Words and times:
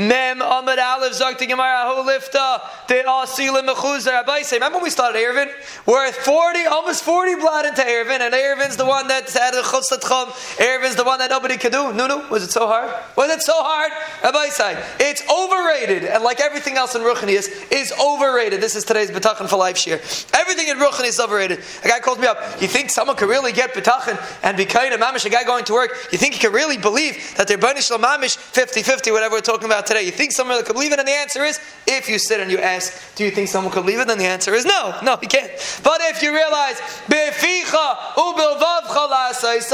Mem 0.00 0.38
Amad 0.38 0.78
Aleph 0.78 1.12
Zakti 1.12 1.46
Gemara 1.46 1.92
Hu 1.92 2.08
Lifta 2.08 2.62
De 2.88 3.02
Asilim 3.02 3.68
Mechuzar 3.68 4.24
Abaise. 4.24 4.52
Remember 4.52 4.78
when 4.78 4.84
we 4.84 4.90
started 4.90 5.18
Eruvin? 5.18 5.52
We're 5.84 6.06
at 6.06 6.14
40, 6.14 6.64
almost 6.64 7.04
40 7.04 7.34
blood 7.34 7.66
into 7.66 7.82
Eruvin, 7.82 8.20
and 8.20 8.32
Eruvin's 8.32 8.78
the 8.78 8.86
one 8.86 9.08
that 9.08 9.28
had 9.28 9.52
the 9.52 9.60
Chutz 9.60 9.90
Chum. 10.08 10.28
Eruvin's 10.56 10.96
the 10.96 11.04
one 11.04 11.18
that 11.18 11.28
nobody 11.28 11.58
could 11.58 11.72
do. 11.72 11.92
Nunu, 11.92 12.26
was 12.30 12.42
it 12.42 12.50
so 12.50 12.66
hard? 12.66 12.90
Was 13.14 13.30
it 13.30 13.42
so 13.42 13.52
hard? 13.56 13.92
Abaise. 14.22 14.82
It's 14.98 15.22
overrated, 15.28 16.04
and 16.04 16.24
like 16.24 16.40
everything 16.40 16.78
else 16.78 16.94
in 16.94 17.02
Ruchnius, 17.02 17.70
is 17.70 17.92
overrated. 18.00 18.62
This 18.62 18.76
is 18.76 18.86
today's 18.86 19.10
B'tachan 19.10 19.50
for 19.50 19.56
Life 19.56 19.76
share. 19.76 20.00
Everything 20.32 20.68
in 20.68 20.78
Ruchnius 20.78 21.08
is 21.08 21.20
overrated. 21.20 21.60
A 21.84 21.88
guy 21.88 22.00
calls 22.00 22.18
me 22.18 22.26
up. 22.26 22.38
You 22.62 22.68
think 22.68 22.88
someone 22.88 23.16
could 23.16 23.28
really 23.28 23.52
get 23.52 23.74
B'tachan 23.74 24.18
and 24.42 24.56
be 24.56 24.64
kind 24.64 24.94
of 24.94 25.00
mamish, 25.00 25.26
a 25.26 25.28
guy 25.28 25.44
going 25.44 25.66
to 25.66 25.74
work? 25.74 25.90
You 26.10 26.16
think 26.16 26.32
he 26.32 26.40
could 26.40 26.54
really 26.54 26.78
believe 26.78 27.34
that 27.36 27.48
they're 27.48 27.58
Banish 27.58 27.90
Mamish 27.90 28.38
50 28.38 28.82
50, 28.82 29.10
whatever 29.10 29.34
we're 29.34 29.40
talking 29.40 29.66
about 29.66 29.89
today? 29.90 30.06
You 30.06 30.12
think 30.12 30.30
someone 30.30 30.62
could 30.64 30.74
believe 30.74 30.92
it? 30.92 30.98
And 30.98 31.08
the 31.08 31.12
answer 31.12 31.44
is, 31.44 31.58
if 31.86 32.08
you 32.08 32.18
sit 32.18 32.38
and 32.40 32.50
you 32.50 32.58
ask, 32.58 33.16
do 33.16 33.24
you 33.24 33.30
think 33.30 33.48
someone 33.48 33.72
could 33.72 33.82
believe 33.82 33.98
it? 33.98 34.06
Then 34.06 34.18
the 34.18 34.26
answer 34.26 34.54
is 34.54 34.64
no. 34.64 34.94
No, 35.02 35.16
he 35.16 35.26
can't. 35.26 35.50
But 35.82 36.00
if 36.02 36.22
you 36.22 36.32
realize, 36.32 36.80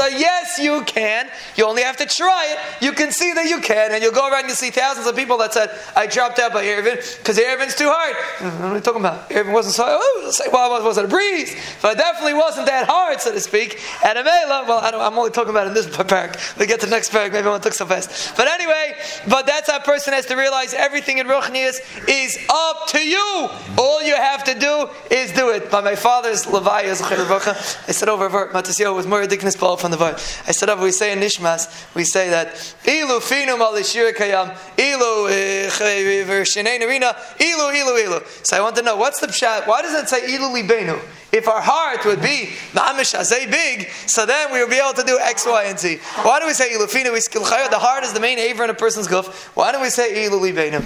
yes, 0.09 0.59
you 0.59 0.83
can. 0.85 1.29
You 1.55 1.65
only 1.65 1.83
have 1.83 1.97
to 1.97 2.05
try 2.05 2.47
it. 2.51 2.83
You 2.83 2.91
can 2.91 3.11
see 3.11 3.33
that 3.33 3.45
you 3.47 3.59
can, 3.61 3.91
and 3.91 4.01
you'll 4.01 4.13
go 4.13 4.27
around 4.27 4.41
and 4.41 4.47
you'll 4.47 4.55
see 4.55 4.71
thousands 4.71 5.05
of 5.07 5.15
people 5.15 5.37
that 5.37 5.53
said, 5.53 5.69
I 5.95 6.07
dropped 6.07 6.39
out 6.39 6.53
by 6.53 6.65
Eruvin 6.65 6.97
because 7.19 7.37
Eruvin's 7.37 7.75
too 7.75 7.89
hard. 7.89 8.15
Mm, 8.39 8.59
what 8.59 8.69
are 8.69 8.73
we 8.73 8.81
talking 8.81 9.01
about? 9.01 9.29
Eruvin 9.29 9.53
wasn't 9.53 9.75
so 9.75 9.85
oh, 9.87 10.31
well, 10.51 10.79
it 10.79 10.83
wasn't 10.83 11.05
a 11.05 11.09
breeze, 11.09 11.55
but 11.81 11.93
it 11.93 11.97
definitely 11.97 12.33
wasn't 12.33 12.65
that 12.67 12.87
hard, 12.87 13.21
so 13.21 13.31
to 13.31 13.39
speak. 13.39 13.79
And 14.03 14.17
Amela, 14.17 14.67
well, 14.67 14.79
I 14.79 14.89
am 14.89 15.17
only 15.17 15.31
talking 15.31 15.51
about 15.51 15.67
in 15.67 15.73
this 15.73 15.85
parak. 15.97 16.57
We 16.57 16.65
get 16.65 16.79
to 16.81 16.85
the 16.87 16.91
next 16.91 17.11
parak, 17.11 17.31
maybe 17.31 17.47
I 17.47 17.49
won't 17.49 17.63
talk 17.63 17.73
so 17.73 17.85
fast. 17.85 18.35
But 18.35 18.47
anyway, 18.47 18.95
but 19.29 19.45
that's 19.45 19.69
how 19.69 19.77
a 19.77 19.81
person 20.07 20.13
has 20.13 20.25
to 20.25 20.35
realize 20.35 20.73
everything 20.73 21.17
in 21.17 21.27
Ruchnias 21.27 21.81
is 22.07 22.37
up 22.49 22.87
to 22.87 22.99
you. 22.99 23.49
All 23.77 24.01
you 24.01 24.15
have 24.15 24.41
to 24.45 24.57
do 24.57 24.89
is 25.11 25.33
do 25.33 25.49
it. 25.49 25.69
By 25.69 25.81
my 25.81 25.95
father's 25.95 26.47
Levi, 26.47 26.89
I 26.89 26.93
said 26.93 28.07
over 28.07 28.29
Matasio 28.29 28.95
was 28.95 29.05
more 29.05 29.19
ridiculous 29.19 29.57
Paul 29.57 29.75
from 29.75 29.91
the 29.91 29.97
Var. 29.97 30.13
I 30.13 30.51
said 30.53 30.69
over, 30.69 30.81
we 30.81 30.91
say 30.91 31.11
in 31.11 31.19
Nishmas, 31.19 31.93
we 31.93 32.05
say 32.05 32.29
that 32.29 32.55
Ilu 32.85 33.19
finum 33.19 33.59
al 33.59 33.73
kayam, 33.73 34.55
Ilu 34.77 35.27
eh, 35.27 35.69
narina, 35.69 37.13
Ilu, 37.41 37.73
Ilu, 37.73 37.97
Ilu. 38.05 38.21
So 38.43 38.55
I 38.55 38.61
want 38.61 38.77
to 38.77 38.83
know, 38.83 38.95
what's 38.95 39.19
the 39.19 39.27
pshat? 39.27 39.67
Why 39.67 39.81
does 39.81 39.93
it 40.01 40.07
say 40.07 40.33
Ilu 40.33 40.55
libenu? 40.55 40.97
If 41.31 41.47
our 41.47 41.61
heart 41.61 42.05
would 42.05 42.21
be 42.21 42.49
mamish 42.71 43.13
azay 43.13 43.51
big, 43.51 43.89
so 44.05 44.25
then 44.25 44.51
we 44.53 44.61
would 44.61 44.69
be 44.69 44.77
able 44.77 44.93
to 44.93 45.03
do 45.03 45.19
X, 45.19 45.45
Y, 45.45 45.63
and 45.65 45.77
Z. 45.77 45.97
Why 46.23 46.39
do 46.39 46.47
we 46.47 46.53
say 46.53 46.69
ilufina? 46.69 47.11
We 47.11 47.19
The 47.19 47.79
heart 47.79 48.03
is 48.03 48.13
the 48.13 48.19
main 48.19 48.39
aver 48.39 48.63
in 48.63 48.69
a 48.69 48.73
person's 48.73 49.07
guf. 49.07 49.27
Why 49.55 49.71
don't 49.71 49.81
we 49.81 49.89
say 49.89 50.25
ilu 50.25 50.39
libeinu? 50.39 50.85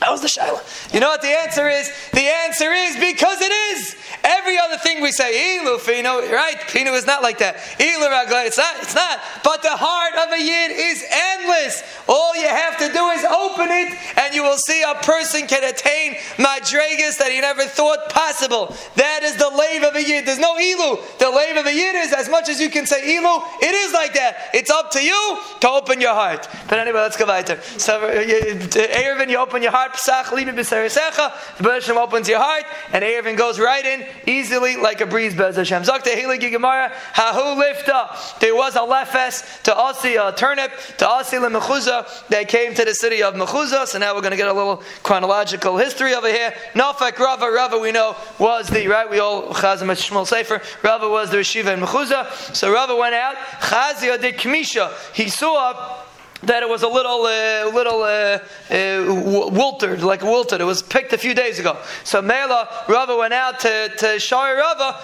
That 0.00 0.10
was 0.10 0.20
the 0.20 0.28
shaila. 0.28 0.94
You 0.94 1.00
know 1.00 1.08
what 1.08 1.22
the 1.22 1.28
answer 1.28 1.68
is? 1.68 1.90
The 2.12 2.22
answer 2.46 2.72
is 2.72 2.96
because 2.96 3.40
it 3.40 3.52
is. 3.52 3.96
Every 4.28 4.58
other 4.58 4.76
thing 4.76 5.00
we 5.00 5.10
say, 5.10 5.56
ilu 5.56 5.78
fino, 5.78 6.20
right? 6.28 6.60
Fino 6.68 6.92
is 6.92 7.06
not 7.06 7.22
like 7.22 7.38
that. 7.38 7.56
Ilu 7.80 8.06
ragla, 8.12 8.44
it's 8.46 8.58
not, 8.58 8.76
it's 8.82 8.94
not. 8.94 9.20
But 9.42 9.62
the 9.62 9.72
heart 9.72 10.14
of 10.20 10.32
a 10.32 10.42
yid 10.42 10.70
is 10.70 11.02
endless. 11.10 11.82
All 12.06 12.36
you 12.36 12.46
have 12.46 12.76
to 12.78 12.92
do 12.92 13.08
is 13.08 13.24
open 13.24 13.68
it, 13.70 13.96
and 14.18 14.34
you 14.34 14.42
will 14.42 14.58
see 14.58 14.82
a 14.82 14.94
person 14.96 15.46
can 15.46 15.64
attain 15.64 16.14
madregas 16.36 17.16
that 17.18 17.30
he 17.32 17.40
never 17.40 17.64
thought 17.64 18.10
possible. 18.10 18.76
That 18.96 19.22
is 19.22 19.36
the 19.36 19.48
lave 19.48 19.82
of 19.82 19.96
a 19.96 20.04
yid. 20.04 20.26
There's 20.26 20.38
no 20.38 20.58
ilu. 20.58 21.00
The 21.18 21.30
lave 21.30 21.56
of 21.56 21.64
a 21.64 21.72
yid 21.72 21.94
is 21.94 22.12
as 22.12 22.28
much 22.28 22.50
as 22.50 22.60
you 22.60 22.68
can 22.68 22.84
say 22.84 23.16
ilu. 23.16 23.42
It 23.62 23.74
is 23.74 23.94
like 23.94 24.12
that. 24.14 24.50
It's 24.52 24.70
up 24.70 24.90
to 24.92 25.02
you 25.02 25.38
to 25.60 25.68
open 25.70 26.02
your 26.02 26.12
heart. 26.14 26.48
But 26.68 26.80
anyway, 26.80 27.00
let's 27.00 27.16
go 27.16 27.24
weiter. 27.26 27.60
So, 27.78 28.02
uh, 28.02 28.06
uh, 28.06 28.98
Eruvin, 29.00 29.30
you 29.30 29.38
open 29.38 29.62
your 29.62 29.72
heart. 29.72 29.92
Psach 29.94 30.24
libi 30.24 30.52
b'sarisecha. 30.52 31.56
The 31.56 31.64
Bereshim 31.64 31.96
opens 31.96 32.28
your 32.28 32.40
heart, 32.40 32.64
and 32.92 33.02
Eruvin 33.02 33.36
goes 33.36 33.58
right 33.58 33.84
in 33.84 34.06
easily 34.26 34.76
like 34.76 35.00
a 35.00 35.06
breeze. 35.06 35.34
Bez 35.34 35.56
Hashem. 35.56 35.82
Zakte 35.82 36.14
Hiligi 36.14 36.50
Gemara. 36.50 36.92
Hahu 37.14 37.62
lifta. 37.62 38.38
There 38.40 38.54
was 38.54 38.76
a 38.76 38.80
lefes 38.80 39.62
to 39.62 39.74
Asi 39.74 40.16
a 40.16 40.32
turnip 40.32 40.72
to 40.98 41.08
Asi 41.08 41.36
lemechuza. 41.36 42.28
They 42.28 42.44
came 42.44 42.74
to 42.74 42.84
the 42.84 42.94
city 42.94 43.22
of 43.22 43.34
Mechuza. 43.34 43.86
So 43.86 43.98
now 43.98 44.14
we're 44.14 44.20
going 44.20 44.32
to 44.32 44.36
get 44.36 44.48
a 44.48 44.52
little 44.52 44.82
chronological 45.02 45.76
history 45.76 46.14
over 46.14 46.28
here. 46.28 46.52
Nafek 46.74 47.18
Rava. 47.18 47.50
Rava 47.50 47.78
we 47.78 47.92
know 47.92 48.16
was 48.38 48.68
the 48.68 48.86
right. 48.88 49.08
We 49.08 49.18
all 49.18 49.54
Chazim 49.54 49.88
Shmuel 49.88 50.26
Sefer. 50.26 50.60
Rava 50.82 51.08
was 51.08 51.30
the 51.30 51.42
Shiva 51.44 51.72
in 51.72 51.80
Mechuza. 51.80 52.30
So 52.54 52.72
Rava 52.72 52.96
went 52.96 53.14
out. 53.14 53.36
Chazia 53.36 54.20
did 54.20 54.36
Kmisha. 54.36 54.92
He 55.14 55.28
saw 55.28 56.04
that 56.42 56.62
it 56.62 56.68
was 56.68 56.82
a 56.82 56.88
little, 56.88 57.22
uh, 57.22 57.70
little 57.74 58.02
uh, 58.02 58.38
uh, 58.70 59.50
wilted, 59.50 60.02
like 60.02 60.22
wilted. 60.22 60.60
It 60.60 60.64
was 60.64 60.82
picked 60.82 61.12
a 61.12 61.18
few 61.18 61.34
days 61.34 61.58
ago. 61.58 61.78
So 62.04 62.22
Mela 62.22 62.68
Rava 62.88 63.16
went 63.16 63.34
out 63.34 63.60
to 63.60 63.88
to 63.98 64.18
Shari 64.18 64.56
Rava. 64.56 64.96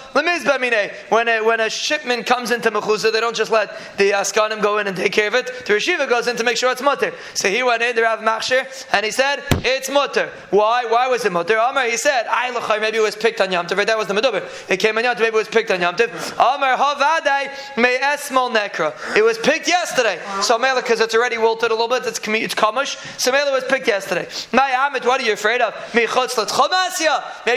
When 1.09 1.27
a, 1.27 1.41
when 1.41 1.59
a 1.59 1.69
shipment 1.69 2.25
comes 2.25 2.51
into 2.51 2.71
Mechuza, 2.71 3.11
they 3.11 3.19
don't 3.19 3.35
just 3.35 3.51
let 3.51 3.77
the 3.97 4.11
askanim 4.11 4.61
go 4.61 4.77
in 4.77 4.87
and 4.87 4.95
take 4.95 5.11
care 5.11 5.27
of 5.27 5.35
it. 5.35 5.47
The 5.65 5.73
Rishiva 5.73 6.07
goes 6.07 6.27
in 6.27 6.35
to 6.37 6.43
make 6.43 6.57
sure 6.57 6.71
it's 6.71 6.81
mutter. 6.81 7.13
So 7.33 7.49
he 7.49 7.63
went 7.63 7.81
in 7.81 7.95
to 7.95 8.03
Rav 8.03 8.19
Machshir 8.19 8.65
and 8.93 9.05
he 9.05 9.11
said 9.11 9.43
it's 9.63 9.89
mutter. 9.89 10.29
Why? 10.51 10.85
Why 10.85 11.07
was 11.07 11.25
it 11.25 11.31
mutter? 11.31 11.57
Amar 11.57 11.85
he 11.85 11.97
said 11.97 12.27
I 12.29 12.51
maybe 12.79 12.97
it 12.97 13.01
was 13.01 13.15
picked 13.15 13.41
on 13.41 13.51
Yom 13.51 13.67
Tov. 13.67 13.85
That 13.85 13.97
was 13.97 14.07
the 14.07 14.13
meduber. 14.13 14.43
It 14.69 14.77
came 14.77 14.97
on 14.97 15.03
Yom 15.03 15.15
Tov. 15.15 15.19
Maybe 15.19 15.35
it 15.35 15.39
was 15.39 15.47
picked 15.47 15.71
on 15.71 15.81
Yom 15.81 15.95
Tov. 15.95 16.09
Amar 16.33 16.77
havadai 16.77 17.77
me 17.77 17.97
esmol 17.97 18.53
nekra. 18.53 18.93
It 19.15 19.23
was 19.23 19.37
picked 19.37 19.67
yesterday. 19.67 20.21
So 20.41 20.57
Mela 20.57 20.81
because 20.81 21.01
it's 21.01 21.15
already 21.15 21.24
already 21.25 21.37
wilted 21.39 21.71
a 21.71 21.73
little 21.73 21.87
bit. 21.87 22.05
It's 22.05 22.19
it's 22.19 22.53
kamush. 22.53 22.97
Samela 23.17 23.51
was 23.51 23.63
picked 23.63 23.87
yesterday. 23.87 24.27
Amit, 24.53 25.05
what 25.05 25.19
are 25.19 25.23
you 25.25 25.33
afraid 25.33 25.59
of? 25.59 25.73
Maybe 25.95 26.05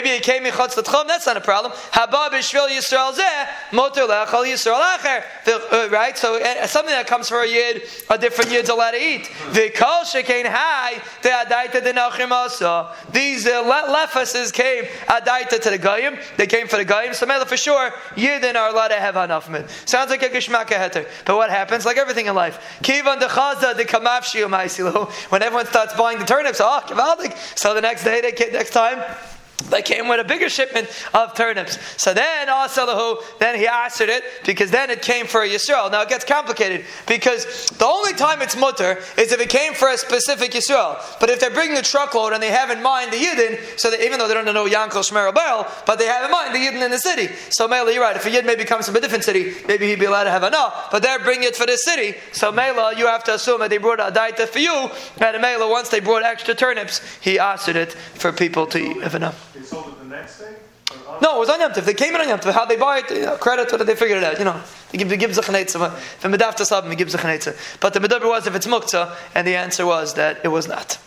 it 0.08 0.22
came 0.22 0.44
l'tchom. 0.44 1.06
That's 1.06 1.26
not 1.26 1.36
a 1.36 1.40
problem. 1.42 1.72
Haba 1.92 2.30
b'shvil 2.30 2.68
yisrael 2.68 3.12
zeh 3.12 3.46
motor 3.72 4.06
lechol 4.06 4.46
yisrael 4.46 4.80
acher. 4.80 5.22
Uh, 5.46 5.90
right. 5.90 6.16
So 6.16 6.42
uh, 6.42 6.66
something 6.66 6.94
that 6.94 7.06
comes 7.06 7.28
for 7.28 7.42
a 7.42 7.46
yid, 7.46 7.82
a 8.08 8.16
different 8.16 8.50
yid's 8.50 8.70
allowed 8.70 8.92
to 8.92 9.02
eat. 9.02 9.24
V'kol 9.50 10.04
shekein 10.04 10.46
hai 10.46 11.02
the 11.20 11.28
adaita 11.28 11.82
denachim 11.82 12.30
also. 12.30 12.88
These 13.12 13.46
uh, 13.46 13.62
lefases 13.64 14.50
came 14.50 14.84
adaita 15.08 15.60
to 15.60 15.70
the 15.70 15.78
goyim. 15.78 16.16
They 16.38 16.46
came 16.46 16.68
for 16.68 16.78
the 16.78 16.86
goyim. 16.86 17.10
Samela 17.10 17.46
for 17.46 17.58
sure. 17.58 17.90
Yidden 18.14 18.56
are 18.56 18.70
allowed 18.70 18.88
to 18.88 18.94
have 18.94 19.16
it. 19.18 19.70
Sounds 19.84 20.08
like 20.08 20.22
a 20.22 20.30
geshmaka 20.30 20.68
heter. 20.68 21.06
But 21.26 21.36
what 21.36 21.50
happens? 21.50 21.84
Like 21.84 21.98
everything 21.98 22.26
in 22.26 22.34
life. 22.34 22.78
Kivan 22.82 23.18
dechaza 23.20 23.57
the 23.57 23.57
When 25.30 25.42
everyone 25.42 25.66
starts 25.66 25.94
buying 25.94 26.18
the 26.18 26.24
turnips, 26.24 26.60
oh. 26.60 27.30
So 27.56 27.74
the 27.74 27.80
next 27.80 28.04
day, 28.04 28.20
they 28.20 28.32
next 28.52 28.70
time, 28.70 29.02
they 29.70 29.82
came 29.82 30.08
with 30.08 30.20
a 30.20 30.24
bigger 30.24 30.48
shipment 30.48 30.88
of 31.12 31.34
turnips. 31.34 31.78
So 32.00 32.14
then, 32.14 32.48
Asalahu, 32.48 33.22
then 33.38 33.56
he 33.56 33.66
answered 33.66 34.08
it 34.08 34.24
because 34.46 34.70
then 34.70 34.88
it 34.88 35.02
came 35.02 35.26
for 35.26 35.42
a 35.42 35.48
Yisrael. 35.48 35.90
Now 35.90 36.02
it 36.02 36.08
gets 36.08 36.24
complicated 36.24 36.86
because 37.06 37.66
the 37.70 37.84
only 37.84 38.14
time 38.14 38.40
it's 38.40 38.56
mutter 38.56 39.02
is 39.18 39.32
if 39.32 39.40
it 39.40 39.50
came 39.50 39.74
for 39.74 39.88
a 39.88 39.98
specific 39.98 40.52
Yisrael. 40.52 40.98
But 41.20 41.28
if 41.30 41.40
they're 41.40 41.50
bringing 41.50 41.76
a 41.76 41.82
truckload 41.82 42.32
and 42.32 42.42
they 42.42 42.50
have 42.50 42.70
in 42.70 42.82
mind 42.82 43.12
the 43.12 43.16
Yidden, 43.16 43.78
so 43.78 43.90
that 43.90 44.00
even 44.00 44.18
though 44.18 44.28
they 44.28 44.34
don't 44.34 44.46
know 44.46 44.66
Yankel 44.66 45.02
Shmer 45.02 45.34
Barrel, 45.34 45.66
but 45.86 45.98
they 45.98 46.06
have 46.06 46.24
in 46.24 46.30
mind 46.30 46.54
the 46.54 46.60
Yidden 46.60 46.82
in 46.82 46.90
the 46.90 46.98
city. 46.98 47.28
So 47.50 47.68
Mela, 47.68 47.92
you're 47.92 48.02
right. 48.02 48.16
If 48.16 48.24
a 48.26 48.30
Yid 48.30 48.46
maybe 48.46 48.64
comes 48.64 48.86
from 48.86 48.96
a 48.96 49.00
different 49.00 49.24
city, 49.24 49.54
maybe 49.66 49.86
he'd 49.86 49.98
be 49.98 50.06
allowed 50.06 50.24
to 50.24 50.30
have 50.30 50.44
a 50.44 50.50
no, 50.50 50.72
but 50.90 51.02
they're 51.02 51.18
bringing 51.18 51.44
it 51.44 51.56
for 51.56 51.66
the 51.66 51.76
city. 51.76 52.16
So 52.32 52.50
Mela, 52.52 52.96
you 52.96 53.06
have 53.06 53.24
to 53.24 53.34
assume 53.34 53.60
that 53.60 53.70
they 53.70 53.78
brought 53.78 54.00
a 54.00 54.12
daita 54.12 54.48
for 54.48 54.60
you, 54.60 54.88
and 55.20 55.42
Mela, 55.42 55.68
once 55.68 55.88
they 55.88 56.00
brought 56.00 56.22
extra 56.22 56.54
turnips, 56.54 57.02
he 57.20 57.38
answered 57.38 57.76
it 57.76 57.92
for 57.92 58.32
people 58.32 58.66
to 58.68 58.78
eat. 58.78 58.96
Enough. 59.08 59.54
They 59.54 59.62
sold 59.62 59.88
it 59.88 59.98
the 59.98 60.04
next 60.04 60.38
day? 60.38 60.54
No, 61.20 61.27
it 61.38 61.40
was 61.40 61.48
on 61.50 61.60
Yom 61.60 61.72
Tov. 61.72 61.84
They 61.84 61.94
came 61.94 62.14
in 62.14 62.20
on 62.20 62.28
Yom 62.28 62.38
Tov. 62.38 62.52
How 62.52 62.64
they 62.64 62.76
buy 62.76 62.98
it, 62.98 63.10
you 63.10 63.22
know, 63.22 63.36
credit, 63.36 63.70
whether 63.70 63.84
they 63.84 63.94
figure 63.94 64.16
it 64.16 64.24
out. 64.24 64.38
You 64.38 64.44
know, 64.44 64.60
they 64.90 64.98
give, 64.98 65.08
they 65.08 65.16
give 65.16 65.30
zachanetza. 65.30 65.94
If 65.94 66.24
a 66.24 66.28
medaf 66.28 66.56
tasabim, 66.56 66.90
he 66.90 66.96
gives 66.96 67.14
zachanetza. 67.14 67.80
But 67.80 67.94
the 67.94 68.00
medaber 68.00 68.28
was 68.28 68.46
if 68.46 68.54
it's 68.54 68.66
muktzah, 68.66 69.14
and 69.34 69.46
the 69.46 69.56
answer 69.56 69.86
was 69.86 70.14
that 70.14 70.40
it 70.44 70.48
was 70.48 70.68
not. 70.68 70.98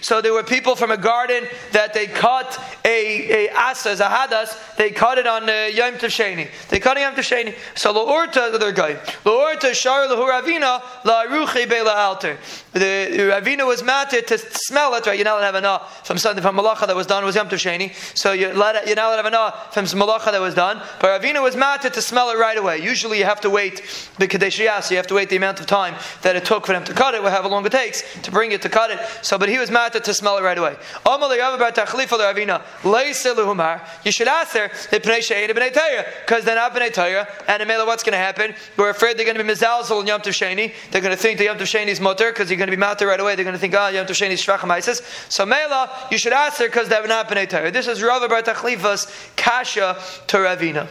So 0.00 0.20
there 0.20 0.32
were 0.32 0.42
people 0.42 0.74
from 0.76 0.90
a 0.90 0.96
garden 0.96 1.44
that 1.72 1.94
they 1.94 2.06
cut 2.06 2.60
a, 2.84 3.46
a 3.46 3.52
asa, 3.54 3.92
a 3.92 3.94
hadas, 3.94 4.76
they 4.76 4.90
cut 4.90 5.18
it 5.18 5.26
on 5.26 5.48
uh, 5.48 5.68
Yom 5.72 5.94
Tov 5.94 6.10
Sheni. 6.10 6.48
They 6.68 6.80
cut 6.80 6.96
it 6.96 7.00
Yom 7.00 7.14
Tov 7.14 7.18
Sheni. 7.18 7.54
So 7.76 7.92
lo'urta, 7.92 8.50
the 8.50 8.56
other 8.56 8.72
guy, 8.72 8.94
lo'urta 9.24 9.72
shar 9.74 10.08
l'huravina 10.08 10.82
la 11.04 11.24
ruchi 11.26 11.68
be 11.68 11.80
la 11.82 11.94
alter. 11.94 12.38
The 12.78 13.32
Ravina 13.32 13.66
was 13.66 13.82
matter 13.82 14.20
to 14.20 14.38
smell 14.38 14.94
it, 14.94 15.06
right? 15.06 15.18
You're 15.18 15.24
not 15.24 15.38
allowed 15.38 15.50
to 15.50 15.58
have 15.58 15.82
an 15.82 16.04
from 16.04 16.18
something 16.18 16.42
from 16.42 16.56
malacha 16.56 16.86
that 16.86 16.94
was 16.94 17.06
done 17.06 17.24
was 17.24 17.34
yom 17.34 17.48
sheni. 17.48 17.92
So 18.16 18.32
you're, 18.32 18.54
let, 18.54 18.86
you're 18.86 18.96
not 18.96 19.06
allowed 19.06 19.22
to 19.22 19.36
have 19.36 19.54
an 19.54 19.72
from 19.72 19.86
some 19.86 20.00
malacha 20.00 20.32
that 20.32 20.40
was 20.40 20.54
done. 20.54 20.80
But 21.00 21.20
Ravina 21.20 21.42
was 21.42 21.56
matter 21.56 21.90
to 21.90 22.02
smell 22.02 22.30
it 22.30 22.38
right 22.38 22.56
away. 22.56 22.78
Usually 22.78 23.18
you 23.18 23.24
have 23.24 23.40
to 23.40 23.50
wait 23.50 23.82
the 24.18 24.28
kadeshiyas. 24.28 24.90
You 24.90 24.96
have 24.96 25.06
to 25.08 25.14
wait 25.14 25.28
the 25.28 25.36
amount 25.36 25.60
of 25.60 25.66
time 25.66 25.94
that 26.22 26.36
it 26.36 26.44
took 26.44 26.66
for 26.66 26.72
them 26.72 26.84
to 26.84 26.94
cut 26.94 27.14
it, 27.14 27.22
however 27.22 27.48
long 27.48 27.66
it 27.66 27.72
takes 27.72 28.02
to 28.22 28.30
bring 28.30 28.52
it 28.52 28.62
to 28.62 28.68
cut 28.68 28.90
it. 28.90 29.00
So, 29.22 29.38
but 29.38 29.48
he 29.48 29.58
was 29.58 29.70
matter 29.70 30.00
to 30.00 30.14
smell 30.14 30.38
it 30.38 30.42
right 30.42 30.58
away. 30.58 30.76
You 34.04 34.12
should 34.12 34.28
ask 34.28 34.52
her 34.54 34.68
because 34.68 36.44
they're 36.44 36.54
not 36.54 36.74
b'nei 36.74 36.92
Torah, 36.92 37.28
and 37.48 37.62
in 37.62 37.68
what's 37.86 38.02
going 38.02 38.12
to 38.12 38.18
happen? 38.18 38.54
We're 38.76 38.90
afraid 38.90 39.16
they're 39.16 39.24
going 39.24 39.36
to 39.36 39.44
be 39.44 39.50
mizalzel 39.50 40.00
in 40.00 40.06
Yom 40.06 40.20
Tov 40.20 40.32
Sheni. 40.32 40.72
They're 40.90 41.00
going 41.00 41.16
to 41.16 41.20
think 41.20 41.38
the 41.38 41.44
Yom 41.44 41.58
Tov 41.58 41.62
Sheni 41.62 41.88
is 41.88 42.00
mutter 42.00 42.30
because 42.30 42.50
you're 42.50 42.58
going 42.58 42.67
to 42.70 42.76
be 42.76 42.80
matter 42.80 43.06
right 43.06 43.20
away. 43.20 43.34
They're 43.34 43.44
going 43.44 43.54
to 43.54 43.60
think, 43.60 43.74
oh, 43.74 43.88
Yom 43.88 44.06
Tov 44.06 44.10
Sheni 44.10 44.70
isis. 44.70 45.02
So 45.28 45.44
Mela, 45.44 45.90
you 46.10 46.18
should 46.18 46.32
ask 46.32 46.58
her 46.58 46.66
because 46.66 46.88
they're 46.88 47.06
not 47.06 47.28
b'nei 47.28 47.48
Torah. 47.48 47.70
This 47.70 47.86
is 47.86 48.02
Rav 48.02 48.28
Bar 48.28 48.42
Tachlifa's 48.42 49.06
kasha 49.36 50.00
to 50.28 50.36
Ravina. 50.36 50.88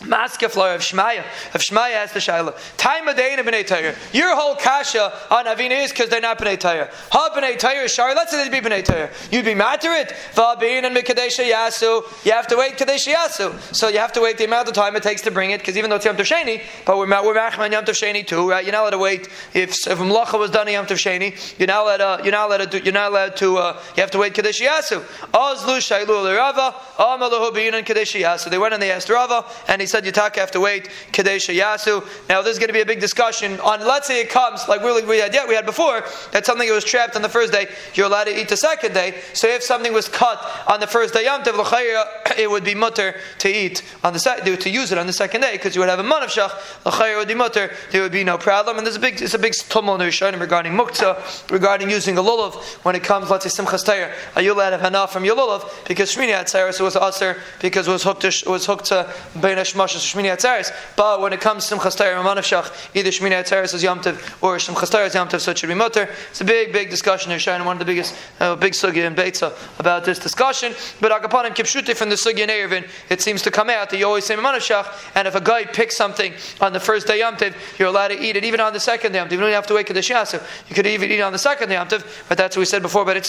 Maska 0.00 0.48
floor 0.48 0.74
of 0.74 0.80
Shmaya. 0.80 1.24
Of 1.54 1.60
Shmaya 1.60 1.94
has 1.94 2.12
the 2.12 2.20
Shaila. 2.20 2.54
Time 2.76 3.08
of 3.08 3.16
day 3.16 3.34
in 3.34 3.40
B'nai 3.40 3.66
Torah. 3.66 3.94
Your 4.12 4.36
whole 4.36 4.54
kasha 4.54 5.12
on 5.30 5.46
Avina 5.46 5.82
is 5.82 5.90
because 5.90 6.08
they're 6.08 6.20
not 6.20 6.38
B'nai 6.38 6.58
Torah. 6.58 6.88
Ha 7.10 7.30
B'nai 7.34 7.58
Torah 7.58 7.88
Shari. 7.88 8.14
Let's 8.14 8.30
say 8.30 8.48
they'd 8.48 8.62
be 8.62 8.66
B'nai 8.66 8.84
Torah. 8.84 9.10
You'd 9.32 9.44
be 9.44 9.54
matter 9.54 9.92
it. 9.92 10.14
Va'bin 10.34 10.84
and 10.84 10.96
Mikadesha 10.96 11.50
Yasu. 11.50 12.04
You 12.24 12.32
have 12.32 12.46
to 12.46 12.56
wait 12.56 12.76
Kadesha 12.76 13.12
Yasu. 13.12 13.74
So 13.74 13.88
you 13.88 13.98
have 13.98 14.12
to 14.12 14.20
wait 14.20 14.38
the 14.38 14.44
amount 14.44 14.68
of 14.68 14.74
time 14.74 14.94
it 14.94 15.02
takes 15.02 15.22
to 15.22 15.32
bring 15.32 15.50
it 15.50 15.58
because 15.58 15.76
even 15.76 15.90
though 15.90 15.96
it's 15.96 16.04
Yom 16.04 16.16
Tov 16.16 16.32
Sheni, 16.32 16.62
but 16.86 16.96
we're 16.96 17.08
we're 17.08 17.34
Machman 17.34 17.72
Yom 17.72 17.84
Tov 17.84 17.94
Sheni 17.94 18.24
too, 18.24 18.48
right? 18.48 18.64
You're 18.64 18.72
not 18.72 18.82
allowed 18.82 18.90
to 18.90 18.98
wait 18.98 19.28
if 19.52 19.70
if 19.88 19.98
Mlacha 19.98 20.38
was 20.38 20.52
done 20.52 20.68
in 20.68 20.74
Yom 20.74 20.86
Tov 20.86 20.96
Sheni. 20.96 21.58
You're 21.58 21.66
not 21.66 21.82
allowed. 21.82 22.18
To, 22.18 22.24
you're 22.24 22.32
not 22.32 22.48
allowed 22.48 22.70
to. 22.70 22.84
You're 22.84 22.92
not 22.92 23.10
allowed 23.10 23.36
to. 23.38 23.58
Uh, 23.58 23.82
you 23.96 24.00
have 24.00 24.12
to 24.12 24.18
wait 24.18 24.34
Kadesha 24.34 24.68
Yasu. 24.68 25.00
Ozlu 25.32 25.78
Shailu 25.78 26.36
Rava. 26.36 26.76
Amalahu 26.98 27.52
Bin 27.52 27.74
and 27.74 27.84
Kadesha 27.84 28.20
Yasu. 28.20 28.48
They 28.48 28.58
went 28.58 28.74
and 28.74 28.82
they 28.82 28.92
asked 28.92 29.08
Rava, 29.08 29.44
and 29.66 29.80
he 29.80 29.87
said 29.88 30.06
you 30.06 30.12
have 30.14 30.50
to 30.52 30.60
wait 30.60 30.90
Kadesha 31.12 31.56
Yasu. 31.58 32.06
Now, 32.28 32.42
there's 32.42 32.58
going 32.58 32.68
to 32.68 32.72
be 32.72 32.80
a 32.80 32.86
big 32.86 33.00
discussion 33.00 33.58
on, 33.60 33.80
let's 33.80 34.06
say 34.06 34.20
it 34.20 34.30
comes, 34.30 34.68
like 34.68 34.82
we, 34.82 35.02
we, 35.02 35.18
had, 35.18 35.34
yeah, 35.34 35.46
we 35.46 35.54
had 35.54 35.66
before, 35.66 36.02
that 36.32 36.46
something 36.46 36.68
that 36.68 36.74
was 36.74 36.84
trapped 36.84 37.16
on 37.16 37.22
the 37.22 37.28
first 37.28 37.52
day, 37.52 37.68
you're 37.94 38.06
allowed 38.06 38.24
to 38.24 38.40
eat 38.40 38.48
the 38.48 38.56
second 38.56 38.94
day. 38.94 39.20
So 39.32 39.48
if 39.48 39.62
something 39.62 39.92
was 39.92 40.08
cut 40.08 40.38
on 40.66 40.80
the 40.80 40.86
first 40.86 41.14
day, 41.14 41.24
Yom 41.24 41.42
Tov, 41.42 41.58
it 42.38 42.50
would 42.50 42.64
be 42.64 42.74
mutter 42.74 43.16
to 43.38 43.48
eat 43.48 43.82
on 44.04 44.12
the 44.12 44.18
second, 44.18 44.60
to 44.60 44.70
use 44.70 44.92
it 44.92 44.98
on 44.98 45.06
the 45.06 45.12
second 45.12 45.40
day, 45.40 45.52
because 45.52 45.74
you 45.74 45.80
would 45.80 45.88
have 45.88 45.98
a 45.98 46.04
man 46.04 46.22
of 46.22 46.30
shach, 46.30 47.18
would 47.18 47.28
be 47.28 47.34
mutter, 47.34 47.70
there 47.90 48.02
would 48.02 48.12
be 48.12 48.24
no 48.24 48.38
problem. 48.38 48.78
And 48.78 48.86
there's 48.86 48.96
a 48.96 49.00
big, 49.00 49.20
it's 49.20 49.34
a 49.34 49.38
big 49.38 49.54
tumult 49.68 50.00
in 50.00 50.08
the 50.08 50.38
regarding 50.38 50.72
muktzah, 50.72 51.50
regarding 51.50 51.90
using 51.90 52.18
a 52.18 52.22
lulav 52.22 52.54
when 52.84 52.94
it 52.94 53.02
comes, 53.02 53.30
let's 53.30 53.50
say, 53.50 53.62
simchas 53.62 53.84
tayr, 53.84 54.12
are 54.36 54.42
you 54.42 54.52
allowed 54.52 54.70
to 54.70 54.78
have 54.78 54.92
hana 54.92 55.06
from 55.06 55.24
your 55.24 55.36
lulav? 55.36 55.86
Because 55.86 56.14
Shmini 56.14 56.32
Atzeres 56.32 56.80
was 56.80 56.96
aser, 56.96 57.40
because 57.60 57.88
it 57.88 57.90
was 57.90 58.02
hooked 58.02 58.22
to, 58.22 58.28
it 58.28 58.46
was 58.46 58.66
hooked 58.66 58.86
to 58.86 59.12
Bein 59.40 59.58
Hashmash, 59.78 60.14
Shmini 60.14 60.34
Atzeres. 60.34 60.72
But 60.96 61.20
when 61.20 61.32
it 61.32 61.40
comes 61.40 61.66
to 61.68 61.74
Simchas 61.74 61.96
Torah 61.96 62.22
Shach, 62.42 62.96
either 62.96 63.10
Shmini 63.10 63.42
Atzeres 63.42 63.74
is 63.74 63.82
Yom 63.82 63.98
or 64.40 64.56
Simchas 64.56 64.90
Torah 64.90 65.06
is 65.06 65.14
Yom 65.14 65.30
so 65.30 65.50
it 65.50 65.58
should 65.58 65.68
be 65.68 65.74
Mutter. 65.74 66.08
It's 66.30 66.40
a 66.40 66.44
big, 66.44 66.72
big 66.72 66.90
discussion 66.90 67.30
here, 67.30 67.38
showing 67.38 67.64
one 67.64 67.76
of 67.76 67.78
the 67.78 67.84
biggest, 67.84 68.14
uh, 68.40 68.56
big 68.56 68.72
sugi 68.72 69.06
in 69.06 69.14
Beitza 69.14 69.52
about 69.78 70.04
this 70.04 70.18
discussion. 70.18 70.74
But 71.00 71.12
Agapanim 71.12 71.54
Kipshute 71.54 71.94
from 71.96 72.10
the 72.10 72.16
sugi 72.16 72.40
in 72.40 72.48
Eruvin, 72.48 72.88
it 73.10 73.20
seems 73.20 73.42
to 73.42 73.50
come 73.50 73.70
out 73.70 73.90
that 73.90 73.98
you 73.98 74.06
always 74.06 74.24
say 74.24 74.36
Shach, 74.36 74.86
and 75.14 75.28
if 75.28 75.34
a 75.34 75.40
guy 75.40 75.64
picks 75.64 75.96
something 75.96 76.32
on 76.60 76.72
the 76.72 76.80
first 76.80 77.06
day 77.06 77.20
Yom 77.20 77.36
you're 77.78 77.88
allowed 77.88 78.08
to 78.08 78.20
eat 78.20 78.36
it 78.36 78.44
even 78.44 78.60
on 78.60 78.72
the 78.72 78.80
second 78.80 79.12
day 79.12 79.18
Yom. 79.18 79.30
You 79.30 79.38
don't 79.38 79.52
have 79.52 79.66
to 79.66 79.74
wait 79.74 79.86
Kaddish 79.86 80.10
Yasu. 80.10 80.42
You 80.68 80.74
could 80.74 80.86
even 80.86 81.10
eat 81.10 81.20
on 81.20 81.32
the 81.32 81.38
second 81.38 81.68
day 81.68 81.74
Yom 81.74 81.88
but 82.28 82.36
that's 82.36 82.56
what 82.56 82.60
we 82.60 82.66
said 82.66 82.82
before 82.82 83.02
about 83.02 83.16
it's 83.16 83.28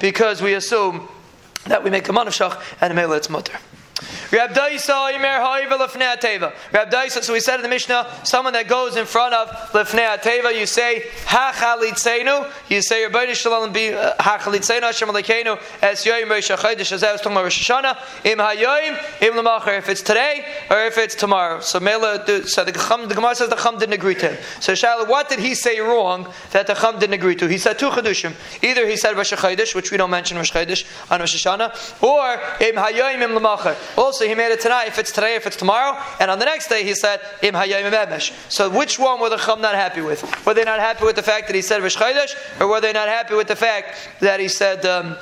because 0.00 0.42
we 0.42 0.54
assume 0.54 1.08
that 1.66 1.82
we 1.82 1.90
make 1.90 2.08
a 2.08 2.12
Shach 2.12 2.60
and 2.80 2.92
a 2.92 2.96
Mela 2.96 3.16
it's 3.16 3.30
Mutter. 3.30 3.58
So 3.96 4.02
we 7.32 7.40
said 7.40 7.56
in 7.56 7.62
the 7.62 7.68
Mishnah, 7.68 8.20
someone 8.24 8.52
that 8.52 8.68
goes 8.68 8.96
in 8.96 9.06
front 9.06 9.34
of 9.34 9.48
Lefnei 9.70 10.18
Teva, 10.18 10.54
you 10.58 10.66
say 10.66 11.04
Hachalitzenu, 11.24 12.52
you 12.68 12.82
say 12.82 13.04
Rabbi 13.04 13.32
Shalom 13.32 13.72
be 13.72 13.94
uh, 13.94 14.14
Hachalitzenu 14.16 14.82
Hashem 14.82 15.08
Alekeinu 15.08 15.58
as 15.80 16.04
Yoyim 16.04 16.28
Rosh 16.28 16.50
Chodesh 16.50 16.92
as 16.92 17.02
I 17.02 17.12
was 17.12 17.22
talking 17.22 17.32
about 17.32 17.44
Rosh 17.44 17.70
Hashanah 17.70 17.96
Im 18.26 18.36
Hayoyim 18.38 19.22
Im 19.22 19.32
Lamacher 19.34 19.78
if 19.78 19.88
it's 19.88 20.02
today 20.02 20.44
or 20.70 20.84
if 20.84 20.98
it's 20.98 21.14
tomorrow. 21.14 21.60
So 21.60 21.80
Mela, 21.80 22.22
so 22.46 22.64
the 22.64 22.72
Chum, 22.72 23.08
the 23.08 23.14
Gemara 23.14 23.34
says 23.34 23.48
the 23.48 23.56
Chum 23.56 23.78
didn't 23.78 23.94
agree 23.94 24.16
to 24.16 24.32
him. 24.32 24.38
So 24.60 24.74
Shaila, 24.74 25.08
what 25.08 25.30
did 25.30 25.38
he 25.38 25.54
say 25.54 25.80
wrong 25.80 26.30
that 26.50 26.66
the 26.66 26.74
Chum 26.74 26.98
didn't 26.98 27.14
agree 27.14 27.36
to? 27.36 27.48
He 27.48 27.56
said 27.58 27.78
two 27.78 27.88
Chedushim. 27.88 28.34
Either 28.62 28.86
he 28.86 28.96
said 28.96 29.16
Rosh 29.16 29.32
Chodesh, 29.32 29.74
which 29.74 29.90
we 29.90 29.96
don't 29.96 30.10
mention 30.10 30.36
Rosh 30.36 30.52
Chodesh 30.52 30.84
on 31.10 31.20
Rosh 31.20 31.46
Hashanah, 31.46 32.02
or 32.02 32.32
Im 32.60 32.74
Hayoyim 32.74 33.22
Im 33.22 33.30
Lamacher. 33.30 33.74
Also, 33.96 34.26
he 34.26 34.34
made 34.34 34.52
it 34.52 34.60
tonight 34.60 34.88
if 34.88 34.98
it's 34.98 35.12
today, 35.12 35.34
if 35.34 35.46
it's 35.46 35.56
tomorrow. 35.56 36.00
And 36.20 36.30
on 36.30 36.38
the 36.38 36.44
next 36.44 36.68
day, 36.68 36.84
he 36.84 36.94
said, 36.94 37.20
Im 37.42 37.54
hayayim 37.54 38.52
So 38.52 38.70
which 38.70 38.98
one 38.98 39.20
were 39.20 39.30
the 39.30 39.36
Chum 39.36 39.60
not 39.60 39.74
happy 39.74 40.00
with? 40.00 40.22
Were 40.46 40.54
they 40.54 40.64
not 40.64 40.80
happy 40.80 41.04
with 41.04 41.16
the 41.16 41.22
fact 41.22 41.46
that 41.46 41.54
he 41.54 41.62
said 41.62 41.82
Rosh 41.82 41.96
or 42.60 42.66
were 42.66 42.80
they 42.80 42.92
not 42.92 43.08
happy 43.08 43.34
with 43.34 43.48
the 43.48 43.56
fact 43.56 43.96
that 44.20 44.40
he 44.40 44.48
said, 44.48 44.84
um, 44.84 45.16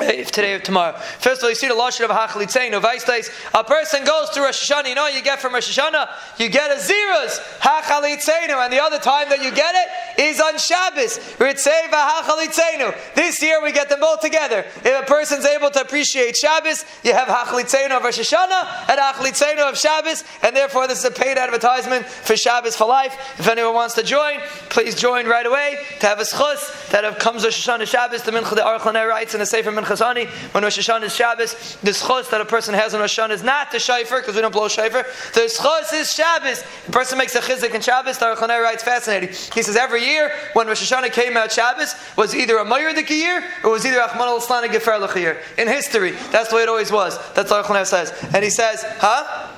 Eh, 0.00 0.10
if 0.10 0.32
today 0.32 0.54
or 0.54 0.58
tomorrow. 0.58 0.92
First 1.20 1.40
of 1.40 1.44
all, 1.44 1.50
you 1.50 1.54
see 1.54 1.68
the 1.68 1.74
lashon 1.74 2.04
of 2.04 2.10
hachlitzenu. 2.10 2.80
Vaistais, 2.80 3.30
a 3.54 3.62
person 3.62 4.04
goes 4.04 4.28
to 4.30 4.40
Rosh 4.40 4.68
Hashanah. 4.68 4.88
You 4.88 4.96
know 4.96 5.06
you 5.06 5.22
get 5.22 5.40
from 5.40 5.54
Rosh 5.54 5.78
Hashanah? 5.78 6.08
You 6.36 6.48
get 6.48 6.76
a 6.76 6.80
zeros 6.80 7.38
hachalitzenu, 7.60 8.56
and 8.56 8.72
the 8.72 8.82
other 8.82 8.98
time 8.98 9.28
that 9.28 9.40
you 9.40 9.52
get 9.52 9.72
it 9.76 10.20
is 10.20 10.40
on 10.40 10.58
Shabbos. 10.58 11.18
Ritzeva 11.38 11.92
hachalitzenu. 11.92 13.14
This 13.14 13.40
year 13.40 13.62
we 13.62 13.70
get 13.70 13.88
them 13.88 14.00
both 14.00 14.20
together. 14.20 14.64
If 14.84 15.00
a 15.00 15.06
person's 15.06 15.44
able 15.44 15.70
to 15.70 15.82
appreciate 15.82 16.36
Shabbos, 16.36 16.84
you 17.04 17.12
have 17.12 17.28
hachalitzenu 17.28 17.92
of 17.92 18.02
Rosh 18.02 18.18
Hashanah 18.18 18.88
and 18.88 18.98
hachalitzenu 18.98 19.60
of 19.60 19.78
Shabbos, 19.78 20.24
and 20.42 20.56
therefore 20.56 20.88
this 20.88 20.98
is 20.98 21.04
a 21.04 21.12
paid 21.12 21.38
advertisement 21.38 22.04
for 22.04 22.36
Shabbos 22.36 22.74
for 22.74 22.88
life. 22.88 23.14
If 23.38 23.46
anyone 23.46 23.74
wants 23.74 23.94
to 23.94 24.02
join, 24.02 24.40
please 24.70 24.96
join 24.96 25.26
right 25.26 25.46
away 25.46 25.78
to 26.00 26.06
have 26.08 26.18
a 26.18 26.24
schus 26.24 26.90
that 26.90 27.20
comes 27.20 27.44
Rosh 27.44 27.68
Hashanah 27.68 27.86
Shabbos. 27.86 28.24
The 28.24 28.32
mincha 28.32 28.56
the 28.56 28.62
Aruch 28.62 28.92
writes 29.08 29.36
in 29.36 29.40
a 29.40 29.46
sefer 29.46 29.83
Chazani, 29.84 30.28
when 30.52 30.62
Rosh 30.64 30.78
Hashanah 30.78 31.04
is 31.04 31.14
Shabbos, 31.14 31.76
the 31.82 31.90
schos 31.90 32.30
that 32.30 32.40
a 32.40 32.44
person 32.44 32.74
has 32.74 32.94
on 32.94 33.00
Rosh 33.00 33.18
Hashanah 33.18 33.30
is 33.30 33.42
not 33.42 33.70
the 33.70 33.78
shayfer, 33.78 34.20
because 34.20 34.34
we 34.34 34.40
don't 34.40 34.52
blow 34.52 34.66
shayfer. 34.66 35.04
The 35.32 35.40
schos 35.40 35.92
is 35.92 36.12
Shabbos. 36.12 36.62
The 36.86 36.92
person 36.92 37.18
makes 37.18 37.34
a 37.34 37.40
chizik 37.40 37.74
in 37.74 37.80
Shabbos, 37.80 38.18
the 38.18 38.26
Aruch 38.26 38.62
writes 38.62 38.82
fascinating. 38.82 39.30
He 39.54 39.62
says 39.62 39.76
every 39.76 40.04
year, 40.04 40.32
when 40.54 40.66
Rosh 40.66 40.90
Hashanah 40.90 41.12
came 41.12 41.36
out 41.36 41.52
Shabbos, 41.52 41.94
was 42.16 42.34
either 42.34 42.58
a 42.58 42.64
Mayr 42.64 42.90
year, 43.10 43.44
or 43.62 43.70
was 43.70 43.86
either 43.86 43.98
Achman 43.98 44.26
al-Islan 44.26 44.68
Gefer 44.68 45.16
year. 45.16 45.40
In 45.58 45.68
history, 45.68 46.12
that's 46.30 46.50
the 46.50 46.56
way 46.56 46.62
it 46.62 46.68
always 46.68 46.90
was. 46.90 47.18
That's 47.34 47.50
what 47.50 47.64
Aruch 47.64 47.86
says. 47.86 48.12
And 48.34 48.42
he 48.44 48.50
says, 48.50 48.84
huh? 48.98 49.50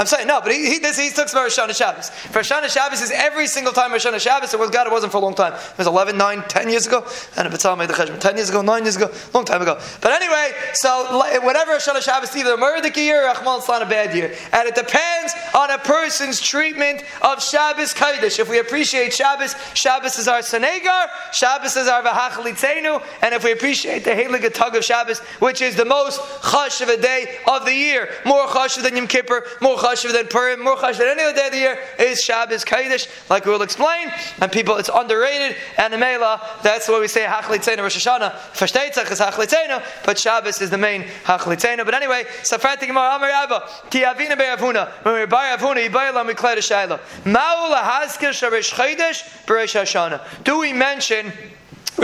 I'm 0.00 0.06
saying 0.06 0.26
no, 0.26 0.40
but 0.40 0.50
he, 0.50 0.66
he, 0.66 0.78
this, 0.78 0.98
he 0.98 1.10
talks 1.10 1.32
about 1.32 1.42
Rosh 1.42 1.58
Hashanah 1.58 1.76
Shabbos. 1.76 2.08
For 2.08 2.38
Rosh 2.38 2.50
Hashanah 2.50 2.72
Shabbos 2.72 3.02
is 3.02 3.10
every 3.10 3.46
single 3.46 3.74
time 3.74 3.92
Rosh 3.92 4.06
Hashanah 4.06 4.18
Shabbos. 4.18 4.54
It 4.54 4.58
was 4.58 4.70
God. 4.70 4.86
It 4.86 4.92
wasn't 4.94 5.12
for 5.12 5.18
a 5.18 5.20
long 5.20 5.34
time. 5.34 5.52
It 5.52 5.76
was 5.76 5.86
11, 5.86 6.16
9, 6.16 6.42
10 6.48 6.70
years 6.70 6.86
ago. 6.86 7.04
And 7.36 7.46
if 7.46 7.52
it's 7.52 7.64
made 7.66 7.86
the 7.86 7.92
cheshbon 7.92 8.18
10 8.18 8.36
years 8.36 8.48
ago, 8.48 8.62
9 8.62 8.82
years 8.82 8.96
ago, 8.96 9.12
long 9.34 9.44
time 9.44 9.60
ago. 9.60 9.78
But 10.00 10.12
anyway, 10.12 10.52
so 10.72 11.22
whatever 11.42 11.72
Rosh 11.72 11.86
Hashanah 11.86 12.00
Shabbos, 12.00 12.34
either 12.34 12.54
a 12.54 12.56
murdik 12.56 12.96
year 12.96 13.28
or 13.28 13.34
Achmal 13.34 13.60
a 13.60 13.84
bad 13.84 14.16
year, 14.16 14.34
and 14.54 14.66
it 14.66 14.74
depends 14.74 15.34
on 15.54 15.70
a 15.70 15.76
person's 15.76 16.40
treatment 16.40 17.02
of 17.20 17.42
Shabbos 17.42 17.92
Kodesh. 17.92 18.38
If 18.38 18.48
we 18.48 18.58
appreciate 18.58 19.12
Shabbos, 19.12 19.54
Shabbos 19.74 20.18
is 20.18 20.28
our 20.28 20.40
Senegar, 20.40 21.08
Shabbos 21.34 21.76
is 21.76 21.88
our 21.88 22.02
Vahachalitzenu, 22.02 23.02
and 23.20 23.34
if 23.34 23.44
we 23.44 23.52
appreciate 23.52 24.04
the 24.04 24.12
Heilig 24.12 24.50
Tug 24.54 24.76
of 24.76 24.82
Shabbos, 24.82 25.18
which 25.40 25.60
is 25.60 25.76
the 25.76 25.84
most 25.84 26.22
chash 26.40 26.80
of 26.80 26.88
a 26.88 26.96
day 26.96 27.36
of 27.46 27.66
the 27.66 27.74
year, 27.74 28.08
more 28.24 28.46
chash 28.46 28.82
than 28.82 28.96
Yom 28.96 29.06
Kippur, 29.06 29.44
more 29.60 29.76
chashiv 29.90 30.12
than 30.12 30.26
Purim, 30.26 30.62
more 30.62 30.76
chashiv 30.76 30.98
than 30.98 31.08
any 31.08 31.22
other 31.22 31.34
day 31.34 31.46
of 31.46 31.52
the 31.52 31.58
year 31.58 31.78
is 31.98 32.22
Shabbos 32.22 32.64
Kaddish, 32.64 33.08
like 33.28 33.44
we 33.44 33.52
will 33.52 33.62
explain. 33.62 34.12
And 34.40 34.50
people, 34.50 34.76
it's 34.76 34.90
underrated. 34.92 35.56
And 35.76 35.92
the 35.92 35.98
Mela, 35.98 36.40
that's 36.62 36.88
why 36.88 37.00
we 37.00 37.08
say 37.08 37.24
Hachlitzena 37.24 37.78
Rosh 37.78 38.06
Hashanah. 38.06 38.32
Verstetzach 38.52 39.10
is 39.10 39.20
Hachlitzena, 39.20 39.82
but 40.04 40.18
Shabbos 40.18 40.60
is 40.60 40.70
the 40.70 40.78
main 40.78 41.02
Hachlitzena. 41.24 41.84
But 41.84 41.94
anyway, 41.94 42.24
Safrat 42.42 42.80
Gemara 42.80 43.16
Amar 43.16 43.30
Abba, 43.30 43.68
Ki 43.90 44.02
Avina 44.02 44.36
Be'avuna, 44.36 44.88
when 45.02 45.14
we 45.14 45.26
buy 45.26 45.56
Avuna, 45.56 45.86
Yibayla 45.88 46.28
Miklei 46.28 46.56
Shayla. 46.56 47.00
Ma'ula 47.24 47.82
Haskir 47.82 48.30
Sharesh 48.30 48.72
Chaydesh, 48.72 49.46
Beresh 49.46 49.80
Hashanah. 49.80 50.44
Do 50.44 50.60
we 50.60 50.72
mention 50.72 51.32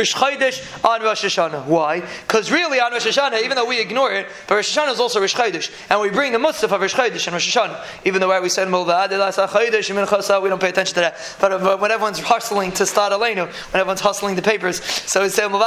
Chodesh 0.04 0.84
on 0.84 1.02
Rosh 1.02 1.24
Hashanah. 1.24 1.66
Why? 1.66 2.00
Because 2.00 2.50
really 2.50 2.80
on 2.80 2.92
Rosh 2.92 3.06
Hashanah, 3.06 3.42
even 3.42 3.56
though 3.56 3.66
we 3.66 3.80
ignore 3.80 4.12
it, 4.12 4.26
but 4.46 4.56
Rosh 4.56 4.76
Hashanah 4.76 4.92
is 4.92 5.00
also 5.00 5.20
Chodesh, 5.20 5.72
and 5.90 6.00
we 6.00 6.10
bring 6.10 6.32
the 6.32 6.38
Musaf 6.38 6.72
of 6.72 6.80
Rosh 6.80 6.94
Chodesh 6.94 7.26
and 7.26 7.34
Rosh 7.34 7.56
Hashanah. 7.56 7.84
Even 8.04 8.20
though 8.20 8.40
we 8.40 8.48
said 8.48 8.66
we 8.66 10.48
don't 10.48 10.60
pay 10.60 10.68
attention 10.68 10.94
to 10.94 11.00
that. 11.00 11.36
But, 11.40 11.80
when 11.80 11.90
everyone's 11.90 12.20
hustling 12.20 12.72
to 12.72 12.86
start 12.86 13.12
Aleinu, 13.12 13.46
when 13.72 13.80
everyone's 13.80 14.00
hustling 14.00 14.36
the 14.36 14.42
papers, 14.42 14.84
so 14.84 15.22
we 15.22 15.28
say. 15.28 15.36
So 15.42 15.50
is 15.50 15.66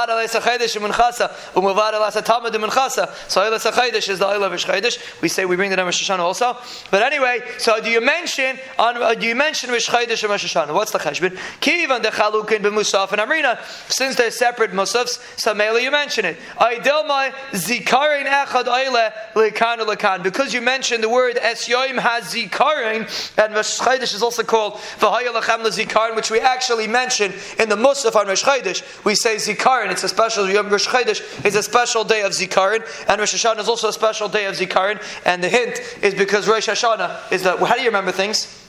the 4.19 4.25
Eilah 4.25 4.45
of 4.45 4.51
Chodesh. 4.53 5.21
We 5.21 5.27
say 5.27 5.45
we 5.45 5.55
bring 5.55 5.69
the 5.69 5.77
Rosh 5.77 6.09
Hashanah 6.09 6.19
also. 6.19 6.57
But 6.91 7.01
anyway, 7.01 7.41
so 7.57 7.81
do 7.81 7.89
you 7.89 8.01
mention 8.01 8.57
on 8.77 9.19
do 9.19 9.25
you 9.25 9.36
mention 9.36 9.71
Rosh 9.71 9.89
Chodesh 9.89 10.24
and 10.24 10.29
Rosh 10.29 10.45
Hashanah? 10.45 10.74
What's 10.74 10.91
the 10.91 11.00
cheshbon? 11.00 11.38
Kivan 11.62 12.01
the 12.01 12.09
Chalukin 12.09 12.59
b'Musaf 12.59 13.12
and 13.12 13.21
Amrina. 13.21 13.59
Since 13.91 14.15
they're 14.19 14.31
separate 14.31 14.71
musafs, 14.71 15.17
mainly 15.55 15.83
you 15.83 15.91
mention 15.91 16.25
it. 16.25 16.38
Aidilma 16.57 17.31
zikarin 17.51 18.25
echad 18.25 18.67
oile 18.67 19.11
lekan 19.33 19.79
lekan. 19.79 20.21
Because 20.21 20.53
you 20.53 20.61
mentioned 20.61 21.01
the 21.01 21.09
word 21.09 21.38
esyoim 21.38 21.97
has 21.97 22.33
zikarin, 22.33 23.07
and 23.43 23.55
Rosh 23.55 23.79
Chodesh 23.79 24.13
is 24.13 24.21
also 24.21 24.43
called 24.43 24.73
v'haya 24.99 25.29
lechem 25.29 25.65
zikarin, 25.65 26.15
which 26.15 26.29
we 26.29 26.39
actually 26.39 26.85
mention 26.85 27.33
in 27.57 27.69
the 27.69 27.75
musaf 27.75 28.15
on 28.15 28.27
Rosh 28.27 28.43
Chodesh. 28.43 28.83
We 29.05 29.15
say 29.15 29.38
zikarin. 29.38 29.89
It's 29.89 30.03
a 30.03 30.09
special 30.09 30.49
Yom 30.49 30.69
Rosh 30.69 30.88
Chodesh 30.88 31.45
is 31.45 31.55
a 31.55 31.63
special 31.63 32.03
day 32.03 32.21
of 32.21 32.33
zikarin, 32.33 32.83
and 33.07 33.19
Rosh 33.19 33.33
Hashanah 33.33 33.59
is 33.59 33.69
also 33.69 33.88
a 33.88 33.93
special 33.93 34.27
day 34.27 34.45
of 34.45 34.55
zikarin. 34.55 35.01
And 35.25 35.41
the 35.43 35.49
hint 35.49 35.79
is 36.03 36.13
because 36.13 36.47
Rosh 36.47 36.67
Hashanah 36.67 37.31
is 37.31 37.43
the. 37.43 37.57
How 37.65 37.75
do 37.75 37.81
you 37.81 37.88
remember 37.88 38.11
things? 38.11 38.68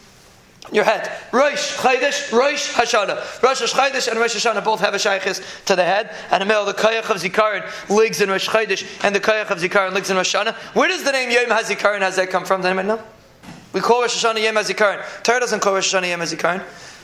Your 0.73 0.85
head. 0.85 1.11
Rosh 1.33 1.77
Chodesh, 1.77 2.33
Rosh 2.33 2.73
Hashanah. 2.75 3.43
Rosh 3.43 3.63
Chodesh 3.63 4.09
and 4.09 4.19
Rosh 4.21 4.37
Hashanah 4.37 4.65
both 4.65 4.81
have 4.81 4.95
a 4.95 4.99
shaykhis 4.99 5.65
to 5.65 5.75
the 5.75 5.85
head, 5.85 6.15
and 6.31 6.43
the 6.43 6.47
middle, 6.47 6.65
the 6.65 6.75
Koyach 6.75 7.11
of 7.11 7.21
Zikaron 7.21 7.69
lives 7.89 8.21
in 8.21 8.29
Rosh 8.29 8.49
Chodesh, 8.49 9.05
and 9.05 9.15
the 9.15 9.21
Koyach 9.21 9.51
of 9.51 9.59
Zikaron 9.59 9.93
lives 9.93 10.11
in 10.11 10.17
Rosh 10.17 10.35
Hashanah. 10.35 10.55
Where 10.75 10.89
does 10.89 11.03
the 11.03 11.13
name 11.13 11.31
Yom 11.31 11.57
HaZikaron, 11.57 12.01
has 12.01 12.17
that 12.17 12.31
come 12.31 12.45
from? 12.45 12.61
Does 12.61 12.67
anyone 12.67 12.87
know? 12.87 13.03
We 13.73 13.81
call 13.81 14.03
Rosh 14.03 14.25
Hashanah 14.25 14.43
Yom 14.43 14.55
HaZikaron. 14.57 15.23
Torah 15.23 15.41
doesn't 15.41 15.61
call 15.61 15.75
Rosh 15.75 15.95
Hashanah 15.95 16.11
Yom 16.11 16.21
HaZikaron. 16.21 16.63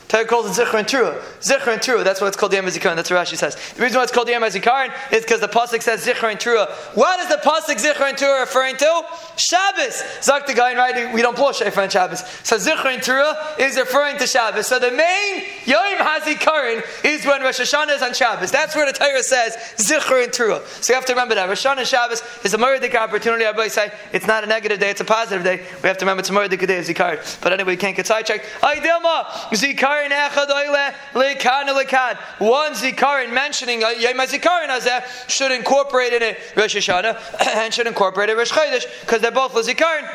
Torah 0.09 0.25
calls 0.25 0.47
it 0.47 0.63
Zichron 0.63 0.85
Trua. 0.85 1.21
Zichron 1.41 1.79
Trua, 1.79 2.05
that's 2.05 2.21
what 2.21 2.29
it's 2.29 2.37
called 2.37 2.53
Yom 2.53 2.67
Zikaron. 2.67 2.95
That's 2.95 3.11
what 3.11 3.27
Rashi 3.27 3.37
says. 3.37 3.57
The 3.75 3.83
reason 3.83 3.97
why 3.97 4.05
it's 4.05 4.13
called 4.13 4.29
Yom 4.29 4.43
Zikaron 4.43 4.93
is 5.13 5.23
because 5.23 5.41
the 5.41 5.49
Pasuk 5.49 5.83
says 5.83 6.07
Zichron 6.07 6.37
Trua. 6.37 6.71
What 6.95 7.19
is 7.19 7.29
the 7.29 7.37
Pasuk 7.37 7.75
Zichron 7.75 8.13
Trua 8.13 8.41
referring 8.41 8.77
to? 8.77 9.03
Shabbos. 9.37 10.03
Zak 10.23 10.47
the 10.47 10.55
guy 10.55 10.71
in 10.73 10.77
writing, 10.77 11.13
we 11.13 11.23
don't 11.23 11.35
blow 11.35 11.51
Shefer 11.51 11.83
on 11.83 11.91
Shabbos. 11.91 12.21
So 12.45 12.57
Zichron 12.57 12.99
Trua 12.99 13.59
is 13.59 13.77
referring 13.77 14.19
to 14.19 14.27
Shabbos. 14.29 14.69
So 14.69 14.79
the 14.79 14.93
main 14.93 15.45
Yom 15.65 15.99
HaZikaron 15.99 16.85
is 17.05 17.27
when 17.27 17.43
Rosh 17.43 17.59
Hashanah 17.61 17.97
is 17.97 18.03
on 18.03 18.15
Shabbos. 18.15 18.53
That's 18.53 18.77
where 18.77 18.87
the 18.87 18.97
Torah 18.97 19.25
says 19.25 19.57
Zichron 19.77 20.29
Trua. 20.29 20.65
So 20.85 20.93
you 20.93 20.95
have 20.95 21.07
to 21.07 21.15
remember 21.15 21.35
that. 21.35 21.49
Rosh 21.49 21.67
Hashanah 21.67 21.85
Shabbos 21.85 22.23
is 22.45 22.55
a 22.55 22.59
murdik 22.59 22.95
opportunity. 22.95 23.45
Everybody 23.45 23.71
say 23.71 23.91
it's 24.13 24.27
not 24.27 24.45
a 24.45 24.47
negative 24.47 24.79
day, 24.79 24.91
it's 24.91 25.01
a 25.01 25.05
positive 25.05 25.43
day. 25.43 25.67
We 25.83 25.89
have 25.89 25.99
to 25.99 26.05
remember 26.05 26.21
it's 26.21 26.31
a 26.31 26.33
murdik 26.33 26.65
day 26.65 26.79
of 26.79 26.85
Zikaron. 26.85 27.41
But 27.43 27.53
anyway, 27.53 27.73
we 27.73 27.77
can't 27.77 27.97
get 27.97 28.07
sidetracked. 28.07 28.45
Aydilma, 28.61 29.25
Zikaron 29.51 29.96
zikarin 29.97 30.11
echad 30.11 30.51
oile 30.51 30.95
lekan 31.15 31.69
lekan. 31.69 32.17
One 32.39 32.73
zikarin 32.73 33.33
mentioning 33.33 33.85
uh, 33.85 33.89
Yom 33.89 34.17
Zikarin 34.19 34.69
Hazeh 34.69 35.29
should 35.29 35.53
incorporate 35.53 36.13
in 36.13 36.23
it 36.23 36.39
Rosh 36.57 36.77
Hashanah 36.77 37.19
and 37.57 37.73
should 37.73 37.87
incorporate 37.87 38.29
it 38.29 38.37
Rosh 38.37 38.53
Chodesh 38.53 38.85
because 39.01 39.21
they're 39.21 39.31
both 39.31 39.53
lezikarin. 39.53 40.09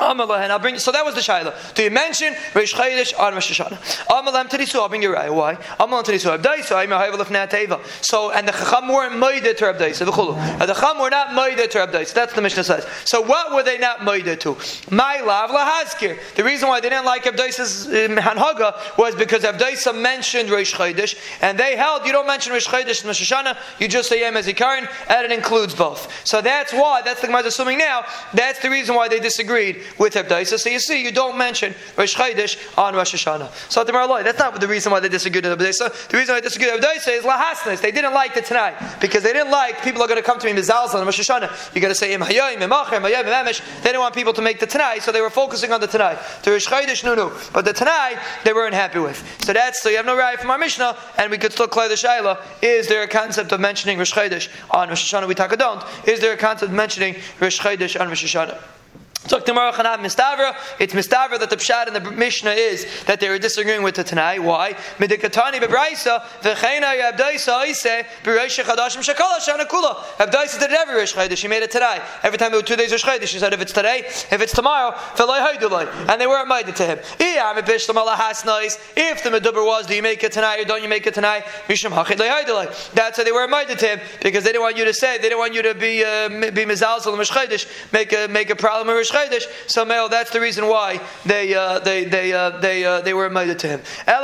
I'll 0.00 0.58
bring. 0.58 0.78
So 0.78 0.92
that 0.92 1.04
was 1.04 1.14
the 1.14 1.20
shaila. 1.20 1.74
Do 1.74 1.82
you 1.82 1.90
mention 1.90 2.34
Rish 2.54 2.74
Chodesh 2.74 3.18
on 3.18 3.34
Rosh 3.34 3.60
Hashanah? 3.60 4.06
Amalam 4.06 4.48
Tadisu. 4.48 4.76
I'll 4.76 4.88
bring 4.88 5.02
you 5.02 5.12
right. 5.12 5.32
Why? 5.32 5.56
Amalam 5.80 6.04
Tadisu. 6.04 6.36
Abdaisa. 6.36 6.76
I'm 6.76 6.92
a 6.92 6.96
hayvel 6.96 7.20
of. 7.20 8.06
So 8.06 8.30
and 8.30 8.46
the 8.46 8.52
Chacham 8.52 8.88
weren't 8.88 9.14
moide 9.14 9.56
to 9.56 9.64
Abdaisa. 9.64 10.04
The 10.04 10.12
Chulu. 10.12 10.58
The 10.58 10.74
Chacham 10.74 11.00
were 11.00 11.10
not 11.10 11.28
moide 11.28 11.70
to 11.70 11.78
Abdaisa. 11.78 12.14
That's 12.14 12.34
the 12.34 12.42
Mishnah 12.42 12.64
says. 12.64 12.86
So 13.04 13.20
what 13.20 13.52
were 13.52 13.62
they 13.62 13.78
not 13.78 14.00
moide 14.00 14.38
to? 14.40 14.56
My 14.94 15.20
lav 15.20 15.50
lahazkir. 15.50 16.18
The 16.34 16.44
reason 16.44 16.68
why 16.68 16.80
they 16.80 16.88
didn't 16.88 17.04
like 17.04 17.24
Abdaisa's 17.24 17.86
um, 17.86 18.16
Hanhaga 18.16 18.98
was 18.98 19.14
because 19.14 19.42
Abdaisa 19.42 19.98
mentioned 19.98 20.50
Rish 20.50 20.74
Chodesh, 20.74 21.16
and 21.40 21.58
they 21.58 21.76
held 21.76 22.06
you 22.06 22.12
don't 22.12 22.26
mention 22.26 22.52
Rish 22.52 22.66
Chodesh 22.66 23.02
in 23.02 23.08
Rosh 23.08 23.32
Hashanah. 23.32 23.56
You 23.78 23.88
just 23.88 24.08
say 24.08 24.20
Yom 24.20 24.34
Zikaron, 24.34 24.88
and 25.08 25.24
it 25.24 25.32
includes 25.32 25.74
both. 25.74 26.10
So 26.26 26.40
that's 26.40 26.72
why. 26.72 27.02
That's 27.02 27.20
the 27.20 27.26
Gemara 27.28 27.46
assuming 27.46 27.78
now. 27.78 28.04
That's 28.34 28.60
the 28.60 28.70
reason 28.70 28.94
why 28.94 29.08
they 29.08 29.20
disagreed 29.20 29.82
with 29.98 30.14
Hebdaisa. 30.14 30.58
So 30.58 30.68
you 30.68 30.78
see, 30.78 31.02
you 31.02 31.12
don't 31.12 31.36
mention 31.36 31.74
Rosh 31.96 32.14
Chodesh 32.14 32.56
on 32.78 32.94
Rosh 32.94 33.14
Hashanah. 33.14 33.50
So 33.70 33.84
that's 33.84 34.38
not 34.38 34.60
the 34.60 34.68
reason 34.68 34.92
why 34.92 35.00
they 35.00 35.08
disagreed 35.08 35.44
with 35.44 35.58
Hebdaisa. 35.58 36.08
The 36.08 36.16
reason 36.16 36.34
why 36.34 36.40
they 36.40 36.48
disagreed 36.48 36.72
with 36.72 36.82
Hebdaisa 36.82 37.18
is 37.18 37.24
lahasnas. 37.24 37.80
They 37.80 37.90
didn't 37.90 38.14
like 38.14 38.34
the 38.34 38.42
Tanai 38.42 38.74
because 39.00 39.22
they 39.22 39.32
didn't 39.32 39.50
like 39.50 39.82
people 39.82 40.02
are 40.02 40.08
going 40.08 40.20
to 40.20 40.22
come 40.22 40.38
to 40.38 40.46
me 40.46 40.60
mizalzal 40.60 40.96
on 40.96 41.06
Rosh 41.06 41.20
Hashanah. 41.20 41.74
You 41.74 41.80
got 41.80 41.88
to 41.88 41.94
say 41.94 42.12
im 42.14 42.20
hayayim, 42.20 42.60
im 42.60 42.72
achim, 42.72 43.02
They 43.02 43.10
didn't 43.12 44.00
want 44.00 44.14
people 44.14 44.32
to 44.32 44.42
make 44.42 44.60
the 44.60 44.66
Tanai, 44.66 45.00
so 45.00 45.12
they 45.12 45.20
were 45.20 45.30
focusing 45.30 45.72
on 45.72 45.80
the 45.80 45.86
Tanai. 45.86 46.18
The 46.42 46.50
Rosh 46.52 46.66
Chodesh, 46.66 47.04
no, 47.04 47.14
no. 47.14 47.36
But 47.52 47.64
the 47.64 47.72
Tanai, 47.72 48.18
they 48.44 48.52
weren't 48.52 48.74
happy 48.74 48.98
with. 48.98 49.16
So 49.44 49.52
that's 49.52 49.82
so 49.82 49.88
you 49.88 49.96
have 49.96 50.06
no 50.06 50.16
right 50.16 50.38
from 50.38 50.50
our 50.50 50.58
Mishnah, 50.58 50.96
and 51.18 51.30
we 51.30 51.38
could 51.38 51.52
still 51.52 51.68
clear 51.68 51.88
the 51.88 51.94
Shaila. 51.94 52.40
Is 52.62 52.88
there 52.88 53.02
a 53.02 53.08
concept 53.08 53.52
of 53.52 53.60
mentioning 53.60 53.98
Rosh 53.98 54.12
Chodesh 54.12 54.48
on 54.70 54.88
Rosh 54.88 55.12
Hashanah? 55.12 55.28
We 55.28 55.34
talk 55.34 55.56
don't. 55.56 55.84
Is 56.06 56.20
there 56.20 56.32
a 56.32 56.36
concept 56.36 56.70
of 56.70 56.76
mentioning 56.76 57.16
Rosh 57.40 57.60
Chodesh 57.60 58.00
on 58.00 58.08
Rosh 58.08 58.24
Hashanah? 58.24 58.75
So 59.28 59.38
It's 59.38 60.92
mistavra 60.94 61.38
that 61.38 61.50
the 61.50 61.56
pshat 61.56 61.86
and 61.88 61.96
the 61.96 62.10
Mishnah 62.10 62.50
is 62.50 62.86
that 63.06 63.20
they 63.20 63.28
were 63.28 63.38
disagreeing 63.38 63.82
with 63.82 63.96
the 63.96 64.04
Tanai. 64.04 64.38
Why? 64.38 64.74
Midikatani 64.98 65.60
bebraisa 65.60 66.22
v'cheina 66.42 66.94
yabdaisa 67.00 67.60
oise 67.62 68.04
b'reisha 68.22 68.62
chadashim 68.62 69.02
shekala 69.02 69.38
shana 69.38 69.66
kula. 69.66 69.96
Abdaisa 70.18 70.60
did 70.60 70.70
it 70.70 70.78
every 70.78 70.96
Rosh 70.96 71.14
Chodesh. 71.14 71.38
She 71.38 71.48
made 71.48 71.62
it 71.62 71.70
today. 71.70 72.00
Every 72.22 72.38
time 72.38 72.52
it 72.52 72.56
was 72.56 72.64
two 72.64 72.76
days 72.76 72.92
Rosh 72.92 73.04
Chodesh, 73.04 73.26
she 73.26 73.38
said 73.38 73.52
if 73.52 73.60
it's 73.60 73.72
today, 73.72 74.04
if 74.06 74.40
it's 74.40 74.52
tomorrow, 74.52 74.92
v'loi 74.92 75.40
hayduloi. 75.40 76.08
And 76.08 76.20
they 76.20 76.26
weren't 76.26 76.48
to 76.76 76.86
him. 76.86 76.98
i 77.20 77.24
am 77.24 77.58
a 77.58 77.62
bishlamalhasnaiz. 77.62 78.78
If 78.96 79.24
the 79.24 79.30
meduber 79.30 79.64
was, 79.66 79.86
do 79.86 79.94
you 79.94 80.02
make 80.02 80.22
it 80.22 80.32
tonight 80.32 80.60
or 80.60 80.64
don't 80.64 80.82
you 80.82 80.88
make 80.88 81.06
it 81.06 81.14
tonight? 81.14 81.44
Mishum 81.68 81.90
hachid 81.90 82.16
lehayduloi. 82.16 82.92
That's 82.92 83.18
why 83.18 83.24
they 83.24 83.32
were 83.32 83.48
made 83.48 83.68
to 83.68 83.86
him 83.86 84.00
because 84.22 84.44
they 84.44 84.52
didn't 84.52 84.62
want 84.62 84.76
you 84.76 84.84
to 84.84 84.94
say, 84.94 85.16
they 85.16 85.24
didn't 85.24 85.38
want 85.38 85.54
you 85.54 85.62
to 85.62 85.74
be 85.74 86.04
uh, 86.04 86.28
be 86.28 86.64
Rosh 86.64 87.30
Chodesh, 87.30 87.92
make 87.92 88.12
a 88.12 88.28
make 88.28 88.50
a 88.50 88.56
problem 88.56 88.88
in 88.88 88.96
Rosh 88.96 89.10
Chodesh. 89.16 89.44
So 89.66 89.84
male, 89.84 90.08
that's 90.08 90.30
the 90.30 90.40
reason 90.40 90.66
why 90.66 91.00
they 91.24 91.54
uh, 91.54 91.78
they 91.80 92.04
they 92.04 92.32
uh, 92.32 92.50
they 92.60 92.84
uh, 92.84 93.00
they 93.00 93.14
were 93.14 93.30
made 93.30 93.58
to 93.58 93.68
him. 93.68 93.80
If 94.06 94.16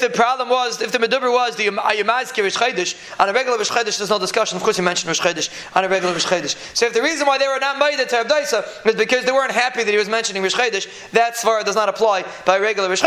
the 0.00 0.10
problem 0.10 0.48
was, 0.48 0.82
if 0.82 0.92
the 0.92 0.98
meduber 0.98 1.32
was 1.32 1.56
the 1.56 1.68
ayamazkir 1.68 2.44
is 2.44 2.56
chaydish 2.56 2.94
on 3.18 3.28
a 3.28 3.32
regular 3.32 3.58
Rosh 3.58 3.70
there's 3.70 4.10
no 4.10 4.18
discussion. 4.18 4.56
Of 4.56 4.62
course, 4.62 4.78
you 4.78 4.84
mentioned 4.84 5.08
Rosh 5.08 5.48
on 5.74 5.84
a 5.84 5.88
regular 5.88 6.12
Rosh 6.12 6.26
So 6.74 6.86
if 6.86 6.92
the 6.92 7.02
reason 7.02 7.26
why 7.26 7.38
they 7.38 7.48
were 7.48 7.58
not 7.58 7.78
made 7.78 7.96
to 7.96 8.04
Abdaisa 8.04 8.86
is 8.86 8.94
because 8.94 9.24
they 9.24 9.32
weren't 9.32 9.52
happy 9.52 9.82
that 9.84 9.90
he 9.90 9.98
was 9.98 10.08
mentioning 10.08 10.42
Rosh 10.42 10.54
that 10.54 11.36
svara 11.36 11.64
does 11.64 11.76
not 11.76 11.88
apply 11.88 12.24
by 12.44 12.58
regular 12.58 12.88
Rosh 12.88 13.02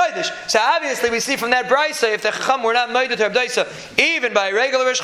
So 0.47 0.59
obviously, 0.59 1.09
we 1.09 1.19
see 1.19 1.35
from 1.35 1.51
that 1.51 1.67
brisa 1.67 2.13
if 2.13 2.21
the 2.21 2.31
chacham 2.31 2.63
were 2.63 2.73
not 2.73 2.91
made 2.91 3.09
to 3.09 3.15
Abdaisa 3.17 3.67
even 3.99 4.33
by 4.33 4.51
regular 4.51 4.85
Rosh 4.85 5.01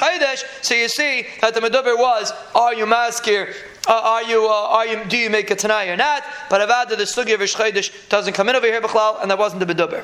so 0.62 0.76
you 0.76 0.88
see 0.88 1.26
that 1.42 1.54
the 1.54 1.60
meduber 1.60 1.98
was 1.98 2.34
are 2.56 2.74
you 2.74 2.86
maskir 2.86 3.54
uh, 3.88 3.94
are 3.94 4.24
you, 4.24 4.46
uh, 4.46 4.52
are 4.52 4.86
you, 4.86 5.04
do 5.06 5.18
you 5.18 5.30
make 5.30 5.50
a 5.52 5.56
Tanai 5.56 5.90
or 5.90 5.98
not? 5.98 6.24
But 6.50 6.68
Avada, 6.68 6.90
the 6.90 7.04
Sugi 7.04 7.34
of 7.34 7.40
Ishchaydish 7.40 8.10
doesn't 8.10 8.34
come 8.34 8.50
in 8.50 8.56
over 8.56 8.66
here, 8.66 8.82
Bechlal, 8.82 9.22
and 9.22 9.32
that 9.32 9.38
wasn't 9.38 9.66
the 9.66 9.74
Beduber. 9.74 10.04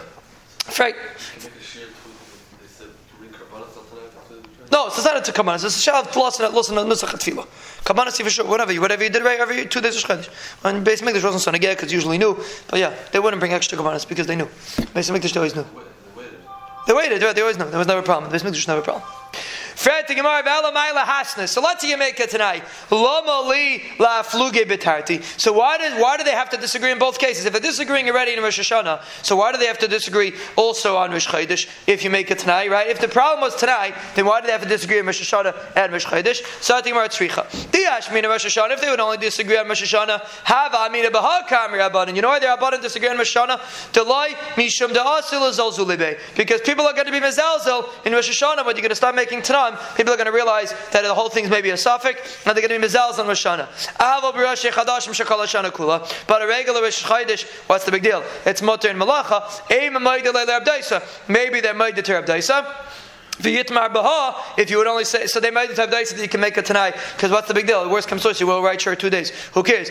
Right. 0.79 0.95
No, 4.71 4.87
it's 4.87 5.05
not 5.05 5.23
to 5.23 5.31
Kamanas. 5.31 5.63
It's 5.63 5.87
a 5.87 5.91
Shav 5.91 6.11
plus 6.11 6.39
and 6.39 6.53
listen 6.53 6.75
to 6.75 6.81
Nusach 6.81 7.09
Tefillah. 7.09 7.47
Kamanas, 7.85 8.21
for 8.21 8.29
sure, 8.29 8.45
whatever 8.45 8.73
you, 8.73 8.81
whatever 8.81 9.03
you 9.03 9.09
did, 9.09 9.23
right, 9.23 9.39
every 9.39 9.65
two 9.67 9.79
days 9.79 9.95
of 9.95 10.03
Shchadish. 10.03 10.29
And 10.63 10.85
Beis 10.85 11.01
Mikdash 11.01 11.23
wasn't 11.23 11.43
son 11.43 11.55
again 11.55 11.75
because 11.75 11.93
usually 11.93 12.17
knew. 12.17 12.37
But 12.67 12.79
yeah, 12.79 12.93
they 13.11 13.19
wouldn't 13.19 13.39
bring 13.39 13.53
extra 13.53 13.77
Kamanas 13.77 14.07
because 14.07 14.27
they 14.27 14.35
knew. 14.35 14.45
Beis 14.45 15.11
Mikdash 15.11 15.33
they 15.33 15.39
always 15.39 15.55
knew. 15.55 15.65
They 16.87 16.93
waited, 16.93 17.21
they 17.21 17.41
always 17.41 17.57
knew. 17.57 17.69
There 17.69 17.77
was 17.77 17.87
never 17.87 18.01
a 18.01 18.03
problem. 18.03 18.31
Beis 18.31 18.41
Mikdash 18.41 18.67
never 18.67 18.81
a 18.81 18.83
problem. 18.83 19.03
So 19.75 19.91
let's 21.61 21.81
say 21.81 21.89
you 21.89 21.97
make 21.97 22.19
it 22.19 22.29
tonight. 22.29 22.63
So 22.87 22.97
why 25.53 25.77
do 25.77 26.01
why 26.01 26.17
do 26.17 26.23
they 26.23 26.31
have 26.31 26.49
to 26.51 26.57
disagree 26.57 26.91
in 26.91 26.99
both 26.99 27.19
cases? 27.19 27.45
If 27.45 27.51
they're 27.51 27.61
disagreeing 27.61 28.09
already 28.09 28.33
in 28.33 28.41
Rosh 28.41 28.59
Hashanah, 28.59 29.03
so 29.21 29.35
why 29.35 29.51
do 29.51 29.57
they 29.57 29.65
have 29.65 29.79
to 29.79 29.87
disagree 29.87 30.33
also 30.55 30.95
on 30.95 31.11
Rosh 31.11 31.27
Chodesh 31.27 31.67
if 31.87 32.03
you 32.03 32.09
make 32.09 32.31
it 32.31 32.39
tonight, 32.39 32.71
right? 32.71 32.87
If 32.87 33.01
the 33.01 33.09
problem 33.09 33.41
was 33.41 33.55
tonight, 33.55 33.95
then 34.15 34.25
why 34.25 34.39
do 34.39 34.47
they 34.47 34.53
have 34.53 34.63
to 34.63 34.67
disagree 34.67 34.99
in 34.99 35.05
Rosh 35.05 35.21
Hashanah 35.21 35.75
and 35.75 35.91
Rosh 35.91 36.05
Chodesh? 36.05 36.41
So 36.63 36.77
I 36.77 36.81
think 36.81 36.95
more 36.95 37.03
tzricha. 37.05 37.45
Diash 37.71 38.13
mina 38.13 38.29
Rosh 38.29 38.45
Hashanah. 38.45 38.71
If 38.71 38.81
they 38.81 38.89
would 38.89 38.99
only 39.01 39.17
disagree 39.17 39.57
on 39.57 39.67
Rosh 39.67 39.83
Hashanah, 39.83 40.21
have 40.45 40.73
amina 40.73 41.09
bahakam 41.09 41.69
rabbanon. 41.69 42.15
You 42.15 42.21
know 42.21 42.29
why 42.29 42.39
the 42.39 42.47
rabbanon 42.47 42.81
disagree 42.81 43.09
on 43.09 43.17
Rosh 43.17 43.35
Hashanah? 43.35 43.91
Delay 43.91 44.35
mishum 44.55 44.93
da'asil. 44.93 46.35
Because 46.35 46.61
people 46.61 46.85
are 46.85 46.93
going 46.93 47.07
to 47.07 47.11
be 47.11 47.19
mezelzel 47.19 47.89
in 48.05 48.13
Rosh 48.13 48.29
Hashanah, 48.29 48.63
but 48.63 48.75
you're 48.75 48.81
going 48.81 48.89
to 48.89 48.95
start 48.95 49.15
making 49.15 49.41
tonight 49.41 49.64
people 49.95 50.13
are 50.13 50.17
going 50.17 50.25
to 50.25 50.31
realize 50.31 50.73
that 50.91 51.01
the 51.03 51.13
whole 51.13 51.29
thing's 51.29 51.49
maybe 51.49 51.69
a 51.69 51.77
suffix, 51.77 52.19
and 52.45 52.55
they're 52.55 52.67
going 52.67 52.81
to 52.81 52.87
be 52.87 52.93
mizals 52.93 53.19
on 53.19 53.27
Rosh 53.27 53.45
Hashanah. 53.45 53.67
But 56.27 56.41
a 56.41 56.47
regular 56.47 56.81
Rosh 56.81 57.03
Chodesh, 57.03 57.45
what's 57.67 57.85
the 57.85 57.91
big 57.91 58.03
deal? 58.03 58.23
It's 58.45 58.61
mutter 58.61 58.89
and 58.89 58.99
malacha. 58.99 59.43
Maybe 61.27 61.61
they're 61.61 61.73
made 61.73 61.95
to 61.95 62.01
Abdaisa. 62.01 62.65
If 63.39 64.69
you 64.69 64.77
would 64.77 64.87
only 64.87 65.05
say, 65.05 65.27
so 65.27 65.39
they 65.39 65.51
might 65.51 65.75
have 65.75 65.91
days 65.91 66.11
that 66.11 66.21
you 66.21 66.29
can 66.29 66.39
make 66.39 66.57
it 66.57 66.65
tonight, 66.65 66.95
because 67.15 67.31
what's 67.31 67.47
the 67.47 67.53
big 67.53 67.67
deal? 67.67 67.83
The 67.83 67.89
worst 67.89 68.07
comes 68.07 68.23
first, 68.23 68.39
you 68.39 68.47
will 68.47 68.61
write 68.63 68.81
sure 68.81 68.95
two 68.95 69.09
days. 69.09 69.31
Who 69.53 69.63
cares? 69.63 69.89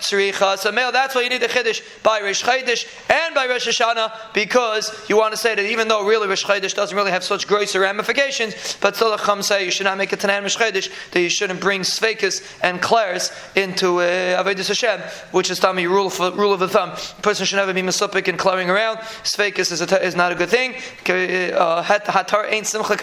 So 0.00 0.72
male, 0.72 0.92
that's 0.92 1.14
why 1.14 1.22
you 1.22 1.28
need 1.28 1.42
the 1.42 1.48
chiddush 1.48 1.82
by 2.02 2.20
Rish 2.20 2.42
Chaydish 2.42 2.86
and 3.10 3.34
by 3.34 3.46
Rosh 3.46 3.66
Hashanah, 3.66 4.32
because 4.32 4.92
you 5.08 5.16
want 5.16 5.32
to 5.32 5.36
say 5.36 5.54
that 5.54 5.64
even 5.64 5.88
though 5.88 6.06
really 6.06 6.28
Rish 6.28 6.44
Chaydish 6.44 6.74
doesn't 6.74 6.96
really 6.96 7.10
have 7.10 7.24
such 7.24 7.48
gross 7.48 7.74
ramifications, 7.74 8.76
but 8.80 8.94
still 8.94 9.10
the 9.10 9.16
Chum 9.16 9.42
say 9.42 9.64
you 9.64 9.70
should 9.70 9.84
not 9.84 9.98
make 9.98 10.12
it 10.12 10.20
tonight 10.20 10.42
Rish 10.42 10.56
Chaydish, 10.56 10.90
that 11.10 11.20
you 11.20 11.28
shouldn't 11.28 11.60
bring 11.60 11.80
Sveikas 11.80 12.42
and 12.62 12.80
Clares 12.80 13.32
into 13.56 14.00
uh, 14.00 14.42
Avedis 14.42 14.68
Hashem, 14.68 15.00
which 15.32 15.50
is 15.50 15.58
Tami 15.58 15.88
rule, 15.88 16.10
rule 16.36 16.52
of 16.52 16.60
the 16.60 16.68
thumb. 16.68 16.90
A 16.90 17.22
person 17.22 17.44
should 17.46 17.56
never 17.56 17.74
be 17.74 17.82
misupik 17.82 18.28
and 18.28 18.38
clearing 18.38 18.70
around. 18.70 18.75
Svekis 18.76 19.72
is, 19.72 19.80
is 19.80 20.16
not 20.16 20.32
a 20.32 20.34
good 20.34 20.48
thing. 20.48 20.74
Uh, 20.74 21.82
hatar 21.82 22.46
ain't 22.50 22.66
simcha. 22.66 22.96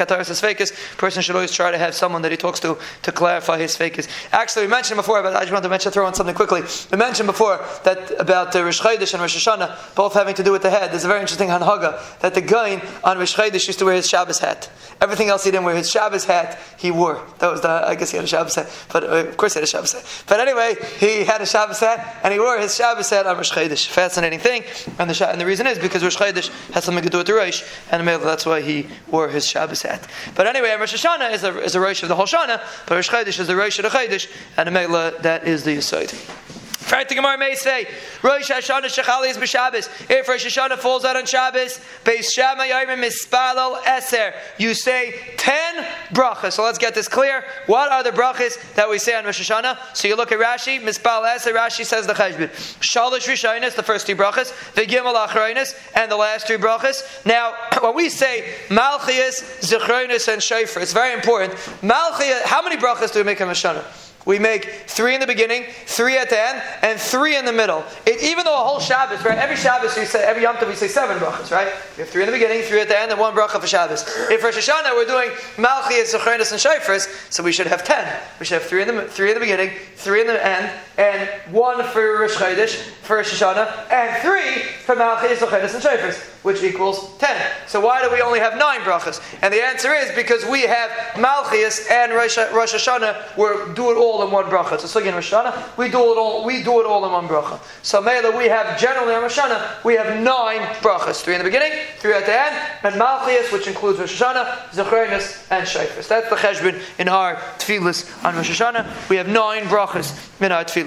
Person 0.97 1.21
should 1.21 1.35
always 1.35 1.51
try 1.51 1.71
to 1.71 1.77
have 1.77 1.93
someone 1.95 2.21
that 2.21 2.31
he 2.31 2.37
talks 2.37 2.59
to 2.61 2.77
to 3.01 3.11
clarify 3.11 3.57
his 3.57 3.77
svekis. 3.77 4.07
Actually, 4.31 4.63
we 4.63 4.69
mentioned 4.69 4.97
before, 4.97 5.21
but 5.23 5.35
I 5.35 5.41
just 5.41 5.51
wanted 5.51 5.63
to 5.63 5.69
mention, 5.69 5.91
throw 5.91 6.05
on 6.05 6.13
something 6.13 6.35
quickly. 6.35 6.61
We 6.91 6.97
mentioned 6.97 7.27
before 7.27 7.63
that 7.83 8.11
about 8.19 8.55
uh, 8.55 8.63
Chodesh 8.63 9.13
and 9.13 9.21
Rosh 9.21 9.35
Hashanah, 9.35 9.95
both 9.95 10.13
having 10.13 10.35
to 10.35 10.43
do 10.43 10.51
with 10.51 10.61
the 10.61 10.69
head. 10.69 10.91
There's 10.91 11.05
a 11.05 11.07
very 11.07 11.21
interesting 11.21 11.49
hanhaga 11.49 12.19
that 12.19 12.33
the 12.33 12.41
guy 12.41 12.75
on 13.03 13.17
Chodesh 13.17 13.67
used 13.67 13.79
to 13.79 13.85
wear 13.85 13.95
his 13.95 14.09
Shabbos 14.09 14.39
hat. 14.39 14.69
Everything 15.01 15.29
else 15.29 15.43
he 15.43 15.51
didn't 15.51 15.65
wear. 15.65 15.75
His 15.75 15.89
Shabbos 15.89 16.25
hat 16.25 16.57
he 16.77 16.91
wore. 16.91 17.21
That 17.39 17.51
was 17.51 17.61
the, 17.61 17.69
I 17.69 17.95
guess 17.95 18.11
he 18.11 18.17
had 18.17 18.25
a 18.25 18.27
Shabbos 18.27 18.55
hat, 18.55 18.69
but 18.91 19.03
uh, 19.03 19.07
of 19.07 19.37
course 19.37 19.53
he 19.53 19.59
had 19.59 19.63
a 19.63 19.67
Shabbos 19.67 19.93
hat. 19.93 20.23
But 20.27 20.39
anyway, 20.39 20.75
he 20.99 21.23
had 21.23 21.41
a 21.41 21.45
Shabbos 21.45 21.79
hat 21.79 22.19
and 22.23 22.33
he 22.33 22.39
wore 22.39 22.57
his 22.57 22.75
Shabbos 22.75 23.09
hat 23.09 23.25
on 23.25 23.37
Rosh 23.37 23.51
Chodesh. 23.51 23.87
Fascinating 23.87 24.39
thing, 24.39 24.63
and 24.99 25.09
the, 25.09 25.29
and 25.29 25.39
the 25.39 25.45
reason 25.45 25.62
is 25.67 25.79
because 25.79 26.03
Rosh 26.03 26.17
Chodesh 26.17 26.49
has 26.73 26.83
something 26.83 27.03
to 27.03 27.09
do 27.09 27.17
with 27.17 27.27
the 27.27 27.33
Rosh, 27.33 27.63
and 27.91 28.07
that's 28.07 28.45
why 28.45 28.61
he 28.61 28.87
wore 29.09 29.29
his 29.29 29.47
Shabbos 29.47 29.81
hat. 29.81 30.07
But 30.35 30.47
anyway, 30.47 30.75
Rosh 30.79 30.93
Hashanah 30.93 31.33
is 31.33 31.43
a, 31.43 31.59
is 31.59 31.75
Rosh 31.75 32.03
of 32.03 32.09
the 32.09 32.15
whole 32.15 32.25
Shana, 32.25 32.61
but 32.87 32.95
Rosh 32.95 33.09
Chodesh 33.09 33.39
is 33.39 33.47
the 33.47 33.55
Rosh 33.55 33.79
of 33.79 33.83
the 33.83 33.89
Chodesh, 33.89 34.29
and 34.57 34.67
the 34.67 34.71
Meghalah 34.71 35.13
uh, 35.13 35.21
that 35.21 35.47
is 35.47 35.63
the 35.63 35.77
Yisod. 35.77 36.62
The 36.89 37.15
Gemara 37.15 37.37
may 37.37 37.55
say, 37.55 37.87
Rosh 38.21 38.51
Hashanah 38.51 38.85
Shechali 38.85 39.29
is 39.29 39.37
b'Shabbos. 39.37 39.89
If 40.09 40.27
Rosh 40.27 40.45
Hashanah 40.45 40.77
falls 40.77 41.05
out 41.05 41.15
on 41.15 41.25
Shabbos, 41.25 41.79
Beis 42.03 42.31
Shammai 42.31 42.69
Yomim 42.69 43.03
Mispalal 43.03 43.81
Eser. 43.83 44.33
You 44.57 44.73
say 44.73 45.19
ten 45.37 45.85
brachas. 46.11 46.53
So 46.53 46.63
let's 46.63 46.77
get 46.77 46.93
this 46.93 47.07
clear. 47.07 47.45
What 47.65 47.91
are 47.91 48.03
the 48.03 48.11
brachas 48.11 48.57
that 48.75 48.89
we 48.89 48.99
say 48.99 49.15
on 49.15 49.25
Rosh 49.25 49.49
Hashanah? 49.49 49.95
So 49.95 50.07
you 50.07 50.15
look 50.15 50.31
at 50.31 50.39
Rashi, 50.39 50.79
Mispal 50.79 51.23
Eser. 51.25 51.53
Rashi 51.53 51.85
says 51.85 52.07
the 52.07 52.13
Cheshbon. 52.13 52.49
Shalosh 52.79 53.27
Rishonis, 53.27 53.75
the 53.75 53.83
first 53.83 54.07
two 54.07 54.15
brachas. 54.15 54.53
The 54.73 54.81
Gimel 54.81 55.15
Achronis, 55.15 55.75
and 55.95 56.11
the 56.11 56.17
last 56.17 56.47
three 56.47 56.57
brachas. 56.57 57.25
Now, 57.25 57.53
when 57.81 57.95
we 57.95 58.09
say 58.09 58.53
Malchias, 58.67 59.61
Zechronis, 59.61 60.31
and 60.31 60.41
Shofar, 60.41 60.81
it's 60.83 60.93
very 60.93 61.13
important. 61.13 61.53
Malchias. 61.81 62.43
How 62.43 62.61
many 62.61 62.77
brachas 62.77 63.11
do 63.13 63.19
we 63.19 63.23
make 63.23 63.41
on 63.41 63.47
Rosh 63.47 63.65
Hashanah? 63.65 64.02
We 64.25 64.39
make 64.39 64.65
three 64.87 65.15
in 65.15 65.19
the 65.19 65.27
beginning, 65.27 65.65
three 65.85 66.17
at 66.17 66.29
the 66.29 66.39
end, 66.39 66.61
and 66.81 66.99
three 66.99 67.35
in 67.35 67.43
the 67.43 67.51
middle. 67.51 67.83
It, 68.05 68.23
even 68.23 68.45
though 68.45 68.55
a 68.55 68.63
whole 68.63 68.79
Shabbos, 68.79 69.23
right? 69.25 69.37
Every 69.37 69.57
Shabbos 69.57 69.97
we 69.97 70.05
say, 70.05 70.23
every 70.23 70.43
Yom 70.43 70.55
Tov 70.55 70.69
we 70.69 70.75
say 70.75 70.87
seven 70.87 71.17
brachas, 71.17 71.51
right? 71.51 71.73
We 71.97 72.03
have 72.03 72.09
three 72.09 72.23
in 72.23 72.27
the 72.27 72.31
beginning, 72.31 72.61
three 72.63 72.79
at 72.79 72.87
the 72.87 72.97
end, 72.97 73.11
and 73.11 73.19
one 73.19 73.35
bracha 73.35 73.59
for 73.59 73.67
Shabbos. 73.67 74.03
If 74.29 74.43
Rosh 74.43 74.57
Hashanah 74.57 74.95
we're 74.95 75.05
doing 75.05 75.29
Malchias, 75.57 76.13
Zechronis, 76.15 76.51
and 76.51 76.61
Shofars, 76.61 77.31
so 77.31 77.43
we 77.43 77.51
should 77.51 77.67
have 77.67 77.83
ten. 77.83 78.07
We 78.39 78.45
should 78.45 78.61
have 78.61 78.69
three 78.69 78.81
in 78.81 78.87
the 78.87 79.03
three 79.03 79.29
in 79.29 79.33
the 79.33 79.41
beginning, 79.41 79.71
three 79.95 80.21
in 80.21 80.27
the 80.27 80.45
end, 80.45 80.71
and 80.97 81.27
one 81.51 81.83
for 81.85 82.19
Rosh 82.19 82.35
Chodesh, 82.35 82.75
for 82.75 83.17
Rosh 83.17 83.41
Hashanah, 83.41 83.91
and 83.91 84.21
three 84.21 84.63
for 84.85 84.95
Malchias, 84.95 85.37
Zechronis, 85.37 85.73
and 85.73 85.83
Shofars, 85.83 86.19
which 86.43 86.61
equals 86.63 87.17
ten. 87.17 87.51
So 87.67 87.79
why 87.79 88.03
do 88.03 88.11
we 88.11 88.21
only 88.21 88.39
have 88.39 88.57
nine 88.57 88.81
brachas? 88.81 89.21
And 89.41 89.53
the 89.53 89.63
answer 89.63 89.93
is 89.93 90.13
because 90.15 90.45
we 90.45 90.61
have 90.61 90.91
Malchias 91.13 91.89
and 91.89 92.13
Rosh, 92.13 92.37
Rosh 92.37 92.73
Hashanah, 92.73 93.37
we 93.37 93.73
do 93.73 93.91
it 93.91 93.97
all 93.97 94.23
in 94.23 94.31
one 94.31 94.45
bracha. 94.45 94.79
So 94.79 94.99
a 94.99 95.03
sugi 95.03 95.13
Rosh 95.13 95.33
Hashanah. 95.33 95.77
We 95.77 95.89
do 95.89 95.99
it 95.99 96.17
all. 96.17 96.45
We 96.45 96.63
do 96.63 96.79
it 96.79 96.85
all 96.85 97.05
in 97.05 97.11
one 97.11 97.27
bracha. 97.27 97.59
So 97.81 98.01
Mela, 98.01 98.35
we 98.37 98.45
have 98.45 98.79
generally 98.79 99.15
on 99.15 99.23
Rosh 99.23 99.39
Hashanah 99.39 99.83
we 99.83 99.95
have 99.95 100.21
nine 100.21 100.61
brachas: 100.81 101.21
three 101.21 101.35
in 101.35 101.39
the 101.39 101.45
beginning, 101.45 101.71
three 101.97 102.13
at 102.13 102.25
the 102.25 102.39
end, 102.39 102.55
and 102.83 102.95
Malchias, 102.95 103.51
which 103.51 103.67
includes 103.67 103.99
Rosh 103.99 104.21
Hashanah, 104.21 105.49
and 105.51 105.67
Shayfus. 105.67 106.07
That's 106.07 106.29
the 106.29 106.35
cheshbon 106.35 106.81
in 106.99 107.07
our 107.07 107.35
tefillas 107.57 108.23
on 108.23 108.35
Rosh 108.35 108.61
Hashanah. 108.61 109.09
We 109.09 109.15
have 109.17 109.27
nine 109.27 109.63
brachas 109.63 110.13
in 110.41 110.51
our 110.51 110.63
tefillas. 110.63 110.82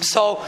So 0.00 0.44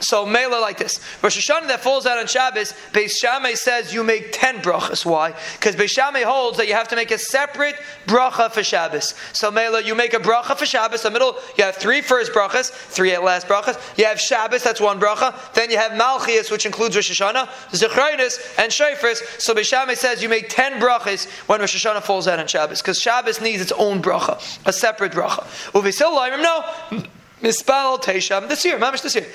so 0.00 0.26
Mela 0.26 0.60
like 0.60 0.76
this. 0.76 1.00
Rosh 1.22 1.38
Hashanah 1.38 1.68
that 1.68 1.82
falls 1.82 2.04
out 2.04 2.18
on 2.18 2.26
Shabbos, 2.26 2.74
Beis 2.92 3.12
Shammai 3.12 3.54
says 3.54 3.94
you 3.94 4.04
make 4.04 4.32
ten 4.32 4.58
brachas. 4.58 5.06
Why? 5.06 5.34
Because 5.54 5.76
Beis 5.76 5.90
Shammai 5.90 6.22
holds 6.22 6.58
that 6.58 6.68
you 6.68 6.74
have 6.74 6.88
to 6.88 6.96
make 6.96 7.10
a 7.10 7.16
separate 7.16 7.76
bracha 8.06 8.50
for 8.50 8.62
Shabbos. 8.62 9.14
So 9.32 9.50
Mela, 9.50 9.82
you 9.82 9.94
make 9.94 10.12
a 10.12 10.18
bracha 10.18 10.56
for 10.56 10.66
Shabbos. 10.66 11.02
The 11.02 11.10
middle, 11.10 11.36
you 11.56 11.64
have 11.64 11.76
three 11.76 12.02
first 12.02 12.32
brachas, 12.32 12.70
three 12.70 13.12
at 13.12 13.24
last 13.24 13.48
brachas. 13.48 13.78
You 13.96 14.04
have 14.04 14.20
Shabbos, 14.20 14.62
that's 14.62 14.80
one 14.80 15.00
bracha. 15.00 15.34
Then 15.54 15.70
you 15.70 15.78
have 15.78 15.92
Malchias, 15.92 16.50
which 16.50 16.66
includes 16.66 16.94
Rosh 16.94 17.10
Hashanah, 17.10 17.48
Zechrinus, 17.70 18.58
and 18.58 18.70
Shofars. 18.70 19.40
So 19.40 19.54
Beis 19.54 19.64
Shammai 19.64 19.94
says 19.94 20.22
you 20.22 20.28
make 20.28 20.50
ten 20.50 20.80
brachas 20.80 21.30
when 21.48 21.60
Rosh 21.60 21.74
Hashanah 21.74 22.02
falls 22.02 22.28
out 22.28 22.38
on 22.38 22.46
Shabbos, 22.46 22.82
because 22.82 23.00
Shabbos 23.00 23.40
needs 23.40 23.62
its 23.62 23.72
own 23.72 24.02
bracha, 24.02 24.36
a 24.66 24.72
separate 24.72 25.12
bracha. 25.12 25.44
Uvisil 25.72 26.12
no. 26.42 27.04
Mispal 27.44 28.02
Tesham 28.02 28.48
this 28.48 28.64
year, 28.64 28.78
mamish 28.78 29.02
this 29.02 29.14
year. 29.14 29.26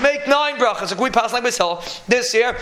Make 0.00 0.28
nine 0.28 0.56
brachas. 0.56 0.92
Like 0.92 1.00
we 1.00 1.10
pass 1.10 1.32
like 1.32 1.42
this 1.42 1.58
this 2.06 2.32
year. 2.32 2.56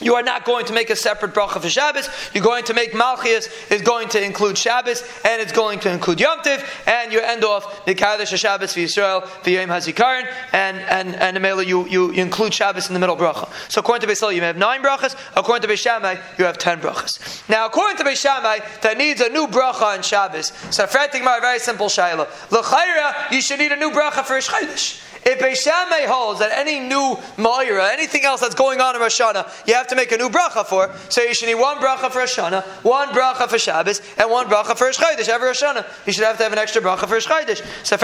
You 0.00 0.14
are 0.14 0.22
not 0.22 0.44
going 0.44 0.66
to 0.66 0.74
make 0.74 0.90
a 0.90 0.96
separate 0.96 1.32
bracha 1.32 1.60
for 1.60 1.70
Shabbos. 1.70 2.08
You're 2.34 2.44
going 2.44 2.64
to 2.64 2.74
make 2.74 2.92
Malchias 2.92 3.48
is 3.72 3.80
going 3.80 4.08
to 4.10 4.22
include 4.22 4.58
Shabbos 4.58 5.02
and 5.24 5.40
it's 5.40 5.52
going 5.52 5.80
to 5.80 5.90
include 5.90 6.20
Yom 6.20 6.42
Tiv, 6.42 6.62
and 6.86 7.12
you 7.12 7.20
end 7.20 7.44
off 7.44 7.86
the 7.86 7.94
Kaddish 7.94 8.28
Shabbos 8.28 8.74
for 8.74 8.80
Yisrael 8.80 9.26
for 9.26 9.50
Yom 9.50 9.70
Hazikaron, 9.70 10.30
and 10.52 10.76
and 10.78 11.14
and 11.16 11.36
the 11.36 11.66
you, 11.66 11.88
you 11.88 12.10
include 12.10 12.52
Shabbos 12.52 12.88
in 12.88 12.94
the 12.94 13.00
middle 13.00 13.16
bracha. 13.16 13.48
So 13.70 13.80
according 13.80 14.06
to 14.06 14.12
Beisil, 14.12 14.34
you 14.34 14.40
may 14.40 14.48
have 14.48 14.58
nine 14.58 14.82
brachas. 14.82 15.16
According 15.34 15.66
to 15.66 15.74
Beishamai, 15.74 16.20
you 16.38 16.44
have 16.44 16.58
ten 16.58 16.78
brachas. 16.80 17.48
Now 17.48 17.66
according 17.66 17.96
to 17.96 18.04
Beishamai, 18.04 18.82
that 18.82 18.98
needs 18.98 19.22
a 19.22 19.30
new 19.30 19.46
bracha 19.46 19.96
on 19.96 20.02
Shabbos. 20.02 20.52
So 20.70 20.86
Fratikmar, 20.86 21.40
very 21.40 21.58
simple 21.58 21.86
shaila. 21.86 22.28
L'chayra, 22.50 23.30
you 23.32 23.40
should 23.40 23.60
need 23.60 23.72
a 23.72 23.76
new 23.76 23.90
bracha 23.90 24.24
for 24.24 24.36
Ish 24.36 25.00
if 25.24 25.38
Beishamay 25.38 26.06
holds 26.06 26.40
that 26.40 26.52
any 26.52 26.80
new 26.80 27.16
Moira, 27.36 27.90
anything 27.92 28.24
else 28.24 28.40
that's 28.40 28.54
going 28.54 28.80
on 28.80 28.94
in 28.94 29.00
Rosh 29.00 29.20
Hashanah, 29.20 29.66
you 29.66 29.74
have 29.74 29.86
to 29.88 29.96
make 29.96 30.12
a 30.12 30.16
new 30.16 30.28
bracha 30.28 30.64
for, 30.64 30.90
so 31.08 31.22
you 31.22 31.34
should 31.34 31.46
need 31.46 31.54
one 31.54 31.78
bracha 31.78 32.10
for 32.10 32.18
Rosh 32.18 32.38
Hashanah, 32.38 32.62
one 32.84 33.08
bracha 33.08 33.48
for 33.48 33.58
Shabbos, 33.58 34.00
and 34.18 34.30
one 34.30 34.46
bracha 34.46 34.76
for 34.76 34.86
Rosh 34.86 34.98
Chodesh. 34.98 35.28
Every 35.28 35.48
Rosh 35.48 35.62
Hashanah, 35.62 35.86
you 36.06 36.12
should 36.12 36.24
have 36.24 36.36
to 36.36 36.42
have 36.42 36.52
an 36.52 36.58
extra 36.58 36.82
bracha 36.82 37.06
for 37.06 37.14
Rosh 37.14 37.26
Chodesh. 37.26 37.62
So 37.84 37.96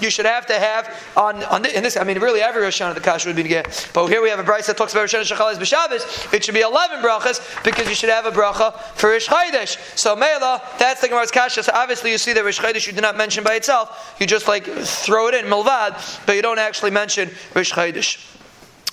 you 0.00 0.10
should 0.10 0.26
have 0.26 0.46
to 0.46 0.58
have 0.58 0.94
on, 1.16 1.44
on 1.44 1.62
the, 1.62 1.76
in 1.76 1.82
this. 1.82 1.96
I 1.96 2.04
mean, 2.04 2.18
really, 2.18 2.40
every 2.40 2.62
Rosh 2.62 2.80
Hashanah 2.80 2.94
the 2.94 3.00
kasha 3.00 3.28
would 3.28 3.36
be 3.36 3.42
get. 3.42 3.90
But 3.92 4.06
here 4.08 4.22
we 4.22 4.28
have 4.30 4.38
a 4.38 4.44
brayse 4.44 4.66
that 4.66 4.76
talks 4.76 4.92
about 4.92 5.12
Rosh 5.12 5.14
Hashanah 5.14 5.54
b'Shabbos. 5.56 6.32
It 6.32 6.44
should 6.44 6.54
be 6.54 6.60
eleven 6.60 7.00
brachas 7.00 7.40
because 7.64 7.88
you 7.88 7.94
should 7.94 8.10
have 8.10 8.26
a 8.26 8.30
bracha 8.30 8.78
for 8.94 9.10
Rosh 9.10 9.28
Chodesh. 9.28 9.78
So 9.96 10.16
Mela, 10.16 10.62
that's 10.78 11.00
the 11.00 11.08
Gemara's 11.08 11.30
kasha. 11.30 11.62
So 11.62 11.72
obviously, 11.74 12.10
you 12.10 12.18
see 12.18 12.32
that 12.32 12.44
Rosh 12.44 12.60
Chodesh 12.60 12.86
you 12.86 12.92
do 12.92 13.00
not 13.00 13.16
mention 13.16 13.44
by 13.44 13.54
itself. 13.54 14.14
You 14.18 14.26
just 14.26 14.48
like 14.48 14.64
throw 14.64 15.28
it 15.28 15.34
in 15.34 15.44
milvad, 15.44 16.26
but 16.26 16.36
you 16.36 16.42
don't 16.42 16.58
actually 16.58 16.90
mention 16.90 17.30
Rish 17.54 17.72
Chodesh. 17.72 18.35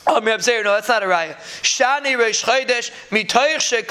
Um, 0.05 0.25
Reb 0.25 0.41
Zeir, 0.41 0.63
no, 0.65 0.73
that's 0.73 0.89
not 0.89 1.01
a 1.01 1.05
raya. 1.05 1.35
Shani 1.61 2.15
Chodesh 2.17 2.91
mitoich 3.09 3.83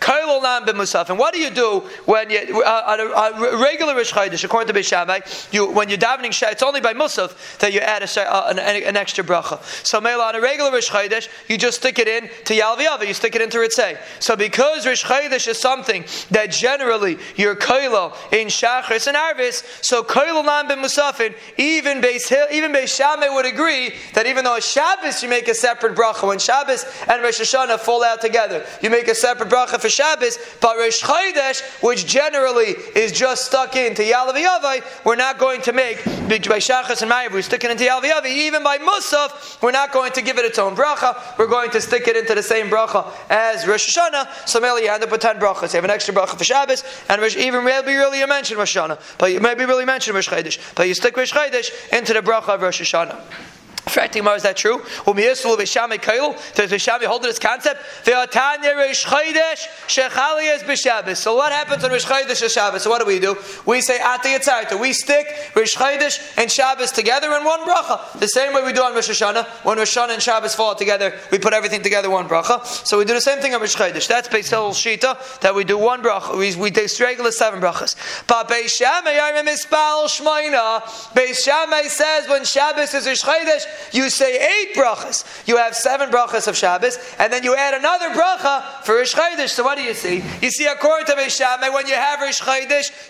koilol 0.00 0.42
nam. 0.42 1.06
And 1.08 1.18
what 1.18 1.32
do 1.32 1.40
you 1.40 1.50
do 1.50 1.80
when 2.04 2.30
you 2.30 2.62
uh, 2.64 2.82
on, 2.86 3.00
a, 3.00 3.46
a 3.46 3.62
regular 3.62 3.94
Reish 3.94 4.12
Chodesh, 4.12 4.42
according 4.42 4.72
to 4.74 4.78
Beishamai, 4.78 5.52
you 5.52 5.70
when 5.70 5.88
you're 5.88 5.98
davening 5.98 6.28
it's 6.50 6.62
only 6.62 6.80
by 6.80 6.94
musaf 6.94 7.58
that 7.58 7.72
you 7.72 7.80
add 7.80 8.02
a, 8.02 8.20
uh, 8.20 8.48
an, 8.50 8.58
an, 8.58 8.96
extra 8.96 9.22
bracha. 9.22 9.62
So 9.86 10.00
Mela 10.00 10.24
on 10.24 10.34
a 10.34 10.40
regular 10.40 10.72
Reish 10.72 10.90
Chodesh, 10.90 11.28
you 11.48 11.56
just 11.56 11.78
stick 11.78 12.00
it 12.00 12.08
in 12.08 12.28
to 12.46 12.54
Yalviyava, 12.54 13.06
you 13.06 13.14
stick 13.14 13.36
it 13.36 13.42
into 13.42 13.58
Ritzei. 13.58 13.98
So 14.18 14.34
because 14.34 14.84
Reish 14.84 15.04
Chodesh 15.04 15.46
is 15.46 15.58
something 15.58 16.04
that 16.32 16.50
generally 16.50 17.18
you're 17.36 17.56
koilol 17.56 18.16
in 18.32 18.48
shachris 18.48 19.06
and 19.06 19.16
arvis, 19.16 19.62
so 19.84 20.02
koilol 20.02 20.44
nam 20.44 20.68
b'musafin, 20.68 21.34
even 21.56 22.00
Beis 22.00 22.32
even 22.50 22.72
Beishamai 22.72 23.32
would 23.32 23.46
agree 23.46 23.92
that 24.14 24.26
even 24.26 24.44
though 24.44 24.56
a 24.56 24.60
Shabbos 24.60 25.22
you 25.22 25.28
make 25.28 25.48
a 25.48 25.54
separate 25.54 25.94
bracha, 25.94 26.26
when 26.26 26.38
Shabbos 26.38 26.84
and 27.08 27.22
Rosh 27.22 27.40
Hashanah 27.40 27.78
fall 27.78 28.04
out 28.04 28.20
together, 28.20 28.64
you 28.82 28.90
make 28.90 29.08
a 29.08 29.14
separate 29.14 29.48
bracha 29.48 29.80
for 29.80 29.88
Shabbos, 29.88 30.38
but 30.60 30.76
Rosh 30.76 31.02
Chodesh, 31.02 31.62
which 31.82 32.06
generally 32.06 32.74
is 32.94 33.12
just 33.12 33.46
stuck 33.46 33.76
into 33.76 34.02
Yalav 34.02 34.34
Yavai, 34.34 34.82
we're 35.04 35.16
not 35.16 35.38
going 35.38 35.60
to 35.62 35.72
make, 35.72 36.04
by 36.04 36.58
Shachas 36.58 37.02
and 37.02 37.10
Ma'av, 37.10 37.32
we're 37.32 37.42
sticking 37.42 37.70
into 37.70 37.84
Yalav 37.84 38.02
Yavai, 38.02 38.26
even 38.26 38.62
by 38.62 38.78
Musaf, 38.78 39.60
we're 39.62 39.70
not 39.70 39.92
going 39.92 40.12
to 40.12 40.22
give 40.22 40.38
it 40.38 40.44
its 40.44 40.58
own 40.58 40.74
bracha, 40.74 41.38
we're 41.38 41.46
going 41.46 41.70
to 41.70 41.80
stick 41.80 42.08
it 42.08 42.16
into 42.16 42.34
the 42.34 42.42
same 42.42 42.68
bracha 42.68 43.12
as 43.30 43.66
Rosh 43.66 43.96
Hashanah, 43.96 44.48
so 44.48 44.60
maybe 44.60 44.86
you 44.86 44.90
end 44.90 45.02
up 45.02 45.10
with 45.10 45.20
10 45.20 45.38
brachas. 45.38 45.72
You 45.72 45.78
have 45.78 45.84
an 45.84 45.90
extra 45.90 46.14
bracha 46.14 46.36
for 46.36 46.44
Shabbos, 46.44 46.84
and 47.08 47.22
even 47.36 47.64
maybe 47.64 47.94
really 47.94 48.20
you 48.20 48.26
mention 48.26 48.58
Rosh 48.58 48.76
Hashanah, 48.76 49.00
but 49.18 49.32
you 49.32 49.40
maybe 49.40 49.64
really 49.64 49.84
mention 49.84 50.14
Rosh 50.14 50.28
Chodesh, 50.28 50.58
but 50.74 50.88
you 50.88 50.94
stick 50.94 51.16
Rosh 51.16 51.32
Chodesh 51.32 51.70
into 51.96 52.12
the 52.12 52.20
bracha 52.20 52.54
of 52.54 52.62
Rosh 52.62 52.80
Hashanah. 52.80 53.57
Fatima, 53.80 54.32
is 54.32 54.42
that 54.42 54.56
true? 54.56 54.78
Does 54.78 55.14
Bishami 56.70 57.04
hold 57.04 57.22
this 57.22 57.38
concept? 57.38 57.80
So 61.16 61.36
what 61.36 61.52
happens 61.52 61.84
on 61.84 61.90
Rish 61.90 62.04
Chodesh 62.04 62.42
and 62.42 62.50
Shabbos? 62.50 62.82
So 62.82 62.90
what 62.90 63.00
do 63.00 63.06
we 63.06 63.18
do? 63.18 63.36
We 63.66 63.80
say 63.80 64.00
Ati 64.00 64.28
Yitzarta. 64.30 64.80
We 64.80 64.92
stick 64.92 65.26
Rish 65.54 65.76
Chodesh 65.76 66.36
and 66.36 66.50
Shabbos 66.50 66.92
together 66.92 67.32
in 67.32 67.44
one 67.44 67.60
bracha. 67.60 68.18
The 68.18 68.28
same 68.28 68.52
way 68.54 68.62
we 68.64 68.72
do 68.72 68.82
on 68.82 68.94
Rosh 68.94 69.08
Hashanah. 69.10 69.46
When 69.64 69.78
Rosh 69.78 69.96
Hashanah 69.96 70.14
and 70.14 70.22
Shabbos 70.22 70.54
fall 70.54 70.74
together, 70.74 71.18
we 71.30 71.38
put 71.38 71.52
everything 71.52 71.82
together 71.82 72.10
one 72.10 72.28
bracha. 72.28 72.64
So 72.86 72.98
we 72.98 73.04
do 73.04 73.14
the 73.14 73.20
same 73.20 73.40
thing 73.40 73.54
on 73.54 73.60
Rish 73.60 73.76
Chodesh. 73.76 74.06
That's 74.06 74.28
Beis 74.28 74.50
Shita, 74.52 75.40
that 75.40 75.54
we 75.54 75.64
do 75.64 75.78
one 75.78 76.02
bracha. 76.02 76.36
We, 76.36 76.54
we 76.56 76.70
do 76.70 76.86
regular 77.00 77.32
seven 77.32 77.60
brachas. 77.60 77.94
But 78.26 78.48
Beis 78.48 78.70
Shammai, 78.76 79.18
I 79.18 79.32
Shmoina. 79.32 80.82
Beis 81.14 81.88
says 81.88 82.28
when 82.28 82.44
Shabbos 82.44 82.94
is 82.94 83.06
Rish 83.06 83.22
Chodesh, 83.22 83.64
you 83.92 84.10
say 84.10 84.36
eight 84.36 84.74
brachas. 84.74 85.24
You 85.46 85.56
have 85.56 85.74
seven 85.74 86.10
brachas 86.10 86.46
of 86.48 86.56
Shabbos, 86.56 86.98
and 87.18 87.32
then 87.32 87.42
you 87.42 87.54
add 87.54 87.74
another 87.74 88.10
bracha 88.10 88.82
for 88.84 88.96
Rish. 88.96 89.14
So 89.52 89.64
what 89.64 89.76
do 89.76 89.82
you 89.82 89.94
see? 89.94 90.22
You 90.42 90.50
see, 90.50 90.66
according 90.66 91.06
to 91.06 91.12
Beis 91.14 91.72
when 91.72 91.86
you 91.86 91.94
have 91.94 92.20
Rish 92.20 92.40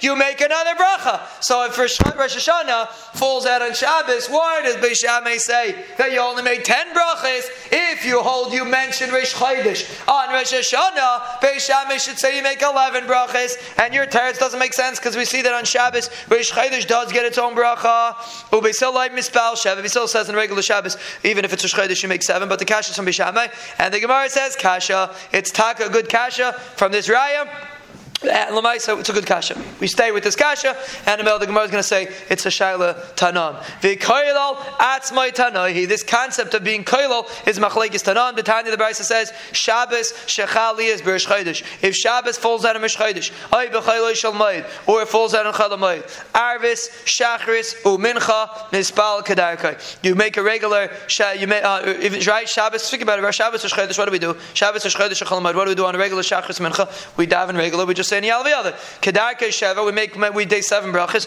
you 0.01 0.17
make 0.17 0.41
another 0.41 0.75
bracha. 0.75 1.21
So 1.41 1.65
if 1.65 1.77
Rosh 1.77 1.99
Hashanah 2.01 2.89
falls 2.89 3.47
out 3.47 3.63
on 3.63 3.75
Shabbos, 3.75 4.29
why 4.29 4.63
does 4.63 4.77
Beis 4.77 4.97
Shammai 4.97 5.37
say 5.37 5.85
that 5.99 6.13
you 6.13 6.21
only 6.21 6.43
make 6.43 6.65
ten 6.65 6.95
brachas 6.95 7.49
if 7.71 8.05
you 8.05 8.21
hold 8.21 8.53
you 8.53 8.65
mention 8.65 9.11
Rish? 9.11 9.35
On 9.41 10.29
Rosh 10.31 10.53
Hashanah, 10.53 11.41
Beis 11.41 12.05
should 12.05 12.19
say 12.19 12.37
you 12.37 12.43
make 12.43 12.63
eleven 12.63 13.05
brachas, 13.05 13.57
and 13.79 13.93
your 13.93 14.07
teretz 14.07 14.39
doesn't 14.39 14.59
make 14.59 14.75
sense 14.75 14.99
because 14.99 15.17
we 15.17 15.25
see 15.25 15.43
that 15.43 15.53
on 15.53 15.65
Shabbos, 15.65 16.11
Rish 16.29 16.51
does 16.87 17.13
get 17.13 17.25
its 17.25 17.39
own 17.39 17.55
bracha. 17.55 18.15
Ubesil 18.51 18.95
like 18.95 19.13
mispal 19.13 19.57
Shabbos. 19.57 19.89
Says 20.09 20.29
in 20.29 20.37
regular 20.49 20.63
Shabbos, 20.63 20.97
even 21.25 21.45
if 21.45 21.53
it's 21.53 21.63
a 21.65 21.69
Chodesh, 21.69 22.03
you 22.03 22.09
make 22.09 22.23
seven. 22.23 22.49
But 22.49 22.59
the 22.59 22.65
Kasha 22.65 22.91
is 22.91 22.97
from 22.97 23.05
Bishamai, 23.05 23.53
and 23.79 23.93
the 23.93 24.01
Gemara 24.01 24.31
says 24.31 24.57
Kasha. 24.57 25.15
It's 25.31 25.51
taka 25.51 25.91
good 25.91 26.09
Kasha 26.09 26.55
from 26.77 26.91
this 26.91 27.07
Raya. 27.07 27.47
So 28.21 28.99
it's 28.99 29.09
a 29.09 29.13
good 29.13 29.27
kasha. 29.27 29.63
We 29.79 29.87
stay 29.87 30.11
with 30.11 30.25
this 30.25 30.35
kasha, 30.35 30.77
and 31.07 31.21
the 31.21 31.47
Gemara 31.47 31.65
is 31.65 31.71
going 31.71 31.83
to 31.83 31.83
say 31.85 32.09
it's 32.29 32.47
a 32.47 32.49
shaila 32.49 33.15
tanan. 33.15 33.63
V'koilal 33.81 34.57
atzmai 34.57 35.31
tanoi. 35.31 35.87
This 35.87 36.03
concept 36.03 36.53
of 36.55 36.65
being 36.65 36.83
koilal 36.83 37.29
is 37.47 37.61
machlekes 37.61 38.03
tanan. 38.03 38.35
The 38.35 38.43
Tanya 38.43 38.73
the 38.73 38.77
Brisa 38.77 39.03
says 39.03 39.33
Shabbos 39.53 40.13
shechali 40.27 40.93
is 40.93 41.01
berish. 41.01 41.63
If 41.81 41.95
Shabbos 41.95 42.37
falls 42.37 42.65
out 42.65 42.75
of 42.75 42.83
mish 42.83 42.97
chodesh, 42.97 43.31
ay 43.53 43.69
b'chayloi 43.69 44.17
shal 44.17 44.35
or 44.93 45.03
it 45.03 45.09
falls 45.09 45.33
out 45.33 45.47
in 45.47 45.53
chal 45.53 45.71
Arvis 45.71 46.91
shachris 47.05 47.81
umincha 47.83 48.49
mispal 48.71 49.25
kedarkai. 49.25 49.99
You 50.03 50.17
make 50.17 50.37
a 50.37 50.43
regular. 50.43 50.91
You 51.39 51.47
make 51.47 51.63
uh, 51.63 51.83
if 51.85 52.15
it's 52.15 52.27
right 52.27 52.49
Shabbos. 52.49 52.91
Think 52.91 53.05
about 53.05 53.23
it. 53.23 53.33
Shabbos 53.33 53.65
is 53.65 53.73
chodesh. 53.73 53.97
What 53.97 54.07
do 54.07 54.11
we 54.11 54.19
do? 54.19 54.37
Shabbos 54.55 54.85
is 54.85 54.93
chodesh 54.93 55.25
chal 55.25 55.41
What 55.41 55.53
do 55.53 55.69
we 55.69 55.75
do 55.77 55.87
on 55.87 55.95
a 55.95 55.99
regular 55.99 56.23
shachris 56.23 56.59
mincha? 56.59 57.17
We 57.17 57.29
daven 57.29 57.57
regular. 57.57 57.87
We 57.87 57.95
just 57.95 58.08
any 58.13 58.31
other. 58.31 58.73
Kedarke 59.01 59.49
Sheva, 59.49 59.85
we 59.85 59.93
make 59.93 60.17
we 60.35 60.45
day 60.45 60.61
seven 60.61 60.93
brachas. 60.93 61.27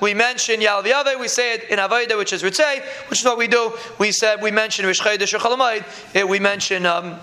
We 0.00 0.14
mention 0.14 0.60
Yalviyave, 0.60 1.20
we 1.20 1.28
say 1.28 1.54
it 1.54 1.64
in 1.70 1.78
Avodah, 1.78 2.16
which 2.16 2.32
is 2.32 2.42
Ritzay, 2.42 2.82
which 3.08 3.20
is 3.20 3.24
what 3.24 3.38
we 3.38 3.48
do. 3.48 3.72
We 3.98 4.12
said 4.12 4.42
we 4.42 4.50
mention 4.50 4.86
Rish 4.86 5.00
Chodesh 5.00 6.28
We 6.28 6.38
mention. 6.38 6.86
Um, 6.86 7.18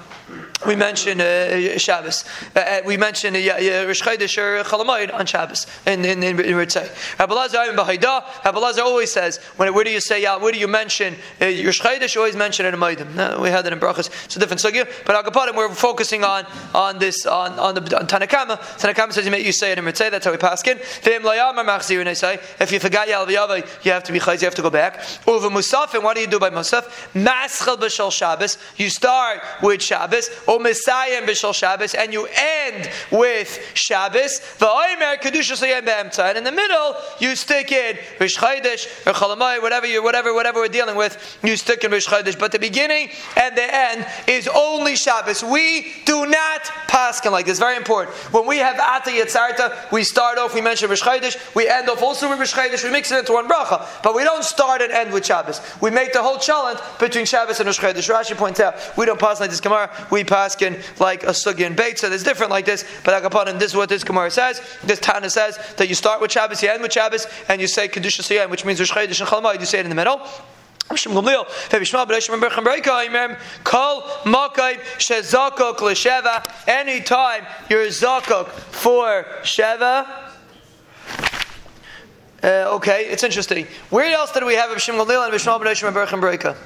we 0.65 0.75
mentioned 0.75 1.21
uh, 1.21 1.77
Shabbos. 1.77 2.25
Uh, 2.55 2.59
uh 2.59 2.81
we 2.85 2.97
mentioned 2.97 3.35
uh, 3.35 3.39
Rosh 3.87 4.01
Chodesh 4.01 4.37
or 4.37 4.63
Chalamayid 4.63 5.13
on 5.13 5.25
Shabbos 5.25 5.67
in 5.85 6.05
in 6.05 6.23
in, 6.23 6.37
Ritzay. 6.37 6.87
Rabbi 7.19 7.33
Lazar 8.59 8.81
always 8.81 9.11
says 9.11 9.37
when 9.57 9.73
where 9.73 9.83
do 9.83 9.91
you 9.91 9.99
say 9.99 10.23
where 10.37 10.51
do 10.51 10.59
you 10.59 10.67
mention 10.67 11.15
uh, 11.39 11.45
Chodesh 11.45 12.17
always 12.17 12.35
mention 12.35 12.65
it 12.65 12.73
in 12.73 12.79
Maidim. 12.79 13.15
No, 13.15 13.39
we 13.41 13.49
had 13.49 13.65
it 13.65 13.73
in 13.73 13.79
Brachas. 13.79 14.09
It's 14.25 14.35
a 14.35 14.39
different 14.39 14.61
sugya. 14.61 14.87
But 15.05 15.25
Agapadim 15.25 15.55
we're 15.55 15.73
focusing 15.73 16.23
on 16.23 16.45
on 16.73 16.99
this 16.99 17.25
on 17.25 17.57
on 17.59 17.75
the 17.75 17.81
on 17.97 18.07
Tanakama. 18.07 18.57
Tanakama 18.79 19.13
says 19.13 19.25
you, 19.25 19.31
may, 19.31 19.43
you 19.43 19.51
say 19.51 19.71
it 19.71 19.77
in 19.77 19.85
Ritzay. 19.85 20.11
That's 20.11 20.25
how 20.25 20.31
we 20.31 20.37
pass 20.37 20.61
in. 20.67 20.77
If 22.61 22.71
you 22.71 22.79
forgot 22.79 23.07
Yalviyava, 23.07 23.85
you 23.85 23.91
have 23.91 24.03
to 24.03 24.11
be 24.11 24.19
chayz. 24.19 24.41
You 24.41 24.45
have 24.45 24.55
to 24.55 24.61
go 24.61 24.69
back. 24.69 24.99
Uva 25.27 25.49
Musaf. 25.49 25.93
And 25.93 26.03
what 26.03 26.15
do 26.15 26.21
you 26.21 26.27
do 26.27 26.39
by 26.39 26.49
Musaf? 26.49 26.83
Maschel 27.13 27.77
b'shal 27.77 28.11
Shabbos. 28.11 28.57
You 28.77 28.89
start 28.89 29.41
with 29.61 29.81
Shabbos. 29.81 30.29
O 30.51 30.59
Messiah 30.59 31.21
Bishal 31.21 31.55
Shabbos, 31.55 31.93
and 31.93 32.11
you 32.11 32.27
end 32.35 32.91
with 33.09 33.71
Shabbos. 33.73 34.39
The 34.57 34.65
Oimer 34.65 35.15
Kedushas 35.15 35.61
Be'emta. 35.61 36.25
And 36.25 36.37
in 36.39 36.43
the 36.43 36.51
middle, 36.51 36.97
you 37.19 37.37
stick 37.37 37.71
in 37.71 37.97
Rish 38.19 38.37
or 38.37 39.13
Chalamai, 39.13 39.61
whatever 39.61 39.87
you, 39.87 40.03
whatever, 40.03 40.33
whatever 40.33 40.59
we're 40.59 40.67
dealing 40.67 40.97
with, 40.97 41.39
you 41.41 41.55
stick 41.55 41.85
in 41.85 41.91
Rish. 41.91 42.07
But 42.35 42.51
the 42.51 42.59
beginning 42.59 43.11
and 43.37 43.55
the 43.55 43.73
end 43.73 44.05
is 44.27 44.49
only 44.49 44.97
Shabbos. 44.97 45.41
We 45.41 45.93
do 46.03 46.25
not 46.25 46.63
paskin 46.89 47.31
like 47.31 47.45
this. 47.45 47.57
Very 47.57 47.77
important. 47.77 48.13
When 48.33 48.45
we 48.45 48.57
have 48.57 48.77
Ata 48.77 49.09
Yitzarta, 49.09 49.89
we 49.93 50.03
start 50.03 50.37
off, 50.37 50.53
we 50.53 50.59
mention 50.59 50.89
Rish 50.89 51.05
we 51.55 51.69
end 51.69 51.87
off 51.87 52.03
also 52.03 52.29
with 52.29 52.39
Rish 52.39 52.83
we 52.83 52.91
mix 52.91 53.09
it 53.09 53.19
into 53.19 53.31
one 53.31 53.47
bracha. 53.47 53.87
But 54.03 54.15
we 54.15 54.25
don't 54.25 54.43
start 54.43 54.81
and 54.81 54.91
end 54.91 55.13
with 55.13 55.25
Shabbos. 55.25 55.61
We 55.79 55.91
make 55.91 56.11
the 56.11 56.21
whole 56.21 56.39
challenge 56.39 56.79
between 56.99 57.25
Shabbos 57.25 57.61
and 57.61 57.67
Rish. 57.67 57.79
Rashi 57.79 58.35
points 58.35 58.59
out, 58.59 58.75
we 58.97 59.05
don't 59.05 59.19
pass 59.19 59.39
like 59.39 59.49
this 59.49 59.61
Gemara, 59.61 59.89
we 60.11 60.25
paskin 60.41 60.99
like 60.99 61.23
a 61.23 61.27
sugi 61.27 61.65
and 61.65 61.75
beit. 61.75 61.99
So 61.99 62.09
there's 62.09 62.23
different 62.23 62.51
like 62.51 62.65
this. 62.65 62.85
But 63.03 63.21
Akapanim, 63.21 63.59
this 63.59 63.71
is 63.71 63.77
what 63.77 63.89
this 63.89 64.03
Gemara 64.03 64.31
says. 64.31 64.61
This 64.83 64.99
Tana 64.99 65.29
says 65.29 65.57
that 65.77 65.87
you 65.89 65.95
start 65.95 66.21
with 66.21 66.31
Shabbos, 66.31 66.61
you 66.63 66.69
end 66.69 66.81
with 66.81 66.93
Shabbos, 66.93 67.27
and 67.49 67.61
you 67.61 67.67
say 67.67 67.87
Kedusha 67.87 68.21
Siyam, 68.21 68.49
which 68.49 68.65
means 68.65 68.79
Rosh 68.79 68.95
and 68.95 69.11
Chalmai. 69.11 69.59
You 69.59 69.65
say 69.65 69.79
it 69.79 69.85
in 69.85 69.89
the 69.89 69.95
middle. 69.95 70.21
L'Sheva. 75.81 76.67
Anytime 76.67 77.45
you're 77.69 77.85
Zakok 77.87 78.49
for 78.49 79.25
Sheva. 79.43 80.05
Uh, 82.43 82.75
okay, 82.75 83.05
it's 83.05 83.23
interesting. 83.23 83.67
Where 83.91 84.11
else 84.13 84.31
did 84.31 84.43
we 84.43 84.55
have 84.55 84.71
Bishim 84.71 84.95
Gamliel 84.95 85.25
and 85.25 85.33
Bishmal 85.33 85.61
B'Neshim 85.61 85.93
Berchem 85.93 86.19
Breika? 86.19 86.57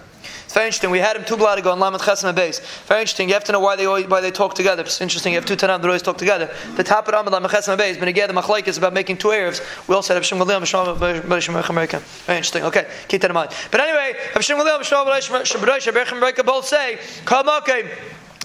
Very 0.56 0.68
interesting. 0.68 0.90
We 0.90 1.00
had 1.00 1.18
him 1.18 1.26
two 1.26 1.36
blood 1.36 1.60
ago 1.60 1.74
in 1.74 1.82
Lamed 1.82 2.00
Chesem 2.00 2.34
Beis. 2.34 2.62
Very 2.86 3.02
interesting. 3.02 3.28
You 3.28 3.34
have 3.34 3.44
to 3.44 3.52
know 3.52 3.60
why 3.60 3.76
they 3.76 3.88
always, 3.88 4.08
why 4.08 4.22
they 4.22 4.32
talk 4.32 4.56
together. 4.56 4.84
It's 4.84 5.02
interesting. 5.02 5.34
You 5.34 5.40
have 5.40 5.46
two 5.46 5.58
Tanam 5.58 5.82
that 5.82 5.86
always 5.86 6.02
talk 6.02 6.18
together. 6.18 6.50
The 6.78 6.84
top 6.84 7.10
of 7.10 7.14
Lamed 7.14 7.46
Chesem 7.48 7.78
Beis. 7.78 8.00
But 8.00 8.08
again, 8.08 8.34
the 8.34 8.42
Machlaik 8.42 8.66
is 8.70 8.78
about 8.78 8.94
making 8.94 9.18
two 9.18 9.34
Arabs. 9.34 9.60
We 9.90 9.96
also 9.96 10.14
had 10.14 10.24
Hashem 10.24 10.40
Galil 10.40 10.62
Mishma 10.62 11.70
America. 11.70 12.00
Very 12.00 12.38
interesting. 12.38 12.64
Okay, 12.64 12.88
keep 13.10 13.20
that 13.20 13.32
in 13.32 13.36
mind. 13.36 13.52
But 13.70 13.82
anyway, 13.82 14.18
Hashem 14.34 14.58
Galil 14.58 14.80
Mishma 14.80 16.46
both 16.46 16.66
say, 16.66 17.00
Come 17.26 17.50
okay. 17.50 17.92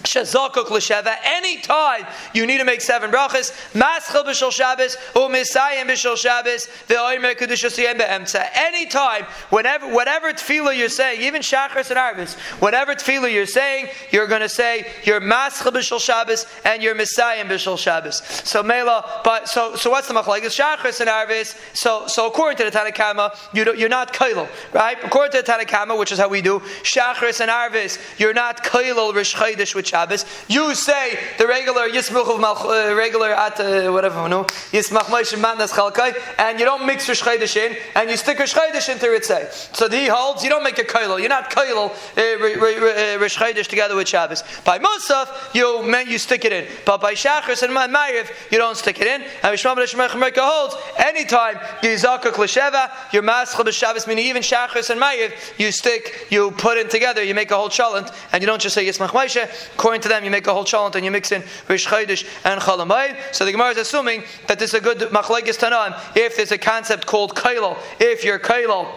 Shazakuk 0.03 0.71
l'sheva. 0.71 1.17
Anytime 1.25 2.07
you 2.35 2.47
need 2.47 2.59
to 2.59 2.65
make 2.65 2.81
seven 2.81 3.11
brachas, 3.11 3.53
maschel 3.73 4.25
b'shal 4.25 4.51
Shabbos, 4.51 4.97
u'misayim 5.15 5.87
b'shal 5.87 6.17
Shabbos, 6.17 6.69
the 6.89 6.95
ve'oimer 6.95 7.35
kedushasiyem 7.37 7.99
be'emtza. 7.99 8.47
Anytime, 8.55 9.25
whenever, 9.51 9.89
whatever 9.93 10.33
tefillah 10.33 10.77
you're 10.77 10.89
saying, 10.89 11.21
even 11.21 11.43
shachris 11.43 11.91
and 11.91 11.99
arvis, 11.99 12.35
whatever 12.61 12.95
tefillah 12.95 13.33
you're 13.33 13.47
saying, 13.47 13.89
you're 14.11 14.27
going 14.27 14.41
to 14.41 14.49
say 14.49 14.87
you're 15.05 15.21
maschel 15.21 15.73
b'shal 15.73 16.01
Shabbos 16.01 16.47
and 16.65 16.83
you're 16.83 16.95
misayim 16.95 17.47
b'shal 17.47 17.79
Shabbos. 17.79 18.23
So 18.45 18.63
mela, 18.63 19.21
but 19.25 19.49
so 19.49 19.77
so 19.77 19.91
what's 19.91 20.09
the 20.09 20.15
machlek? 20.15 20.45
It's 20.45 20.59
shachris 20.59 21.01
and 21.01 21.09
arvis. 21.09 21.57
So 21.77 22.07
so 22.07 22.27
according 22.27 22.59
to 22.59 22.71
the 22.71 22.77
Tanakhama, 22.77 23.37
you 23.55 23.75
you're 23.75 23.89
not 23.89 24.13
kailul, 24.13 24.49
right? 24.73 24.97
According 25.05 25.33
to 25.33 25.43
the 25.47 25.53
Tanakhama, 25.53 25.99
which 25.99 26.13
is 26.13 26.19
how 26.19 26.29
we 26.29 26.41
do 26.43 26.61
shachris 26.83 27.41
and 27.41 27.51
arvis, 27.51 27.99
you're 28.19 28.35
not 28.35 28.65
kailul 28.65 29.15
rish 29.15 29.31
which 29.75 29.90
Shabbos. 29.91 30.25
You 30.49 30.75
say 30.75 31.19
the 31.39 31.47
regular 31.47 31.89
Yismuch 31.89 32.29
of 32.33 32.41
Malch, 32.41 32.65
uh, 32.65 32.95
regular 32.95 33.31
at 33.31 33.59
uh, 33.59 33.91
whatever 33.91 34.29
no 34.29 34.45
Yismach 34.71 35.09
Moshe 35.15 35.37
Matnas 35.37 35.73
Chalkai, 35.73 36.15
and 36.39 36.61
you 36.61 36.65
don't 36.65 36.87
mix 36.87 37.09
Rosh 37.09 37.23
Chodesh 37.23 37.57
in, 37.57 37.77
and 37.97 38.09
you 38.09 38.17
stick 38.17 38.39
Rosh 38.39 38.55
Chodesh 38.55 38.89
into 38.89 39.07
Ritzay. 39.07 39.51
So 39.75 39.89
he 39.89 40.07
holds 40.07 40.45
you 40.45 40.51
don't 40.51 40.63
make 40.63 40.79
a 40.79 40.85
kailo. 40.85 41.19
You're 41.19 41.29
not 41.29 41.51
kailo 41.51 41.91
uh, 41.91 43.19
Rosh 43.21 43.69
together 43.69 43.97
with 43.97 44.09
Shabbos. 44.09 44.45
By 44.65 44.79
Musaf 44.79 45.55
you 45.55 45.85
you 46.07 46.19
stick 46.19 46.45
it 46.45 46.53
in, 46.53 46.67
but 46.87 47.01
by 47.01 47.15
Shachris 47.15 47.63
and 47.63 47.73
Ma'ariv 47.73 48.31
you 48.53 48.59
don't 48.59 48.77
stick 48.77 49.01
it 49.01 49.07
in. 49.07 49.23
And 49.43 49.57
Rishmam 49.57 49.77
Rishmach 49.77 50.37
holds 50.37 50.77
anytime 50.99 51.57
you 51.83 51.91
zakak 51.91 52.39
l'sheva, 52.39 52.91
you're 53.13 53.23
maschal 53.23 53.65
b'Shabbos, 53.65 54.07
meaning 54.07 54.27
even 54.27 54.43
Shachris 54.43 54.91
and 54.91 55.01
Ma'ariv 55.01 55.59
you 55.59 55.73
stick 55.73 56.29
you 56.31 56.53
put 56.53 56.79
in 56.79 56.89
together, 56.89 57.23
you 57.23 57.35
make 57.35 57.51
a 57.51 57.57
whole 57.57 57.69
chalent, 57.69 58.11
and 58.33 58.43
you 58.43 58.47
don't 58.47 58.63
just 58.63 58.75
say 58.75 58.85
Yismach 58.85 59.09
Moshe. 59.09 59.49
According 59.81 60.03
to 60.03 60.09
them, 60.09 60.25
you 60.25 60.31
make 60.31 60.47
a 60.47 60.53
whole 60.53 60.65
chalent 60.65 60.95
and 60.95 61.07
you 61.07 61.11
mix 61.11 61.33
in 61.33 61.43
Rish 61.67 61.91
and 61.91 62.61
Chalamayim. 62.61 63.17
So 63.33 63.47
the 63.47 63.53
Gemara 63.53 63.71
is 63.71 63.79
assuming 63.79 64.25
that 64.47 64.59
this 64.59 64.75
is 64.75 64.79
a 64.79 64.81
good 64.83 64.99
machlekes 65.09 65.59
tanaim 65.59 65.99
if 66.15 66.37
there's 66.37 66.53
a 66.53 66.59
concept 66.59 67.07
called 67.07 67.35
kailo. 67.35 67.79
If 67.99 68.23
you're 68.23 68.39
kailo 68.39 68.89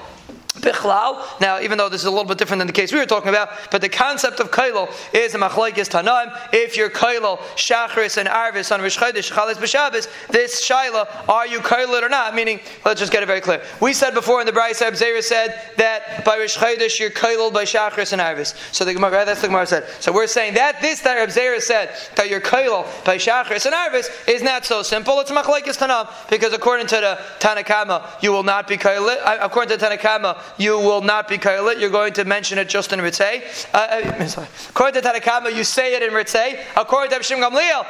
Bichlau. 0.63 1.39
Now, 1.39 1.59
even 1.59 1.77
though 1.77 1.89
this 1.89 2.01
is 2.01 2.05
a 2.05 2.11
little 2.11 2.25
bit 2.25 2.37
different 2.37 2.59
than 2.59 2.67
the 2.67 2.73
case 2.73 2.91
we 2.91 2.99
were 2.99 3.05
talking 3.05 3.29
about, 3.29 3.49
but 3.71 3.81
the 3.81 3.89
concept 3.89 4.39
of 4.39 4.51
kailo 4.51 4.89
is 5.13 5.35
a 5.35 5.37
machlekes 5.37 5.89
tanaim. 5.89 6.35
If 6.51 6.75
you're 6.77 6.89
kailo 6.89 7.37
shachris 7.55 8.17
and 8.17 8.27
arvis 8.27 8.73
on 8.73 8.81
Rish 8.81 8.97
Chodesh 8.97 9.31
chalis 9.31 9.55
b'Shabbos, 9.55 10.07
this 10.29 10.67
shaila, 10.67 11.07
are 11.29 11.47
you 11.47 11.59
kailo 11.59 12.01
or 12.01 12.09
not? 12.09 12.33
Meaning, 12.35 12.59
let's 12.85 12.99
just 12.99 13.11
get 13.11 13.23
it 13.23 13.25
very 13.27 13.41
clear. 13.41 13.61
We 13.81 13.93
said 13.93 14.13
before 14.13 14.39
in 14.39 14.45
the 14.45 14.51
Brayse 14.51 14.81
Abzera 14.81 15.21
said 15.21 15.59
that 15.77 16.23
by 16.25 16.37
Rish 16.37 16.57
Chodesh 16.57 16.99
you're 16.99 17.11
kailo 17.11 17.53
by 17.53 17.63
shachris 17.63 18.13
and 18.13 18.21
arvis. 18.21 18.55
So 18.73 18.85
the 18.85 18.93
Gemara, 18.93 19.25
that's 19.25 19.41
the 19.41 19.47
Gemara 19.47 19.67
said. 19.67 19.85
So 19.99 20.11
we're 20.11 20.27
saying 20.27 20.53
that 20.55 20.81
this 20.81 21.01
that 21.01 21.27
Abzera 21.27 21.61
said 21.61 21.95
that 22.15 22.29
you're 22.29 22.41
kailo 22.41 22.85
by 23.05 23.17
shachris 23.17 23.65
and 23.65 23.75
arvis 23.75 24.09
is 24.27 24.41
not 24.41 24.65
so 24.65 24.81
simple. 24.81 25.19
It's 25.19 25.31
machlekes 25.31 25.77
tanaim 25.77 26.09
because 26.29 26.53
according 26.53 26.87
to 26.87 26.95
the 26.95 27.19
Tanakama, 27.39 28.07
you 28.21 28.31
will 28.31 28.43
not 28.43 28.67
be 28.67 28.77
kailo. 28.77 29.17
Uh, 29.23 29.37
according 29.41 29.77
to 29.77 29.85
Tanakama 29.85 30.37
you 30.57 30.77
will 30.77 31.01
not 31.01 31.27
be 31.27 31.37
kailit. 31.37 31.79
You're 31.79 31.89
going 31.89 32.13
to 32.13 32.25
mention 32.25 32.57
it 32.57 32.69
just 32.69 32.93
in 32.93 32.99
Ritzay. 32.99 33.43
Uh, 33.73 33.77
uh, 33.77 34.45
according 34.69 35.01
to 35.01 35.07
Tanakama, 35.07 35.55
you 35.55 35.63
say 35.63 35.95
it 35.95 36.03
in 36.03 36.11
Ritzay. 36.11 36.63
According 36.75 37.11
to 37.11 37.17
Abishim 37.17 37.39
Gamliel, 37.41 37.83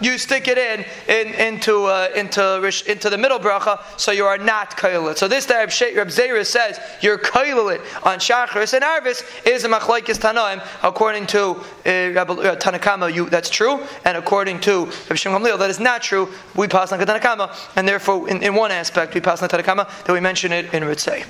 you 0.00 0.18
stick 0.18 0.48
it 0.48 0.58
in, 0.58 0.84
in 1.08 1.34
into 1.34 1.84
uh, 1.84 2.08
into 2.14 2.72
into 2.86 3.10
the 3.10 3.18
middle 3.18 3.38
bracha, 3.38 3.80
so 3.98 4.12
you 4.12 4.24
are 4.24 4.38
not 4.38 4.76
kailit. 4.76 5.16
So 5.16 5.28
this 5.28 5.48
Reb 5.48 5.68
Zera 5.68 6.44
says 6.46 6.78
you're 7.00 7.18
kailit 7.18 7.80
on 8.04 8.18
Shachris 8.18 8.74
and 8.74 8.84
Arvis 8.84 9.22
is 9.46 9.64
a 9.64 9.68
machlaikis 9.68 10.18
tanaim. 10.18 10.64
According 10.82 11.26
to 11.28 11.40
uh, 11.40 11.90
uh, 11.90 12.56
Tanakama, 12.56 13.12
you 13.12 13.28
that's 13.28 13.50
true, 13.50 13.84
and 14.04 14.16
according 14.16 14.60
to 14.60 14.86
Abishim 14.86 15.36
Gamliel, 15.36 15.58
that 15.58 15.70
is 15.70 15.80
not 15.80 16.02
true. 16.02 16.28
We 16.54 16.68
pass 16.68 16.92
on 16.92 17.00
Tanakama, 17.00 17.54
and 17.76 17.88
therefore, 17.88 18.28
in, 18.28 18.42
in 18.42 18.54
one 18.54 18.70
aspect, 18.70 19.14
we 19.14 19.20
pass 19.20 19.42
on 19.42 19.48
Tanakama 19.48 19.87
that 20.04 20.12
we 20.12 20.20
mention 20.20 20.52
it 20.52 20.72
in 20.74 20.82
Ritzay. 20.82 21.24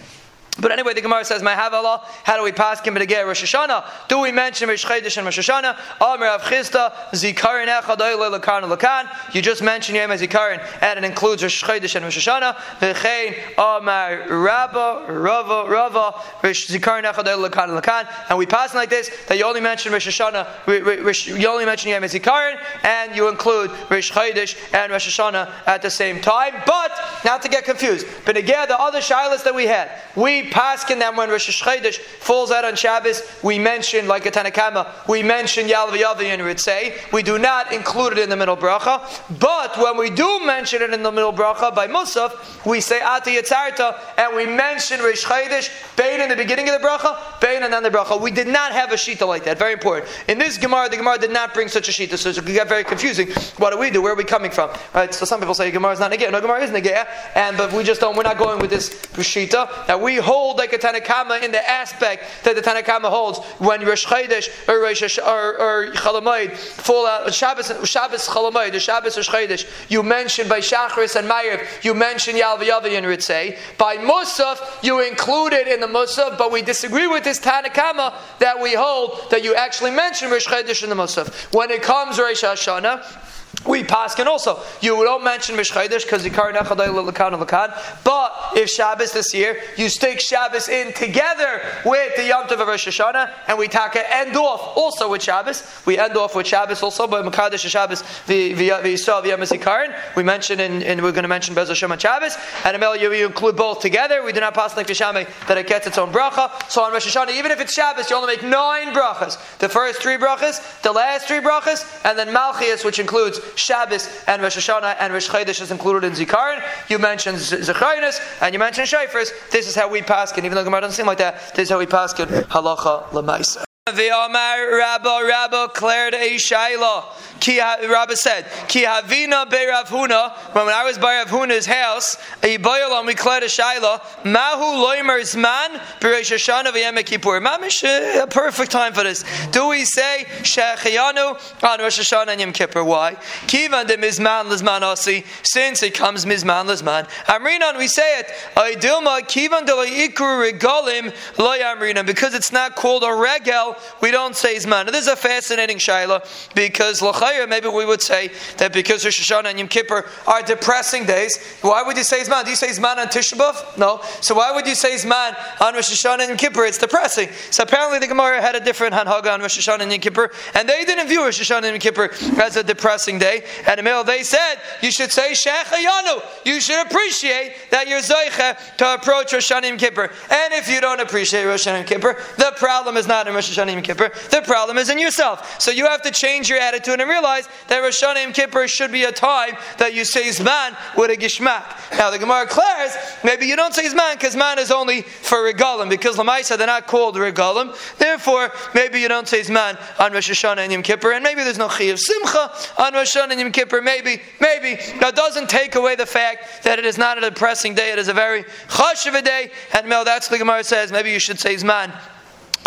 But 0.61 0.73
anyway, 0.73 0.94
the 0.94 1.01
Gemara 1.01 1.25
says, 1.25 1.42
"My 1.42 1.55
Havala." 1.55 2.03
How 2.25 2.37
do 2.37 2.42
we 2.42 2.53
pass 2.53 2.81
him 2.81 2.94
to 2.94 3.07
get 3.07 3.27
Rosh 3.27 3.44
Hashanah? 3.44 4.09
Do 4.09 4.18
we 4.18 4.33
mention 4.33 4.68
Rosh 4.68 4.85
Chodesh 4.85 5.16
and 5.16 5.25
Rosh 5.25 5.38
Hashanah? 5.38 5.77
Amr 6.01 6.27
Av 6.27 6.42
Chisda 6.42 6.92
Zikarin 7.12 7.68
Echad 7.68 8.01
Oile 8.01 8.38
Lakan. 8.38 9.09
You 9.35 9.40
just 9.40 9.62
mentioned 9.62 9.97
Yom 9.97 10.11
Zikarin, 10.11 10.61
and 10.83 10.99
it 10.99 11.05
includes 11.05 11.42
Rosh 11.42 11.62
Chodesh 11.62 11.94
and 11.94 12.05
Rosh 12.05 12.18
Hashanah. 12.18 12.57
V'chein 12.81 13.37
Amar 13.57 14.25
Rabba 14.29 15.07
Rava 15.09 15.64
Rava 15.68 16.14
Zikarin 16.42 17.05
Echad 17.05 17.27
Oile 17.29 17.49
Lakan. 17.81 18.09
And 18.29 18.37
we 18.37 18.47
pass 18.47 18.75
like 18.75 18.90
this 18.90 19.11
that 19.27 19.38
you 19.38 19.44
only 19.44 19.61
mention 19.61 19.92
Rosh 19.92 20.09
Hashanah, 20.09 21.38
you 21.38 21.49
only 21.49 21.66
mention 21.66 21.90
Yom 21.90 22.03
Zikarin, 22.03 22.59
and 22.83 23.14
you 23.14 23.29
include 23.29 23.71
Rosh 23.90 24.11
Chodesh 24.11 24.57
and 24.75 24.90
Rosh 24.90 25.09
Hashanah 25.09 25.51
at 25.66 25.83
the 25.83 25.90
same 25.90 26.21
time. 26.21 26.55
But 26.66 26.90
not 27.25 27.42
to 27.42 27.49
get 27.49 27.64
confused, 27.64 28.07
but 28.25 28.37
again, 28.37 28.66
the 28.68 28.79
other 28.79 28.99
shilas 29.01 29.44
that 29.44 29.55
we 29.55 29.66
had, 29.66 29.90
we 30.16 30.48
paskin 30.51 30.99
that 31.01 31.15
when 31.17 31.31
Rosh 31.31 31.63
Chodesh 31.63 31.99
falls 31.99 32.51
out 32.51 32.65
on 32.65 32.77
Shabbos, 32.77 33.23
we 33.43 33.59
mention, 33.59 34.07
like 34.07 34.27
a 34.27 34.31
Tanakama, 34.31 35.09
we 35.09 35.23
mention 35.23 35.69
Yalvayavi 35.69 36.25
and 36.25 36.43
Ritzay. 36.43 37.13
We 37.13 37.23
do 37.23 37.39
not 37.39 37.73
include 37.73 38.15
it 38.15 38.19
in 38.19 38.31
the 38.31 38.37
middle 38.37 38.57
bracha. 38.57 39.03
But 39.39 39.77
when 39.79 39.97
we 39.97 40.11
do 40.11 40.45
mention 40.45 40.83
it 40.83 40.93
in 40.93 41.03
the 41.03 41.13
middle 41.13 41.33
bracha 41.33 41.75
by 41.75 41.87
Musaf, 41.87 42.67
we 42.67 42.81
say 42.81 43.01
Ati 43.01 43.37
Yitzarta, 43.37 43.99
and 44.17 44.37
we 44.37 44.47
mention 44.47 45.01
Rosh 45.01 45.25
Chodesh, 45.25 45.97
Bain 45.97 46.21
in 46.21 46.29
the 46.29 46.37
beginning 46.37 46.69
of 46.69 46.81
the 46.81 46.87
bracha, 46.87 47.41
Bain 47.41 47.63
and 47.63 47.73
then 47.73 47.83
the 47.83 47.91
bracha. 47.91 48.21
We 48.21 48.31
did 48.31 48.49
not 48.49 48.73
have 48.73 48.93
a 48.93 48.97
shita 48.97 49.27
like 49.27 49.45
that. 49.45 49.59
Very 49.59 49.73
important. 49.73 50.11
In 50.29 50.39
this 50.39 50.59
Gemara, 50.59 50.89
the 50.89 50.97
Gemara 50.97 51.19
did 51.19 51.33
not 51.33 51.55
bring 51.55 51.69
such 51.69 51.89
a 51.89 51.93
shita, 51.93 52.17
so 52.17 52.31
it 52.31 52.45
get 52.47 52.69
very 52.69 52.85
confusing. 52.85 53.29
What 53.59 53.71
do 53.71 53.79
we 53.79 53.91
do? 53.91 54.03
Where 54.03 54.13
are 54.13 54.17
we 54.17 54.25
coming 54.25 54.51
from? 54.51 54.71
Right? 54.95 55.13
So 55.13 55.25
some 55.25 55.41
people 55.41 55.55
say 55.55 55.71
Gemara 55.71 55.93
is 55.93 56.01
not 56.01 56.11
Negea. 56.11 56.31
No, 56.31 56.41
Gemara 56.41 56.63
is 56.63 56.71
Negea, 56.71 57.07
and 57.35 57.57
but 57.57 57.73
we 57.73 57.83
just 57.85 58.01
don't. 58.01 58.17
We're 58.17 58.23
not 58.23 58.39
going 58.39 58.61
with 58.61 58.71
this 58.71 58.91
shita. 59.17 59.87
That 59.87 60.01
we 60.01 60.17
hold 60.17 60.38
hold 60.38 60.59
like 60.59 60.72
a 60.72 60.79
Tanakama 60.79 61.42
in 61.42 61.51
the 61.51 61.68
aspect 61.68 62.24
that 62.44 62.55
the 62.55 62.62
Tanakama 62.62 63.11
holds. 63.11 63.38
When 63.59 63.85
Rosh 63.85 64.07
Chodesh 64.07 64.46
or 64.68 64.81
Rosh 64.81 65.18
or, 65.18 65.59
or 65.59 65.92
Chalamayid 65.92 66.53
fall 66.57 67.07
out 67.07 67.35
Shabbos 67.35 67.72
Shabbos 67.88 68.29
Chalamayid 68.29 68.72
the 68.72 68.81
Shabbos 68.81 69.16
Rosh 69.16 69.29
Chodesh 69.29 69.90
you 69.90 70.03
mention 70.03 70.48
by 70.48 70.61
Shachris 70.61 71.16
and 71.16 71.29
Ma'ariv 71.29 71.85
you 71.85 71.92
mention 71.94 72.37
Yalvayavi 72.37 72.92
and 72.98 73.07
Ritzay 73.07 73.59
by 73.79 73.96
Musaf 73.96 74.83
you 74.83 75.01
include 75.01 75.53
it 75.55 75.66
in 75.66 75.81
the 75.81 75.87
Musaf 75.87 76.38
but 76.38 76.53
we 76.53 76.62
disagree 76.62 77.09
with 77.09 77.24
this 77.24 77.40
Tanakama 77.40 78.14
that 78.38 78.61
we 78.61 78.74
hold 78.74 79.31
that 79.31 79.42
you 79.42 79.55
actually 79.55 79.90
mention 79.90 80.31
Rosh 80.31 80.46
Chodesh 80.46 80.85
in 80.85 80.90
the 80.90 80.96
Musaf. 80.96 81.53
When 81.53 81.70
it 81.70 81.83
comes 81.83 82.18
Rosh 82.18 82.44
Hashanah 82.44 83.38
we 83.66 83.85
pass, 83.85 84.14
paskin 84.14 84.27
also. 84.27 84.61
You 84.81 85.03
don't 85.05 85.25
mention 85.25 85.57
Mishchaydish 85.57 86.05
because 86.05 86.25
you 86.25 86.31
carry 86.31 86.53
Nechadai 86.53 86.88
Lakan. 86.88 88.05
But 88.05 88.33
if 88.57 88.68
Shabbos 88.68 89.12
this 89.12 89.35
year, 89.35 89.61
you 89.77 89.88
stick 89.88 90.21
Shabbos 90.21 90.68
in 90.68 90.92
together 90.92 91.62
with 91.85 92.16
the 92.16 92.27
Yom 92.27 92.47
Tov 92.47 92.61
of 92.61 92.68
Rosh 92.68 92.88
Hashanah, 92.88 93.31
and 93.49 93.59
we 93.59 93.68
taka 93.68 94.03
end 94.14 94.37
off 94.37 94.77
also 94.77 95.11
with 95.11 95.23
Shabbos. 95.23 95.62
We 95.87 95.99
end 95.99 96.16
off 96.16 96.35
with 96.35 96.47
Shabbos 96.47 96.83
also, 96.83 97.07
but 97.07 97.25
Makadish 97.25 97.68
Shabbos 97.68 98.03
the 98.27 98.55
Yisrael 98.55 99.25
Yom 99.27 99.40
Zikaron. 99.40 99.94
We 100.16 100.23
mention 100.23 100.61
and, 100.61 100.83
and 100.83 101.03
we're 101.03 101.12
going 101.12 101.23
to 101.23 101.29
mention 101.29 101.55
Bez 101.55 101.68
Hashem 101.68 101.90
on 101.90 101.99
Shabbos, 101.99 102.37
and 102.64 102.77
Amel 102.77 102.97
you 102.97 103.27
include 103.27 103.57
both 103.57 103.81
together. 103.81 104.23
We 104.23 104.33
do 104.33 104.40
not 104.40 104.55
pass 104.55 104.77
like 104.77 104.87
Vishame 104.87 105.29
that 105.47 105.59
it 105.59 105.66
gets 105.66 105.87
its 105.87 105.99
own 105.99 106.12
bracha. 106.12 106.71
So 106.71 106.83
on 106.83 106.92
Rosh 106.92 107.14
Hashanah, 107.14 107.37
even 107.37 107.51
if 107.51 107.61
it's 107.61 107.73
Shabbos, 107.73 108.09
you 108.11 108.16
only 108.16 108.37
make 108.37 108.44
nine 108.44 108.94
brachas. 108.94 109.59
The 109.59 109.68
first 109.68 110.01
three 110.01 110.16
brachas, 110.16 110.83
the 110.83 110.92
last 110.92 111.27
three 111.27 111.40
brachas, 111.40 111.85
and 112.05 112.18
then 112.18 112.29
Malchias, 112.29 112.85
which 112.85 112.99
includes 112.99 113.40
Shabbos 113.57 114.09
and 114.27 114.43
Rosh 114.43 114.57
Hashanah 114.57 114.97
and 115.01 115.13
Rosh 115.13 115.29
Chodesh 115.29 115.61
is 115.61 115.71
included 115.71 116.07
in 116.07 116.13
Zikaron. 116.13 116.63
You 116.89 116.99
mentioned 116.99 117.39
Zecharinas 117.39 118.21
and 118.43 118.53
you 118.53 118.59
mentioned 118.59 118.89
Shofars. 118.89 119.33
This 119.51 119.69
is 119.69 119.75
how 119.75 119.89
we 119.89 120.03
pass 120.03 120.37
it. 120.37 120.45
Even 120.45 120.55
though 120.57 120.65
Gemara 120.65 120.83
doesn't 120.83 120.97
seem 120.97 121.07
like 121.07 121.19
that, 121.19 121.55
this 121.55 121.65
is 121.65 121.71
how 121.71 121.79
we 121.79 121.87
pass. 121.87 122.15
Halacha 122.15 123.09
lemaisa. 123.11 123.67
The 123.94 124.11
Omar 124.11 124.77
Rabba 124.77 125.20
Rabba 125.27 125.68
declared 125.68 126.12
a 126.12 126.37
Shaila. 126.37 127.05
Ki 127.40 127.61
Rabbi 127.61 128.14
said, 128.14 128.46
Ki 128.66 128.83
Havina 128.83 129.48
be 129.48 129.64
Rav 129.66 129.88
Huna. 129.88 130.33
When 130.55 130.68
I 130.68 130.85
was 130.85 130.98
by 130.98 131.18
Rav 131.18 131.29
Huna's 131.29 131.64
house, 131.64 132.16
a 132.42 132.59
boilam 132.59 133.07
we 133.07 133.14
declared 133.14 133.44
a 133.44 133.46
Shaila. 133.46 134.24
Mahu 134.24 134.85
loimer 134.85 135.20
zman 135.20 135.81
b'Rosh 136.01 136.35
Hashanah 136.35 136.72
v'Yom 136.72 137.03
Kippur. 137.07 137.40
Mamish 137.40 137.85
uh, 137.85 138.24
a 138.24 138.27
perfect 138.27 138.72
time 138.72 138.92
for 138.92 139.05
this. 139.05 139.24
Do 139.53 139.68
we 139.68 139.85
say 139.85 140.27
Shechayanu 140.42 141.62
on 141.62 141.79
Rosh 141.79 141.98
Hashanah 141.98 142.29
and 142.29 142.40
Yom 142.40 142.53
Kippur? 142.53 142.85
Why? 142.85 143.14
Kivan 143.46 143.87
de 143.87 143.96
mizman 143.96 144.51
lizman 144.51 144.83
asi. 144.83 145.24
Since 145.42 145.83
it 145.83 145.94
comes 145.94 146.27
mizman 146.27 146.66
lizman. 146.66 147.09
Amrinan 147.27 147.79
we 147.79 147.88
say 147.88 148.18
it. 148.18 148.27
Aidilma 148.55 149.20
kivan 149.20 149.64
de 149.64 149.72
ikru 149.72 150.51
regalim 150.51 151.14
lo 151.38 151.57
amrinan 151.57 152.05
because 152.05 152.35
it's 152.35 152.53
not 152.53 152.74
called 152.74 153.05
a 153.05 153.14
regel 153.14 153.77
we 154.01 154.11
don't 154.11 154.37
say 154.37 154.57
Zman. 154.57 154.87
Now, 154.87 154.93
this 154.93 155.03
is 155.03 155.09
a 155.09 155.17
fascinating 155.17 155.79
Shaila 155.79 156.25
because 156.55 157.01
Lachayah, 157.01 157.49
maybe 157.49 157.69
we 157.69 157.85
would 157.85 158.03
say 158.03 158.31
that 158.59 158.73
because 158.73 159.05
Rosh 159.05 159.21
Hashanah 159.21 159.51
and 159.51 159.59
Yom 159.59 159.69
Kippur 159.69 160.07
are 160.27 160.43
depressing 160.43 161.05
days, 161.05 161.38
why 161.62 161.83
would 161.83 161.97
you 161.97 162.05
say 162.05 162.23
Zman? 162.23 162.45
Do 162.45 162.51
you 162.51 162.57
say 162.57 162.69
Zman 162.69 162.99
on 162.99 163.07
Tisha 163.07 163.37
B'Av? 163.37 163.79
No. 163.79 164.01
So 164.21 164.35
why 164.35 164.53
would 164.53 164.67
you 164.67 164.75
say 164.75 164.95
Zman 164.95 165.37
on 165.61 165.75
Rosh 165.75 165.91
Hashanah 165.91 166.21
and 166.21 166.29
Yom 166.31 166.38
Kippur? 166.38 166.64
It's 166.64 166.79
depressing. 166.79 167.29
So 167.51 167.62
apparently 167.62 167.99
the 167.99 168.07
Gemara 168.07 168.41
had 168.41 168.55
a 168.55 168.61
different 168.61 168.95
Hanhaga 168.95 169.33
on 169.33 169.41
Rosh 169.41 169.59
Hashanah 169.59 169.81
and 169.81 169.93
Yom 169.93 170.01
Kippur, 170.01 170.31
and 170.55 170.69
they 170.69 170.85
didn't 170.85 171.09
view 171.09 171.25
Rosh 171.25 171.41
Hashanah 171.41 171.64
and 171.64 171.67
Yom 171.67 171.79
Kippur 171.81 172.11
as 172.41 172.57
a 172.57 172.62
depressing 172.62 173.19
day. 173.19 173.45
And 173.67 173.83
middle, 173.83 174.05
they 174.05 174.23
said 174.23 174.57
you 174.83 174.91
should 174.91 175.12
say 175.12 175.33
Shechayanu. 175.33 176.23
You 176.45 176.61
should 176.61 176.87
appreciate 176.87 177.55
that 177.71 177.88
you're 177.88 178.01
Zoicha 178.01 178.77
to 178.77 178.95
approach 178.95 179.33
Rosh 179.33 179.51
Hashanah 179.51 179.57
and 179.57 179.67
Yom 179.67 179.79
Kippur. 179.79 180.11
And 180.31 180.55
if 180.55 180.69
you 180.69 180.81
don't 180.81 181.01
appreciate 181.01 181.45
Rosh 181.45 181.67
Hashanah 181.67 181.81
and 181.81 181.91
Yom 181.91 182.01
Kippur, 182.01 182.23
the 182.37 182.53
problem 182.57 182.97
is 182.97 183.07
not 183.07 183.27
in 183.27 183.35
Rosh 183.35 183.51
Hashanah 183.51 183.67
Yom 183.72 183.83
Kippur. 183.83 184.11
The 184.31 184.42
problem 184.42 184.78
is 184.78 184.90
in 184.90 184.98
yourself. 184.98 185.61
So 185.61 185.70
you 185.70 185.87
have 185.87 186.02
to 186.02 186.11
change 186.11 186.48
your 186.48 186.59
attitude 186.59 187.00
and 187.00 187.09
realize 187.09 187.48
that 187.68 187.81
Rosh 187.81 188.02
Hashanah 188.02 188.22
Yom 188.22 188.33
Kippur 188.33 188.68
should 188.68 188.92
be 188.92 189.04
a 189.04 189.12
time 189.12 189.57
that 189.78 189.94
you 189.94 190.04
say 190.04 190.28
Zman 190.28 190.76
with 190.96 191.11
a 191.11 191.16
Gishmak. 191.16 191.98
Now 191.98 192.11
the 192.11 192.18
Gemara 192.18 192.46
declares 192.46 192.96
maybe 193.24 193.46
you 193.46 193.57
don't 193.57 193.74
say 193.74 193.87
Zman 193.88 194.14
because 194.14 194.35
Zman 194.35 194.59
is 194.59 194.70
only 194.70 195.02
for 195.02 195.38
Regalim 195.38 195.88
because 195.88 196.16
Lamaisa 196.16 196.57
they're 196.57 196.66
not 196.66 196.87
called 196.87 197.16
Regalim. 197.16 197.76
Therefore, 197.98 198.52
maybe 198.74 199.00
you 199.00 199.09
don't 199.09 199.28
say 199.28 199.40
Zman 199.40 199.78
on 200.00 200.12
Rosh 200.12 200.31
Hashanah 200.31 200.59
and 200.59 200.72
Yom 200.72 200.83
Kippur, 200.83 201.12
and 201.12 201.22
maybe 201.22 201.42
there's 201.42 201.59
no 201.59 201.68
Chi 201.68 201.85
of 201.85 201.98
Simcha 201.98 202.52
on 202.78 202.94
Rosh 202.94 203.16
Hashanah 203.16 203.33
and 203.33 203.40
Yom 203.40 203.52
Kippur. 203.52 203.83
Maybe, 203.83 204.22
maybe 204.40 204.81
that 205.00 205.14
doesn't 205.14 205.48
take 205.48 205.74
away 205.74 205.96
the 205.96 206.07
fact 206.07 206.64
that 206.64 206.78
it 206.78 206.85
is 206.85 206.98
not 206.98 207.18
a 207.18 207.20
depressing 207.20 207.74
day. 207.74 207.92
It 207.92 207.98
is 207.98 208.09
a 208.09 208.14
very 208.14 208.44
chashiv 208.68 209.22
day, 209.24 209.50
and 209.74 209.88
Mel, 209.88 210.04
that's 210.04 210.28
what 210.28 210.38
the 210.38 210.44
Gemara 210.44 210.64
says. 210.64 210.92
Maybe 210.92 211.11
you 211.11 211.18
should 211.18 211.38
say 211.38 211.54
Zman 211.54 211.92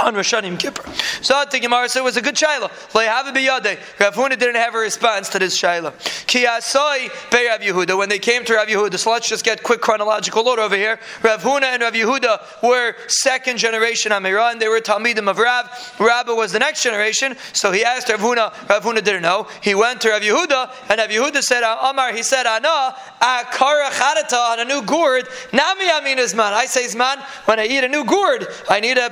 on 0.01 0.15
Rosh 0.15 0.33
Hashanah 0.33 0.59
Kippur. 0.59 0.83
So 1.21 1.43
the 1.49 1.59
Gemara 1.59 1.89
said 1.89 2.01
it 2.01 2.03
was 2.03 2.17
a 2.17 2.21
good 2.21 2.35
shaila. 2.35 2.69
Le'havi 2.93 3.33
biyadei. 3.33 3.99
Rav 3.99 4.15
Huna 4.15 4.37
didn't 4.37 4.55
have 4.55 4.75
a 4.75 4.77
response 4.77 5.29
to 5.29 5.39
this 5.39 5.59
shaila. 5.59 5.91
Ki 6.27 6.45
asoi 6.45 7.09
be 7.31 7.47
Rav 7.47 7.61
Yehuda. 7.61 7.97
When 7.97 8.09
they 8.09 8.19
came 8.19 8.45
to 8.45 8.53
Rav 8.53 8.67
Yehuda, 8.67 8.97
so 8.97 9.11
let's 9.11 9.27
just 9.27 9.43
get 9.43 9.63
quick 9.63 9.81
chronological 9.81 10.47
order 10.47 10.61
over 10.61 10.75
here. 10.75 10.99
Rav 11.23 11.41
Huna 11.41 11.63
and 11.63 11.81
Rav 11.81 11.93
Yehuda 11.93 12.63
were 12.63 12.95
second 13.07 13.57
generation 13.57 14.11
Amira, 14.11 14.51
and 14.51 14.61
they 14.61 14.67
were 14.67 14.79
Talmidim 14.79 15.29
of 15.29 15.37
Rav. 15.37 15.69
Rabba 15.99 16.33
was 16.33 16.51
the 16.51 16.59
next 16.59 16.83
generation, 16.83 17.35
so 17.53 17.71
he 17.71 17.83
asked 17.83 18.09
Rav 18.09 18.19
Huna. 18.19 18.69
Rav 18.69 18.83
Huna 18.83 19.03
didn't 19.03 19.23
know. 19.23 19.47
He 19.61 19.75
went 19.75 20.01
to 20.01 20.09
Rav 20.09 20.21
Yehuda, 20.21 20.73
and 20.89 20.99
Rav 20.99 21.09
Yehuda 21.09 21.41
said, 21.41 21.63
ah, 21.63 21.89
Amar, 21.89 22.13
he 22.13 22.23
said, 22.23 22.45
ah, 22.45 22.51
Ana, 22.55 22.95
akara 23.21 23.87
ah, 23.87 23.91
charata 23.91 24.51
on 24.51 24.59
a 24.59 24.65
new 24.65 24.81
gourd. 24.81 25.27
Nami 25.53 25.89
amin 25.89 26.19
is 26.19 26.33
man. 26.35 26.53
I 26.53 26.65
say 26.65 26.87
man 26.97 27.19
when 27.45 27.59
I 27.59 27.65
eat 27.65 27.83
a 27.83 27.87
new 27.87 28.03
gourd. 28.03 28.47
I 28.69 28.79
need 28.79 28.97
a 28.97 29.05
uh, 29.05 29.09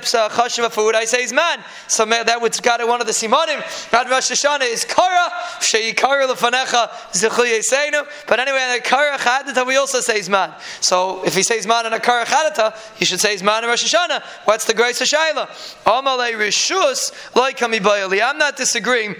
chashiv 0.80 0.86
food, 0.86 0.94
I 0.94 1.04
say 1.04 1.22
is 1.22 1.32
man. 1.32 1.62
So 1.86 2.04
that 2.04 2.40
would 2.40 2.60
got 2.62 2.86
one 2.86 3.00
of 3.00 3.06
the 3.06 3.12
simanim. 3.12 3.92
Rad 3.92 4.10
Rosh 4.10 4.30
Hashanah 4.30 4.72
is 4.72 4.84
kara 4.84 5.30
sheikara 5.60 6.26
lefanecha 6.26 6.88
zichli 7.12 7.58
yiseinu. 7.58 8.06
But 8.26 8.40
anyway, 8.40 8.62
in 8.70 8.78
a 8.78 8.80
kara 8.80 9.18
chadata 9.18 9.66
we 9.66 9.76
also 9.76 10.00
say 10.00 10.18
is 10.18 10.28
man. 10.28 10.52
So 10.80 11.24
if 11.24 11.34
he 11.34 11.42
says 11.42 11.66
man 11.66 11.86
in 11.86 11.92
a 11.92 12.00
kara 12.00 12.24
chadata, 12.24 12.76
he 12.96 13.04
should 13.04 13.20
say 13.20 13.34
is 13.34 13.42
man 13.42 13.64
in 13.64 13.70
Rosh 13.70 13.94
Hashanah. 13.94 14.22
What's 14.44 14.64
the 14.64 14.74
grace 14.74 15.00
of 15.00 15.08
shaila? 15.08 15.48
Amalei 15.84 16.32
rishus 16.32 17.12
like 17.34 17.62
I'm 17.62 18.38
not 18.38 18.56
disagreeing 18.56 19.16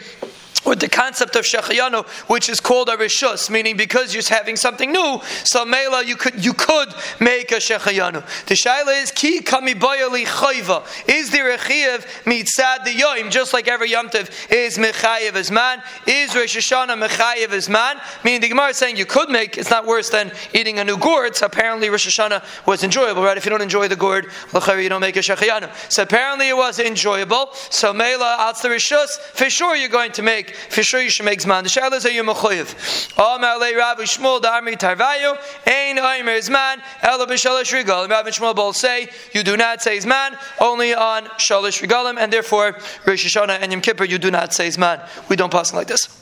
with 0.65 0.81
the 0.81 0.89
concept 0.89 1.37
of 1.37 1.45
shechayanu, 1.45 2.07
which 2.29 2.49
is 2.49 2.61
called 2.61 2.89
a 2.89 2.97
rishus, 2.97 3.51
meaning 3.51 3.77
because 3.77 4.15
you're 4.15 4.23
having 4.29 4.57
something 4.57 4.93
new, 4.93 5.21
so 5.45 5.65
mela 5.65 6.05
you 6.05 6.17
could 6.17 6.45
you 6.45 6.53
could 6.53 6.93
make 7.19 7.51
a 7.53 7.57
shechayanu. 7.57 8.23
The 8.47 8.55
shaila 8.55 9.03
is 9.03 9.11
ki 9.11 9.41
kami 9.41 9.75
bayali 9.75 10.27
chayva. 10.27 10.87
Is 11.09 11.31
there 11.31 11.51
a 11.51 11.59
chiyav 11.59 12.05
mitzad 12.25 12.85
the 12.85 12.91
yoim, 12.91 13.31
just 13.31 13.53
like 13.53 13.69
every 13.69 13.91
yomtiv 13.91 14.31
is 14.51 14.79
mechayev 14.79 15.35
as 15.35 15.51
man? 15.51 15.83
Is 16.07 16.35
Rosh 16.35 16.57
Hashanah 16.57 17.07
mechayev 17.09 17.51
as 17.51 17.69
man? 17.69 18.01
Meaning 18.25 18.41
the 18.41 18.49
Gemara 18.49 18.69
is 18.69 18.77
saying 18.77 18.97
you 18.97 19.07
could 19.07 19.31
make. 19.31 19.57
It's 19.57 19.71
not 19.71 19.87
worse 19.87 20.11
than 20.11 20.33
eating 20.53 20.79
a 20.79 20.85
new 20.85 20.99
gourd. 20.99 21.37
So 21.37 21.47
apparently 21.47 21.89
Rosh 21.89 22.07
Hashanah 22.07 22.67
was 22.67 22.85
enjoyable, 22.85 23.23
right? 23.23 23.37
If 23.37 23.45
you 23.45 23.51
don't 23.51 23.63
enjoy 23.63 23.89
the 23.89 23.97
gourd, 23.97 24.27
you 24.53 24.89
don't 24.89 25.01
make 25.01 25.17
a 25.17 25.21
shechayanu. 25.21 25.71
So 25.91 26.03
apparently 26.03 26.49
it 26.49 26.57
was 26.57 26.79
enjoyable. 26.79 27.51
So 27.71 27.93
mela 27.93 28.37
out 28.39 28.61
the 28.61 28.69
rishus. 28.69 29.19
For 29.19 29.49
sure 29.49 29.75
you're 29.75 29.89
going 29.89 30.13
to 30.13 30.23
make 30.23 30.50
for 30.51 30.83
sure 30.83 31.01
you 31.01 31.11
should 31.11 31.25
make 31.25 31.41
zman. 31.41 31.63
The 31.63 31.69
shaila 31.69 31.95
is 31.95 32.05
a 32.05 32.11
yumachoyev. 32.11 33.17
Amar 33.17 33.59
le 33.59 33.77
Rav 33.77 33.99
Shmuel 33.99 34.41
Darmi 34.41 34.77
Tarvayu 34.77 35.37
Ein 35.67 35.97
Oimer 35.97 36.39
Zman 36.39 36.83
Ela 37.03 37.27
b'Shalosh 37.27 37.73
Regalim. 37.73 38.11
Rav 38.11 38.27
and 38.27 38.35
Shmuel 38.35 38.55
both 38.55 38.77
say 38.77 39.09
you 39.33 39.43
do 39.43 39.57
not 39.57 39.83
say 39.83 39.99
zman 39.99 40.39
only 40.61 40.95
on 40.95 41.25
Shalosh 41.39 41.87
Regalim, 41.87 42.19
and 42.19 42.33
therefore 42.33 42.77
Rosh 43.07 43.25
Hashanah 43.27 43.61
and 43.61 43.73
Yom 43.73 43.81
Kippur 43.81 44.05
you 44.05 44.19
do 44.19 44.31
not 44.31 44.53
say 44.53 44.69
zman. 44.69 45.07
We 45.29 45.37
don't 45.37 45.53
pass 45.53 45.73
like 45.73 45.87
this. 45.87 46.21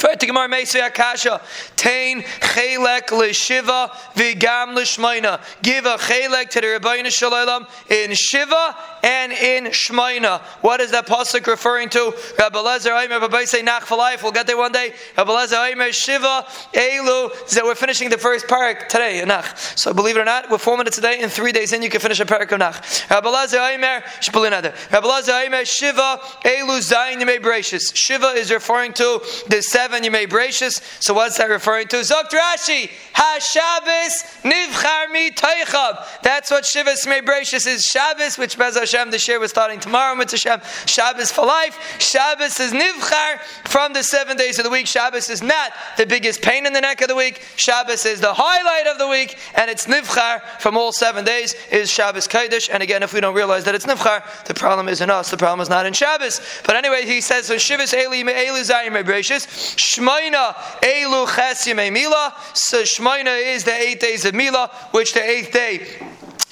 Fert 0.00 0.20
Gemara 0.20 0.48
Meisvei 0.48 0.86
Akasha 0.86 1.42
Tain 1.76 2.22
Chelek 2.22 3.08
LeShiva 3.08 3.90
Vigam 4.14 4.74
LeShmaina. 4.76 5.40
Give 5.62 5.84
a 5.84 5.96
Chelek 5.96 6.48
to 6.50 6.60
the 6.60 6.68
Rebbeinu 6.68 7.10
Shalom 7.10 7.66
in 7.90 8.14
Shiva 8.14 8.76
and 9.02 9.32
in 9.32 9.64
Shmaina. 9.64 10.40
What 10.60 10.80
is 10.80 10.90
that 10.90 11.06
pasuk 11.06 11.46
referring 11.46 11.88
to? 11.90 12.14
Rabbi 12.38 12.58
Lezer 12.58 13.02
Aimer 13.02 13.20
Rabbi 13.20 13.44
say 13.44 13.62
Nach. 13.62 13.88
We'll 13.90 14.32
get 14.32 14.46
there 14.46 14.56
one 14.56 14.72
day. 14.72 14.92
Rabbi 15.16 15.30
Lezer 15.30 15.70
Aimer 15.70 15.92
Shiva 15.92 16.46
Elu. 16.74 17.50
That 17.50 17.64
we're 17.64 17.74
finishing 17.74 18.10
the 18.10 18.18
first 18.18 18.46
parak 18.46 18.88
today. 18.88 19.24
Nach. 19.24 19.56
So 19.56 19.92
believe 19.94 20.16
it 20.16 20.20
or 20.20 20.24
not, 20.24 20.50
we're 20.50 20.58
four 20.58 20.76
minutes 20.76 20.98
a 20.98 21.00
day. 21.00 21.20
In 21.20 21.28
three 21.28 21.52
days, 21.52 21.72
in 21.72 21.82
you 21.82 21.90
can 21.90 22.00
finish 22.00 22.20
a 22.20 22.24
parak 22.24 22.52
of 22.52 22.58
Nach. 22.58 22.84
Rabbi 23.10 23.28
Lezer 23.28 23.74
Aimer 23.74 24.00
Shpalinada. 24.20 24.74
Rabbi 24.92 25.06
Lezer 25.06 25.44
Aimer 25.44 25.64
Shiva 25.64 26.20
Elu 26.44 26.78
Zayin 26.80 27.20
Yemei 27.20 27.40
Bracious. 27.40 27.94
Shiva 27.94 28.28
is 28.28 28.50
referring 28.50 28.92
to 28.94 29.20
the 29.48 29.62
seven 29.62 30.10
may 30.10 30.26
bracious. 30.26 30.80
So 31.02 31.14
what's 31.14 31.38
that 31.38 31.48
referring 31.48 31.88
to? 31.88 31.96
Zokt 31.96 32.30
Rashi, 32.30 32.90
HaShabbos 33.14 34.42
Nivchar 34.42 35.10
Mi 35.12 35.30
Teichab. 35.30 36.22
That's 36.22 36.50
what 36.50 36.64
Shivas 36.64 37.06
May 37.06 37.20
Bracious 37.20 37.66
is. 37.66 37.82
Shabbos, 37.82 38.38
which 38.38 38.58
Bez 38.58 38.76
Hashem, 38.90 39.10
the 39.10 39.24
year 39.26 39.38
was 39.38 39.50
starting 39.50 39.78
tomorrow, 39.78 40.16
with 40.18 40.30
Hashem. 40.30 40.60
Shabbos 40.86 41.30
for 41.30 41.46
life. 41.46 42.00
Shabbos 42.00 42.58
is 42.58 42.72
Nivchar 42.72 43.40
from 43.68 43.92
the 43.92 44.02
seven 44.02 44.36
days 44.36 44.58
of 44.58 44.64
the 44.64 44.70
week. 44.70 44.86
Shabbos 44.86 45.30
is 45.30 45.42
not 45.42 45.72
the 45.96 46.06
biggest 46.06 46.42
pain 46.42 46.66
in 46.66 46.72
the 46.72 46.80
neck 46.80 47.00
of 47.00 47.08
the 47.08 47.14
week. 47.14 47.42
Shabbos 47.56 48.04
is 48.04 48.20
the 48.20 48.34
highlight 48.34 48.86
of 48.86 48.98
the 48.98 49.08
week, 49.08 49.38
and 49.54 49.70
it's 49.70 49.86
Nivchar 49.86 50.42
from 50.60 50.76
all 50.76 50.92
seven 50.92 51.24
days 51.24 51.54
is 51.70 51.90
Shabbos 51.90 52.26
Kodesh. 52.26 52.68
And 52.72 52.82
again, 52.82 53.02
if 53.02 53.12
we 53.12 53.20
don't 53.20 53.34
realize 53.34 53.64
that 53.64 53.74
it's 53.74 53.86
Nivchar, 53.86 54.44
the 54.44 54.54
problem 54.54 54.88
is 54.88 55.00
in 55.00 55.10
us. 55.10 55.30
The 55.30 55.36
problem 55.36 55.60
is 55.60 55.68
not 55.68 55.86
in 55.86 55.92
Shabbos. 55.92 56.40
But 56.66 56.76
anyway, 56.76 57.06
he 57.06 57.20
says, 57.20 57.46
so 57.46 57.56
Shivas 57.56 57.94
Eli 57.94 58.18
Eli 58.18 58.60
Zayim 58.60 59.00
Bracious. 59.04 59.46
Shmoina 59.76 60.54
Elu 60.82 61.26
Ches 61.34 61.66
Mila. 61.66 62.34
So 62.54 62.82
Shmoina 62.82 63.54
is 63.54 63.64
the 63.64 63.74
eight 63.74 64.00
days 64.00 64.24
of 64.24 64.34
Mila, 64.34 64.68
which 64.90 65.12
the 65.12 65.22
eighth 65.22 65.52
day 65.52 65.86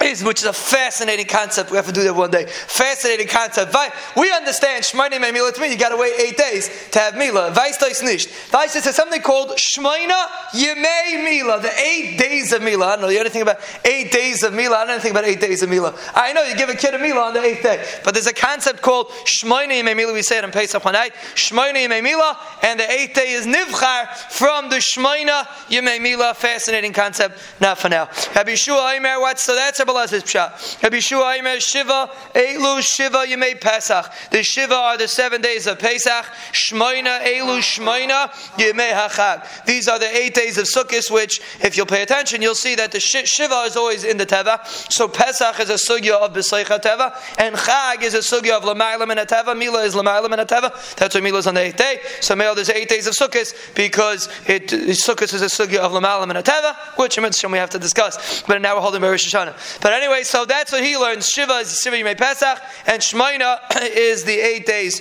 is, 0.08 0.24
which 0.24 0.40
is 0.40 0.46
a 0.46 0.52
fascinating 0.52 1.26
concept. 1.26 1.70
We 1.70 1.76
have 1.76 1.86
to 1.86 1.92
do 1.92 2.02
that 2.04 2.14
one 2.14 2.30
day. 2.30 2.46
Fascinating 2.46 3.28
concept. 3.28 3.74
We 4.16 4.32
understand 4.32 4.84
Shmoina 4.84 5.20
Mila 5.32 5.52
to 5.52 5.60
me. 5.60 5.70
You 5.70 5.78
got 5.78 5.90
to 5.90 5.96
wait 5.96 6.18
eight 6.18 6.36
days 6.36 6.70
to 6.92 6.98
have 6.98 7.16
Mila. 7.16 7.52
Weistais 7.52 8.02
nicht. 8.02 8.28
Weistais 8.50 8.86
is 8.86 8.96
something 8.96 9.22
called 9.22 9.50
Shmoina 9.50 10.26
Yemei 10.52 11.22
Mila. 11.22 11.60
The 11.60 11.72
eight 11.78 12.18
days 12.18 12.52
of 12.52 12.62
Mila. 12.62 12.86
I 12.86 12.90
don't 12.92 13.02
know. 13.02 13.08
You 13.08 13.20
anything 13.20 13.42
about 13.42 13.60
eight 13.84 14.10
days 14.10 14.42
of 14.42 14.52
Mila? 14.52 14.76
I 14.76 14.78
don't 14.80 14.88
know 14.88 14.94
anything 14.94 15.10
about 15.10 15.24
eight 15.24 15.40
days 15.40 15.62
of 15.62 15.68
Mila. 15.68 15.94
I 16.14 16.32
know 16.32 16.42
you 16.42 16.56
give 16.56 16.68
a 16.68 16.74
kid 16.74 16.94
a 16.94 16.98
Mila 16.98 17.20
on 17.20 17.34
the 17.34 17.42
eighth 17.42 17.62
day, 17.62 17.84
but 18.04 18.14
there's 18.14 18.26
a 18.26 18.32
concept 18.32 18.82
called 18.82 19.08
Shmoina 19.24 19.80
Yemei 19.80 19.96
Mila. 19.96 20.12
We 20.12 20.22
say 20.22 20.38
it 20.38 20.44
in 20.44 20.50
Pesach 20.50 20.84
night. 20.84 21.12
Shmoina 21.34 21.86
Yemei 21.86 22.02
Mila, 22.02 22.38
and 22.62 22.80
the 22.80 22.90
eighth 22.90 23.14
day 23.14 23.32
is 23.32 23.46
Nivchar 23.46 24.08
from 24.32 24.70
the 24.70 24.76
Shmoina 24.76 25.44
Yemei 25.68 26.00
Mila. 26.00 26.34
Fascinating 26.34 26.92
concept. 26.92 27.38
Not 27.60 27.78
for 27.78 27.88
now. 27.88 28.08
Rabbi 28.34 28.54
Shua 28.54 28.92
Aimer. 28.94 29.20
What? 29.20 29.38
So 29.38 29.54
that's 29.54 29.80
a 29.98 30.08
Belaz's 30.08 30.22
pshat. 30.22 30.82
Rabbi 30.82 30.98
Shua 31.00 31.34
Shiva 31.60 32.10
Elu 32.34 32.80
Shiva 32.80 33.60
Pesach. 33.60 34.12
The 34.30 34.42
Shiva 34.42 34.74
are 34.74 34.96
the 34.96 35.08
seven 35.08 35.40
days 35.40 35.66
of 35.66 35.78
Pesach. 35.78 36.24
Shmoina 36.52 37.22
Elu 37.22 37.58
Shmoina 37.58 38.30
Yemei 38.56 38.92
Hachag. 38.92 39.64
These 39.64 39.88
are 39.88 39.98
the 39.98 40.16
eight 40.16 40.34
days 40.34 40.58
of 40.58 40.66
Sukkot, 40.66 41.10
which, 41.10 41.40
if 41.62 41.76
you'll 41.76 41.86
pay 41.86 42.02
attention, 42.02 42.42
you'll 42.42 42.54
see 42.54 42.74
that 42.76 42.92
the 42.92 43.00
Shiva 43.00 43.62
is 43.66 43.76
always 43.76 44.04
in 44.04 44.16
the 44.16 44.26
Teva. 44.26 44.64
So 44.92 45.08
Pesach 45.08 45.60
is 45.60 45.70
a 45.70 45.74
sugya 45.74 46.20
of 46.20 46.32
B'Seicha 46.32 46.80
Teva, 46.80 47.14
and 47.38 47.54
Chag 47.56 48.02
is 48.02 48.14
a 48.14 48.18
sugya 48.18 48.56
of 48.56 48.62
Lamaylam 48.62 49.10
and 49.10 49.20
a 49.20 49.26
Teva. 49.26 49.56
Mila 49.56 49.82
is 49.82 49.94
Lamaylam 49.94 50.32
and 50.32 50.40
a 50.40 50.44
Teva. 50.44 50.96
That's 50.96 51.14
why 51.14 51.20
Mila 51.20 51.38
is 51.38 51.46
on 51.46 51.54
the 51.54 51.62
eighth 51.62 51.76
day. 51.76 52.00
So 52.20 52.36
Mel, 52.36 52.54
there's 52.54 52.70
eight 52.70 52.88
days 52.88 53.06
of 53.06 53.14
Sukkot 53.14 53.74
because 53.74 54.28
it 54.46 54.68
Sukkot 54.68 55.34
is 55.34 55.42
a 55.42 55.46
sugya 55.46 55.78
of 55.78 55.92
Lamaylam 55.92 56.28
and 56.28 56.38
a 56.38 56.42
Teva, 56.42 56.76
which 56.96 57.18
in 57.18 57.52
we 57.52 57.58
have 57.58 57.70
to 57.70 57.78
discuss. 57.78 58.42
But 58.42 58.60
now 58.62 58.74
we're 58.76 58.82
holding 58.82 59.02
Rosh 59.02 59.34
Hashanah. 59.34 59.80
But 59.88 59.94
anyway, 59.94 60.22
so 60.22 60.44
that's 60.44 60.70
what 60.70 60.84
he 60.84 60.98
learns. 60.98 61.30
Shiva 61.30 61.54
is 61.54 61.80
Shiva 61.80 61.96
Yimei 61.96 62.14
Pesach, 62.14 62.62
and 62.86 63.00
Shmaina 63.00 63.58
is 63.80 64.22
the 64.22 64.38
eight 64.38 64.66
days 64.66 65.00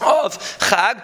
of 0.00 0.38
Chag, 0.58 1.02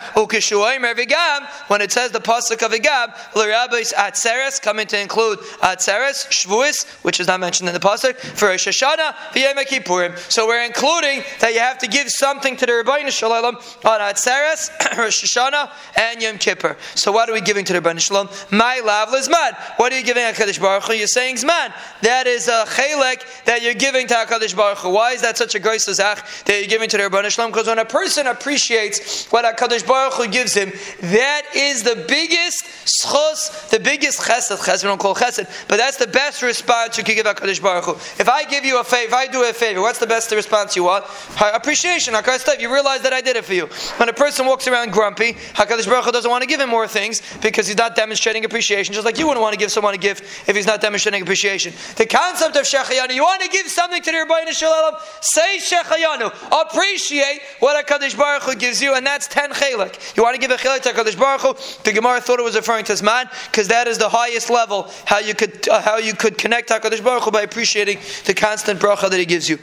Vigam, 1.01 1.47
when 1.69 1.81
it 1.81 1.93
says 1.93 2.11
the 2.11 2.21
pasuk 2.21 2.65
of 2.65 2.73
Vigam, 2.73 3.09
L'Rabbis 3.35 3.93
Atzeres, 3.95 4.61
coming 4.61 4.87
to 4.87 5.01
include 5.01 5.39
Atzeres, 5.63 6.29
Shvuis, 6.29 6.89
which 7.03 7.21
is 7.21 7.27
not 7.27 7.41
mentioned 7.41 7.69
in 7.69 7.75
the 7.75 7.81
pasuk, 7.81 8.17
for 8.17 8.49
Rosh 8.49 8.69
Hashanah, 8.69 9.13
V'yem 9.33 9.55
Kippurim. 9.65 10.17
So 10.31 10.47
we're 10.47 10.65
including 10.65 11.23
that 11.41 11.55
you 11.55 11.61
have 11.61 11.79
to 11.79 11.87
give 11.87 12.09
something 12.11 12.57
to 12.57 12.67
the 12.67 12.73
Rebbeinu 12.73 13.11
Shalom 13.11 13.57
on 13.57 14.01
Atzeres, 14.01 14.71
Rosh 14.99 15.25
Hashanah, 15.25 15.71
and 15.97 16.23
Yom 16.23 16.39
Kippur. 16.39 16.77
So 16.95 17.13
what 17.13 17.29
are 17.29 17.33
we 17.33 17.41
giving 17.41 17.65
to 17.67 17.73
the 17.73 17.81
Rebbeinu 17.81 18.01
Shalom? 18.01 18.29
My 18.51 18.81
lav 18.85 19.09
Zman. 19.11 19.57
What 19.79 19.93
are 19.93 19.99
you 19.99 20.05
giving 20.05 20.25
HaKadosh 20.25 20.61
Baruch 20.61 20.85
Hu? 20.85 20.95
You're 20.95 21.07
saying 21.07 21.37
Zman. 21.37 21.73
That 22.03 22.27
is 22.27 22.49
a 22.49 22.65
chelek 22.67 23.45
that 23.45 23.63
you're 23.63 23.75
giving 23.75 24.07
to 24.09 24.15
HaKadosh 24.15 24.57
Baruch 24.57 24.79
Hu. 24.79 24.91
Why 24.91 25.13
is 25.13 25.23
that 25.23 25.37
such 25.37 25.55
a 25.55 25.59
great 25.59 25.81
zach 25.81 26.27
that 26.45 26.59
you're 26.59 26.69
giving 26.69 26.89
to 26.89 26.97
the 26.97 27.05
Rebbeinu 27.05 27.31
Shalom? 27.31 27.51
Because 27.51 27.67
when 27.67 27.79
a 27.79 27.85
person 27.85 28.27
appreciates 28.27 28.80
appreciates 28.81 29.27
what 29.31 29.45
HaKadosh 29.45 29.87
Baruch 29.87 30.15
Hu 30.15 30.29
gives 30.29 30.55
him, 30.55 30.73
that 31.01 31.43
is 31.55 31.83
the 31.83 32.05
biggest 32.09 32.65
schos, 32.87 33.69
the 33.71 33.81
biggest 33.81 34.21
chesed. 34.21 34.57
Chesed, 34.57 34.83
we 34.83 34.89
don't 34.89 35.01
call 35.01 35.15
chesed, 35.15 35.47
but 35.69 35.77
that's 35.77 35.97
the 35.97 36.07
best 36.07 36.43
response 36.43 36.99
you 36.99 37.05
can 37.05 37.15
give 37.15 37.27
HaKadosh 37.27 37.63
Baruch 37.63 37.85
Hu. 37.85 37.93
If 38.21 38.29
I 38.29 38.45
give 38.45 38.65
you 38.65 38.81
a 38.81 38.85
favor, 38.85 39.09
if 39.09 39.15
I 39.15 39.27
do 39.27 39.45
a 39.45 39.53
favor, 39.53 39.81
what's 39.81 39.99
the 39.99 40.07
best 40.07 40.31
response 40.33 40.77
you 40.77 40.85
want? 40.85 41.05
Appreciation. 41.41 42.15
HaKadosh 42.15 42.61
you 42.61 42.73
realize 42.73 43.03
that 43.03 43.13
I 43.13 43.21
did 43.21 43.37
it 43.37 43.45
for 43.45 43.55
you. 43.55 43.67
When 43.97 44.09
a 44.09 44.13
person 44.13 44.47
walks 44.47 44.67
around 44.67 44.93
grumpy, 44.93 45.35
HaKadosh 45.35 45.87
Baruch 45.87 46.05
Hu 46.05 46.13
doesn't 46.13 46.31
want 46.31 46.43
to 46.43 46.49
give 46.49 46.61
him 46.61 46.69
more 46.69 46.89
things 46.89 47.23
because 47.41 47.67
he's 47.67 47.77
not 47.77 47.95
demonstrating 47.97 48.45
appreciation, 48.45 48.95
just 48.95 49.05
like 49.05 49.19
you 49.19 49.27
wouldn't 49.27 49.43
want 49.43 49.53
to 49.53 49.59
give 49.59 49.71
someone 49.71 49.95
a 49.95 49.99
gift 49.99 50.49
if 50.49 50.57
he's 50.57 50.67
not 50.67 50.81
demonstrating 50.81 51.23
appreciation. 51.23 51.73
The 51.97 52.07
concept 52.07 52.57
of 52.57 52.63
Shechayanu, 52.63 53.15
you 53.15 53.23
want 53.23 53.43
to 53.43 53.49
give 53.49 53.67
something 53.69 54.03
to 54.03 54.11
the 54.11 54.19
Rebbeinu 54.19 54.53
Shalom, 54.53 54.95
say 55.21 55.59
Shechayanu. 55.59 56.33
Appreciate 56.67 57.41
what 57.61 57.87
HaKadosh 57.87 58.17
Baruch 58.17 58.43
Hu 58.43 58.55
gives 58.61 58.81
you, 58.81 58.95
and 58.95 59.07
that's 59.07 59.27
10 59.27 59.51
chelik. 59.51 60.17
You 60.17 60.23
want 60.23 60.35
to 60.35 60.41
give 60.41 60.51
a 60.51 60.57
chelik 60.57 60.83
to 60.83 60.91
HaKadosh 60.91 61.19
Baruch 61.19 61.41
Hu? 61.41 61.83
The 61.83 61.93
Gemara 61.93 62.21
thought 62.21 62.39
it 62.39 62.45
was 62.45 62.55
referring 62.55 62.85
to 62.85 62.93
Zman, 62.93 63.31
because 63.51 63.69
that 63.69 63.89
is 63.89 63.99
the 63.99 64.09
highest 64.09 64.51
level 64.51 64.91
how 65.07 65.19
you 65.19 65.35
could, 65.35 65.69
uh, 65.69 65.81
how 65.81 65.97
you 65.97 66.15
could 66.15 66.39
connect 66.39 66.69
HaKadosh 66.69 67.03
Baruch 67.03 67.25
Hu 67.25 67.31
by 67.31 67.43
appreciating 67.43 67.99
the 68.27 68.35
constant 68.35 68.79
bracha 68.79 69.11
that 69.11 69.19
he 69.19 69.27
gives 69.27 69.49
you. 69.49 69.59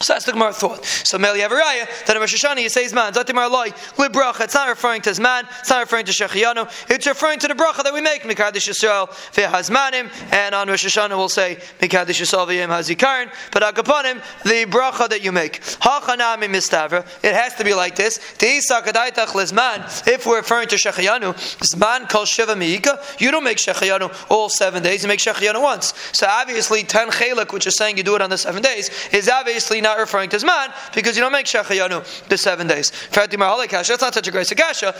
So 0.00 0.12
that's 0.12 0.26
the 0.26 0.32
Gemara 0.32 0.52
thought. 0.52 0.84
So 0.84 1.16
Meli 1.16 1.40
Avaraya, 1.40 1.88
then 2.04 2.16
in 2.16 2.20
Rosh 2.20 2.34
Hashanah 2.34 2.58
he 2.58 2.68
says 2.68 2.92
man. 2.92 3.14
Zatimar 3.14 3.50
Loi, 3.50 3.68
Lib 3.96 4.12
Bracha. 4.12 4.42
It's 4.42 4.52
not 4.52 4.68
referring 4.68 5.00
to 5.02 5.08
his 5.08 5.18
man. 5.18 5.46
it's 5.60 5.70
not 5.70 5.80
referring 5.80 6.04
to 6.04 6.12
Shechiyanu, 6.12 6.70
it's 6.90 7.06
referring 7.06 7.38
to 7.38 7.48
the 7.48 7.54
Bracha 7.54 7.82
that 7.82 7.94
we 7.94 8.02
make, 8.02 8.20
Mikadish 8.22 8.68
Yisrael 8.68 9.08
V'Hazmanim, 9.08 10.10
and 10.34 10.54
on 10.54 10.68
Rosh 10.68 10.84
Hashanah 10.84 11.16
we'll 11.16 11.30
say 11.30 11.56
Mikadish 11.80 12.20
Yisrael 12.20 12.46
V'Yim 12.46 12.68
Hazikarin, 12.68 13.32
but 13.52 13.62
Agaponim, 13.62 14.22
the 14.42 14.70
Bracha 14.70 15.08
that 15.08 15.24
you 15.24 15.32
make. 15.32 15.62
Hachanami 15.62 16.44
Mistavra, 16.44 17.06
it 17.24 17.34
has 17.34 17.54
to 17.54 17.64
be 17.64 17.72
like 17.72 17.96
this. 17.96 18.18
Teisakadaitach 18.18 19.28
Lizman, 19.28 20.06
if 20.06 20.26
we're 20.26 20.36
referring 20.36 20.68
to 20.68 20.76
Shechiyanu, 20.76 21.32
Zman 21.60 22.06
Kol 22.10 22.26
Shiva 22.26 22.54
Miika, 22.54 23.18
you 23.18 23.30
don't 23.30 23.44
make 23.44 23.56
Shechiyanu 23.56 24.30
all 24.30 24.50
seven 24.50 24.82
days, 24.82 25.02
you 25.02 25.08
make 25.08 25.20
Shechiyanu 25.20 25.62
once. 25.62 25.94
So 26.12 26.26
obviously, 26.28 26.82
ten 26.82 27.08
Chelak, 27.08 27.54
which 27.54 27.66
is 27.66 27.78
saying 27.78 27.96
you 27.96 28.02
do 28.02 28.14
it 28.14 28.20
on 28.20 28.28
the 28.28 28.36
seven 28.36 28.62
days, 28.62 28.90
is 29.10 29.30
obviously 29.30 29.80
not 29.86 29.98
referring 29.98 30.28
to 30.30 30.36
Zman 30.36 30.72
because 30.94 31.16
you 31.16 31.22
don't 31.22 31.32
make 31.32 31.46
Shechayanu 31.46 32.28
the 32.28 32.36
seven 32.36 32.66
days. 32.66 32.90
That's 33.12 33.36
not 33.36 34.14
such 34.14 34.28
a 34.28 34.30
great 34.30 34.46
Sagasha. 34.46 34.92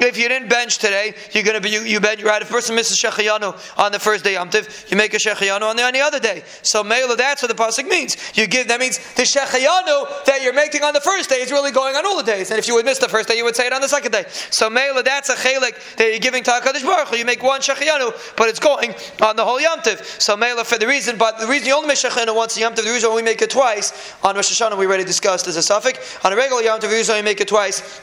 If 0.00 0.18
you 0.18 0.28
didn't 0.28 0.48
bench 0.48 0.78
today, 0.78 1.14
you're 1.32 1.44
going 1.44 1.54
to 1.54 1.60
be, 1.60 1.70
you, 1.70 1.80
you 1.82 2.00
bench, 2.00 2.22
right? 2.22 2.40
If 2.40 2.50
a 2.50 2.52
person 2.52 2.74
misses 2.74 2.98
Shechayanu 2.98 3.78
on 3.78 3.92
the 3.92 3.98
first 3.98 4.24
day 4.24 4.34
Yamtiv, 4.34 4.90
you 4.90 4.96
make 4.96 5.12
a 5.14 5.18
Shechayanu 5.18 5.62
on 5.62 5.76
the 5.76 5.82
any 5.82 6.00
other 6.00 6.18
day. 6.18 6.42
So 6.62 6.82
Mela, 6.82 7.16
that's 7.16 7.42
what 7.42 7.54
the 7.54 7.62
Pasuk 7.62 7.88
means. 7.88 8.16
You 8.34 8.46
give, 8.46 8.68
that 8.68 8.80
means 8.80 8.98
the 9.14 9.22
Shechayanu 9.22 10.24
that 10.24 10.42
you're 10.42 10.54
making 10.54 10.82
on 10.82 10.94
the 10.94 11.00
first 11.00 11.28
day 11.28 11.36
is 11.36 11.52
really 11.52 11.72
going 11.72 11.94
on 11.96 12.06
all 12.06 12.16
the 12.16 12.22
days. 12.22 12.50
And 12.50 12.58
if 12.58 12.66
you 12.66 12.74
would 12.74 12.84
miss 12.84 12.98
the 12.98 13.08
first 13.08 13.28
day, 13.28 13.36
you 13.36 13.44
would 13.44 13.56
say 13.56 13.66
it 13.66 13.72
on 13.72 13.80
the 13.80 13.88
second 13.88 14.12
day. 14.12 14.24
So 14.50 14.70
Mela, 14.70 15.02
that's 15.02 15.28
a 15.28 15.34
Chelik 15.34 15.96
that 15.96 16.08
you're 16.08 16.18
giving 16.18 16.42
to 16.44 16.50
HaKadosh 16.50 16.82
Baruch. 16.82 17.16
You 17.16 17.24
make 17.24 17.42
one 17.42 17.60
Shechayanu, 17.60 18.36
but 18.36 18.48
it's 18.48 18.60
going 18.60 18.94
on 19.22 19.36
the 19.36 19.44
whole 19.44 19.60
Yamtiv. 19.60 20.04
So 20.20 20.36
For 20.64 20.78
the 20.78 20.86
reason, 20.86 21.18
but 21.18 21.38
the 21.38 21.46
reason 21.46 21.68
you 21.68 21.74
only 21.74 21.88
make 21.88 21.96
Shechayanu 21.96 22.34
once 22.34 22.56
a 22.56 22.60
Yom 22.60 22.74
Tov, 22.74 22.84
the 22.84 22.90
reason 22.90 23.12
we 23.14 23.22
make 23.22 23.42
it 23.42 23.50
twice 23.50 24.14
on 24.22 24.36
Rosh 24.36 24.50
Hashanah 24.50 24.78
we 24.78 24.86
already 24.86 25.04
discussed 25.04 25.46
as 25.46 25.56
a 25.56 25.62
suffix. 25.62 26.18
On 26.24 26.32
a 26.32 26.36
regular 26.36 26.62
Yom 26.62 26.78
Tov, 26.78 26.90
the 26.90 26.96
reason 26.96 27.16
we 27.16 27.22
make 27.22 27.40
it 27.40 27.48
twice 27.48 28.00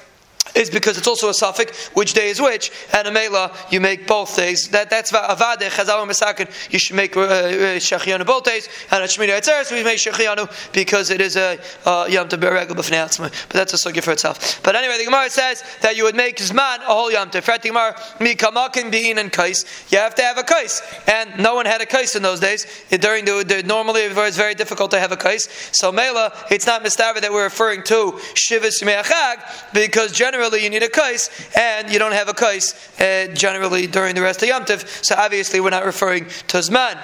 is 0.55 0.69
because 0.69 0.97
it's 0.97 1.07
also 1.07 1.29
a 1.29 1.33
suffix, 1.33 1.87
which 1.89 2.13
day 2.13 2.29
is 2.29 2.41
which, 2.41 2.71
and 2.93 3.07
a 3.07 3.11
mela, 3.11 3.55
you 3.71 3.79
make 3.79 4.07
both 4.07 4.35
days. 4.35 4.69
That, 4.69 4.89
that's 4.89 5.11
avade, 5.11 5.69
chazal 5.69 6.05
masakin, 6.07 6.49
you 6.71 6.79
should 6.79 6.95
make 6.95 7.17
uh, 7.17 7.21
uh 7.21 8.23
both 8.23 8.43
days, 8.43 8.69
and 8.91 9.03
at 9.03 9.09
Shmini 9.09 9.37
Atzeres, 9.37 9.71
we 9.71 9.83
make 9.83 9.97
shechianu 9.97 10.49
because 10.73 11.09
it 11.09 11.21
is 11.21 11.35
a 11.35 11.59
uh, 11.85 12.07
Yom 12.09 12.29
Tov 12.29 12.39
Beregel 12.39 12.75
B'fnei 12.75 13.19
But 13.19 13.49
that's 13.49 13.73
a 13.73 13.77
sugya 13.77 14.03
for 14.03 14.11
itself. 14.11 14.61
But 14.63 14.75
anyway, 14.75 14.97
the 14.97 15.05
Gemara 15.05 15.29
says 15.29 15.63
that 15.81 15.95
you 15.95 16.03
would 16.03 16.15
make 16.15 16.37
Zman 16.37 16.77
a 16.77 16.93
whole 16.93 17.11
Yom 17.11 17.29
Tov. 17.29 17.43
The 17.43 17.67
Gemara, 17.69 17.93
mikamakin 18.19 18.91
bein 18.91 19.17
and 19.17 19.31
kais, 19.31 19.65
you 19.89 19.97
have 19.97 20.15
to 20.15 20.21
have 20.21 20.37
a 20.37 20.43
kais. 20.43 20.81
And 21.07 21.37
no 21.39 21.55
one 21.55 21.65
had 21.65 21.81
a 21.81 21.85
kais 21.85 22.15
in 22.15 22.23
those 22.23 22.39
days. 22.39 22.65
During 22.89 23.25
the, 23.25 23.43
the 23.47 23.63
normally 23.63 24.01
it 24.01 24.15
was 24.15 24.37
very 24.37 24.55
difficult 24.55 24.91
to 24.91 24.99
have 24.99 25.11
a 25.11 25.17
kais. 25.17 25.47
So 25.71 25.91
mela, 25.91 26.33
it's 26.49 26.65
not 26.65 26.83
mistaver 26.83 27.21
that 27.21 27.31
we're 27.31 27.43
referring 27.43 27.83
to 27.83 28.19
Shivas 28.35 28.83
Me'achag, 28.83 29.39
because 29.73 30.11
generally 30.11 30.42
generally 30.43 30.63
you 30.63 30.69
need 30.69 30.83
a 30.83 30.89
kais, 30.89 31.29
and 31.57 31.89
you 31.89 31.97
don't 31.97 32.11
have 32.11 32.27
a 32.27 32.33
kais 32.33 32.75
uh, 32.99 33.33
generally 33.33 33.87
during 33.87 34.13
the 34.13 34.21
rest 34.21 34.41
of 34.41 34.49
Yom 34.49 34.65
Tov. 34.65 34.85
So 35.05 35.15
obviously 35.17 35.61
we're 35.61 35.69
not 35.69 35.85
referring 35.85 36.25
to 36.25 36.57
Zman. 36.57 36.99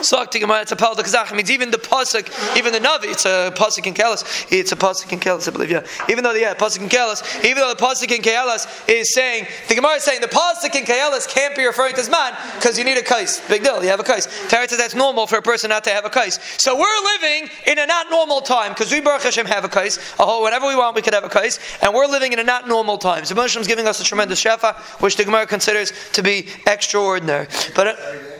It's 0.00 0.72
a 0.72 0.76
Pal 0.76 0.94
Kazach. 0.94 1.34
means 1.34 1.50
even 1.50 1.70
the 1.70 1.78
Pasuk, 1.78 2.56
even 2.56 2.72
the 2.72 2.78
Navi, 2.78 3.12
it's 3.12 3.24
a 3.24 3.52
Pasuk 3.56 3.86
in 3.86 3.94
Koheles. 3.94 4.46
It's 4.50 4.72
a 4.72 4.76
Pasuk 4.76 5.12
in 5.12 5.20
Koheles, 5.20 5.48
I 5.48 5.50
believe, 5.50 5.70
yeah. 5.70 5.86
Even 6.08 6.24
though, 6.24 6.32
yeah, 6.32 6.54
Pasuk 6.54 6.82
in 6.82 6.88
Koheles, 6.88 7.44
even 7.44 7.56
though 7.56 7.74
the 7.74 7.82
Pasuk 7.82 8.10
in 8.10 8.22
Koheles 8.22 8.66
is 8.88 9.12
saying, 9.12 9.46
the 9.68 9.74
Gemara 9.74 9.94
is 9.94 10.04
saying 10.04 10.20
the 10.20 10.28
Pasuk 10.28 10.74
in 10.74 10.84
Koheles 10.84 11.28
can't 11.28 11.56
be 11.56 11.64
referring 11.64 11.94
to 11.94 12.00
Zman 12.00 12.36
because 12.54 12.78
you 12.78 12.84
need 12.84 12.98
a 12.98 13.02
kais. 13.02 13.40
Big 13.48 13.62
deal, 13.62 13.82
you 13.82 13.88
have 13.88 14.00
a 14.00 14.04
kais. 14.04 14.26
Tarot 14.48 14.66
says 14.66 14.78
that's 14.78 14.94
normal 14.94 15.26
for 15.26 15.38
a 15.38 15.42
person 15.42 15.70
not 15.70 15.84
to 15.84 15.90
have 15.90 16.04
a 16.04 16.10
kais. 16.10 16.38
So 16.58 16.76
we're 16.76 17.04
living 17.14 17.48
in 17.66 17.78
a 17.78 17.86
not 17.86 18.10
normal 18.10 18.40
time 18.40 18.72
because 18.72 18.92
we, 18.92 19.00
Baruch 19.00 19.22
Hashem, 19.22 19.46
have 19.46 19.64
a 19.64 19.68
kais. 19.68 19.98
Oh, 20.18 20.44
whenever 20.44 20.66
we 20.66 20.76
want, 20.76 20.94
we 20.94 21.02
could 21.02 21.14
have 21.14 21.24
a 21.24 21.28
kais. 21.28 21.58
And 21.82 21.94
we're 21.94 22.06
living 22.06 22.32
in 22.32 22.38
a 22.38 22.44
not 22.44 22.68
normal 22.68 22.98
time. 22.98 23.24
So 23.24 23.38
is 23.42 23.66
giving 23.66 23.86
us 23.86 24.00
a 24.00 24.04
tremendous 24.04 24.42
shefa, 24.42 24.76
which 25.00 25.16
the 25.16 25.24
Gemara 25.24 25.46
considers 25.46 25.92
to 26.12 26.22
be 26.22 26.48
extraordinary. 26.66 27.48
But. 27.74 27.86
Uh, 27.88 28.37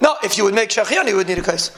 no, 0.00 0.16
if 0.22 0.38
you 0.38 0.44
would 0.44 0.54
make 0.54 0.70
shachian, 0.70 1.06
you 1.06 1.16
would 1.16 1.28
need 1.28 1.38
a 1.38 1.42
kais. 1.42 1.70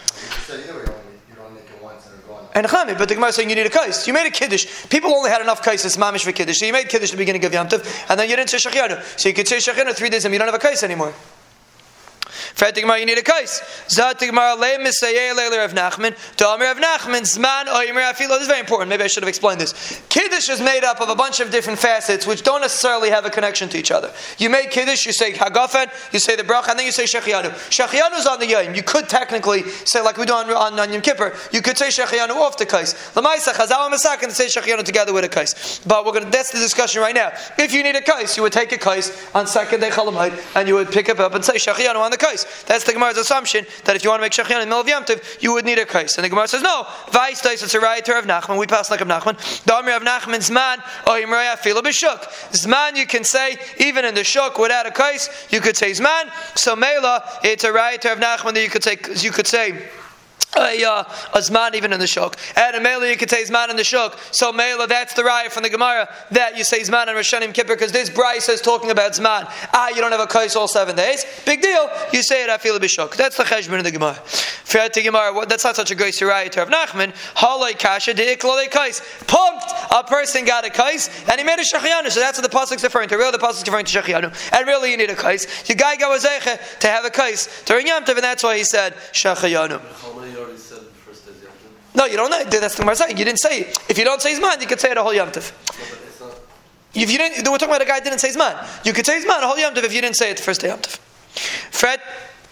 And 2.54 2.66
chami, 2.66 2.98
but 2.98 3.08
the 3.08 3.14
Gemara 3.14 3.30
is 3.30 3.36
saying 3.36 3.48
you 3.48 3.56
need 3.56 3.66
a 3.66 3.70
kais. 3.70 4.06
You 4.06 4.12
made 4.12 4.26
a 4.26 4.30
kiddush. 4.30 4.88
People 4.90 5.10
only 5.12 5.30
had 5.30 5.40
enough 5.40 5.62
kaises, 5.62 5.96
mamish 5.96 6.24
for 6.24 6.32
kiddush. 6.32 6.58
So 6.58 6.66
you 6.66 6.72
made 6.72 6.88
kiddush 6.88 7.08
at 7.08 7.12
the 7.12 7.16
beginning 7.16 7.44
of 7.44 7.52
Yom 7.52 7.66
Tov, 7.66 7.82
and 8.10 8.20
then 8.20 8.28
you 8.28 8.36
didn't 8.36 8.50
say 8.50 8.58
shachianu. 8.58 9.02
So 9.18 9.30
you 9.30 9.34
could 9.34 9.48
say 9.48 9.56
shachianu 9.56 9.94
three 9.94 10.10
days 10.10 10.24
and 10.26 10.34
you 10.34 10.38
don't 10.38 10.48
have 10.48 10.54
a 10.54 10.58
kais 10.58 10.82
anymore. 10.82 11.14
Fred 12.54 12.74
Gemara, 12.74 12.98
you 12.98 13.06
need 13.06 13.18
a 13.18 13.22
kais. 13.22 13.62
Zat 13.88 14.18
Gemara 14.18 14.54
le 14.54 14.78
misayeh 14.78 15.34
le 15.34 15.56
Rav 15.56 15.72
Nachman. 15.74 16.16
To 16.36 16.48
Amir 16.48 16.68
Rav 16.68 16.78
Nachman 16.78 17.22
zman 17.22 17.66
oimer 17.66 18.10
afilo. 18.10 18.30
This 18.30 18.42
is 18.42 18.48
very 18.48 18.60
important. 18.60 18.88
Maybe 18.88 19.04
I 19.04 19.06
should 19.06 19.22
have 19.22 19.28
explained 19.28 19.60
this. 19.60 20.02
Kiddush 20.08 20.48
is 20.48 20.60
made 20.60 20.84
up 20.84 21.00
of 21.00 21.08
a 21.08 21.14
bunch 21.14 21.40
of 21.40 21.50
different 21.50 21.78
facets 21.78 22.26
which 22.26 22.42
don't 22.42 22.60
necessarily 22.60 23.10
have 23.10 23.24
a 23.24 23.30
connection 23.30 23.68
to 23.70 23.78
each 23.78 23.90
other. 23.90 24.12
You 24.38 24.50
make 24.50 24.70
kiddush, 24.70 25.06
you 25.06 25.12
say 25.12 25.32
hagafen, 25.32 25.90
you 26.12 26.18
say 26.18 26.36
the 26.36 26.42
bracha, 26.42 26.70
and 26.70 26.78
then 26.78 26.86
you 26.86 26.92
say 26.92 27.04
shechianu. 27.04 27.50
Shechianu 27.70 28.18
is 28.18 28.26
on 28.26 28.38
the 28.40 28.46
yom. 28.46 28.74
You 28.74 28.82
could 28.82 29.08
technically 29.08 29.62
say 29.84 30.00
like 30.00 30.16
we 30.16 30.26
do 30.26 30.32
on, 30.32 30.50
on, 30.50 30.78
on 30.78 30.92
Yom 30.92 31.02
Kippur. 31.02 31.34
You 31.52 31.62
could 31.62 31.78
say 31.78 31.88
shechianu 31.88 32.30
off 32.36 32.56
the 32.56 32.66
kais. 32.66 32.94
Lamaisa 33.14 33.52
chazal 33.52 33.90
masak 33.90 34.22
and 34.22 34.32
say 34.32 34.46
shechianu 34.46 34.82
together 34.84 35.12
with 35.12 35.24
a 35.24 35.28
kais. 35.28 35.80
But 35.86 36.04
we're 36.04 36.12
going 36.12 36.24
to. 36.24 36.30
That's 36.30 36.50
the 36.50 36.58
discussion 36.58 37.02
right 37.02 37.14
now. 37.14 37.32
If 37.58 37.72
you 37.72 37.82
need 37.82 37.96
a 37.96 38.00
kais, 38.00 38.36
you 38.36 38.42
would 38.42 38.52
take 38.52 38.72
a 38.72 38.78
kais 38.78 39.12
on 39.34 39.46
second 39.46 39.80
day 39.80 39.90
chalamite 39.90 40.38
and 40.56 40.68
you 40.68 40.74
would 40.74 40.90
pick 40.90 41.08
it 41.08 41.20
up 41.20 41.34
and 41.34 41.44
say 41.44 41.54
shechianu 41.54 41.96
on 41.96 42.10
the 42.10 42.16
kais. 42.22 42.46
That's 42.66 42.84
the 42.84 42.92
Gemara's 42.92 43.18
assumption 43.18 43.66
that 43.84 43.96
if 43.96 44.04
you 44.04 44.10
want 44.10 44.20
to 44.20 44.24
make 44.24 44.32
Shechyan 44.32 44.54
in 44.54 44.60
the 44.60 44.66
middle 44.66 44.80
of 44.80 44.88
Yom 44.88 45.04
you 45.40 45.52
would 45.52 45.64
need 45.64 45.78
a 45.78 45.86
kais. 45.86 46.16
And 46.16 46.24
the 46.24 46.28
Gemara 46.28 46.48
says, 46.48 46.62
no, 46.62 46.86
Vais 47.10 47.34
Tais, 47.34 47.62
it's 47.62 47.74
a 47.74 47.80
rioter 47.80 48.18
of 48.18 48.24
Nachman. 48.24 48.58
We 48.58 48.66
pass 48.66 48.90
like 48.90 49.00
of 49.00 49.08
Nachman. 49.08 49.36
Damir 49.64 49.96
of 49.96 50.02
Nachman 50.02 50.38
Zman, 50.38 50.78
or 51.06 51.20
Imraya 51.20 51.58
Fila 51.58 51.82
B'Shuk. 51.82 52.20
Zman 52.52 52.96
you 52.96 53.06
can 53.06 53.24
say, 53.24 53.56
even 53.78 54.04
in 54.04 54.14
the 54.14 54.24
Shuk, 54.24 54.58
without 54.58 54.86
a 54.86 54.90
kais, 54.90 55.28
you 55.50 55.60
could 55.60 55.76
say 55.76 55.90
Zman. 55.90 56.30
So 56.56 56.76
Mela, 56.76 57.24
it's 57.42 57.64
a 57.64 57.72
rioter 57.72 58.12
of 58.12 58.18
Nachman 58.18 58.54
that 58.54 58.62
you 58.62 58.70
could 58.70 58.84
say, 58.84 58.96
you 59.16 59.30
could 59.30 59.46
say, 59.46 59.88
a, 60.56 60.84
uh, 60.84 61.04
a 61.34 61.38
zman 61.38 61.74
even 61.74 61.92
in 61.92 62.00
the 62.00 62.06
shuk. 62.06 62.36
And 62.56 62.76
a 62.76 62.80
mela 62.80 63.08
you 63.08 63.16
could 63.16 63.30
say 63.30 63.42
zman 63.44 63.70
in 63.70 63.76
the 63.76 63.84
shuk. 63.84 64.18
So 64.32 64.52
mela, 64.52 64.86
that's 64.86 65.14
the 65.14 65.22
raya 65.22 65.50
from 65.50 65.62
the 65.62 65.70
Gemara 65.70 66.08
that 66.30 66.56
you 66.56 66.64
say 66.64 66.80
zman 66.80 67.08
and 67.08 67.16
Rishonim 67.16 67.54
Kippur 67.54 67.74
because 67.74 67.92
this 67.92 68.10
Bryce 68.10 68.48
is 68.48 68.60
talking 68.60 68.90
about 68.90 69.12
zman. 69.12 69.46
Ah, 69.72 69.88
you 69.88 69.96
don't 69.96 70.12
have 70.12 70.20
a 70.20 70.26
kais 70.26 70.56
all 70.56 70.68
seven 70.68 70.96
days. 70.96 71.24
Big 71.46 71.62
deal. 71.62 71.88
You 72.12 72.22
say 72.22 72.44
it. 72.44 72.50
I 72.50 72.58
feel 72.58 72.76
a 72.76 72.80
bishuk. 72.80 73.16
That's 73.16 73.36
the 73.36 73.44
cheshbon 73.44 73.78
of 73.78 73.84
the 73.84 73.90
Gemara. 73.90 74.14
For 74.14 74.88
the 74.88 75.02
Gemara, 75.02 75.46
that's 75.46 75.64
not 75.64 75.76
such 75.76 75.90
a 75.90 75.94
great 75.94 76.14
raya 76.14 76.50
to 76.50 76.60
have 76.60 76.68
Nachman. 76.68 77.14
Halay 77.34 77.78
kasha 77.78 78.14
deiklalei 78.14 78.70
kais. 78.70 79.00
Punked. 79.26 79.72
A 79.90 80.04
person 80.04 80.44
got 80.44 80.64
a 80.64 80.70
kais 80.70 81.08
and 81.30 81.38
he 81.38 81.44
made 81.44 81.58
a 81.58 81.62
shachianu. 81.62 82.10
So 82.10 82.20
that's 82.20 82.38
what 82.38 82.50
the 82.50 82.56
pasuk's 82.56 82.82
referring 82.82 83.08
to. 83.08 83.16
Really, 83.16 83.32
the 83.32 83.38
pasuk's 83.38 83.66
referring 83.66 83.86
to 83.86 84.00
shachianu. 84.00 84.52
And 84.52 84.66
really, 84.66 84.90
you 84.90 84.96
need 84.96 85.10
a 85.10 85.16
kais. 85.16 85.68
You 85.68 85.74
guy 85.74 85.96
got 85.96 86.20
to 86.20 86.88
have 86.88 87.04
a 87.04 87.10
kais 87.10 87.62
during 87.64 87.86
Yom 87.86 88.04
Tov, 88.04 88.14
and 88.14 88.24
that's 88.24 88.42
why 88.42 88.56
he 88.56 88.64
said 88.64 88.94
shachianu. 89.12 89.80
No, 91.94 92.06
you 92.06 92.16
don't 92.16 92.30
know. 92.30 92.42
That's 92.44 92.74
the 92.76 92.82
Gemara. 92.82 92.96
You 93.10 93.24
didn't 93.24 93.38
say. 93.38 93.72
If 93.88 93.98
you 93.98 94.04
don't 94.04 94.22
say 94.22 94.34
Zman, 94.34 94.60
you 94.60 94.66
could 94.66 94.80
say 94.80 94.90
it 94.90 94.96
a 94.96 95.02
whole 95.02 95.14
Yom 95.14 95.30
Tov. 95.30 95.52
If 96.94 97.10
you 97.10 97.18
didn't, 97.18 97.48
we're 97.50 97.58
talking 97.58 97.68
about 97.68 97.82
a 97.82 97.86
guy 97.86 98.00
didn't 98.00 98.18
say 98.18 98.30
Zman. 98.30 98.84
You 98.84 98.92
could 98.92 99.06
say 99.06 99.20
Zman 99.22 99.42
a 99.42 99.46
whole 99.46 99.58
Yom 99.58 99.74
Tov 99.74 99.84
if 99.84 99.94
you 99.94 100.00
didn't 100.00 100.16
say 100.16 100.30
it 100.30 100.38
the 100.38 100.42
first 100.42 100.60
day 100.60 100.68
Yom 100.68 100.78
Tov. 100.78 100.98
Fred, 101.70 102.00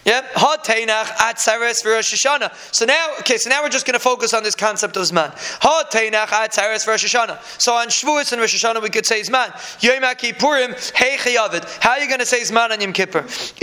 Yep. 0.05 0.33
Hot 0.33 0.65
Tainach 0.65 1.05
Atzares 1.17 1.83
for 1.83 1.91
Rosh 1.91 2.13
Hashanah. 2.13 2.51
So 2.73 2.85
now, 2.85 3.09
okay, 3.19 3.37
so 3.37 3.51
now 3.51 3.61
we're 3.61 3.69
just 3.69 3.85
going 3.85 3.93
to 3.93 3.99
focus 3.99 4.33
on 4.33 4.41
this 4.41 4.55
concept 4.55 4.97
of 4.97 5.03
Zman. 5.03 5.31
Hot 5.61 5.91
Tainach 5.91 6.25
Atzares 6.27 6.83
for 6.83 6.91
Rosh 6.91 7.05
Hashanah. 7.05 7.39
So 7.61 7.73
on 7.73 7.89
Shavuos 7.89 8.31
and 8.31 8.39
Rosh 8.41 8.55
Hashanah 8.55 8.81
we 8.81 8.89
could 8.89 9.05
say 9.05 9.21
Zman. 9.21 9.51
Yom 9.83 10.01
Kippurim 10.15 10.73
Hey 10.95 11.17
Chayavid. 11.17 11.65
How 11.81 11.91
are 11.91 11.99
you 11.99 12.07
going 12.07 12.19
to 12.19 12.25
say 12.25 12.41
Zman 12.41 12.71
on 12.71 12.81
Yom 12.81 12.93
Kippur? 12.93 13.25
If 13.27 13.59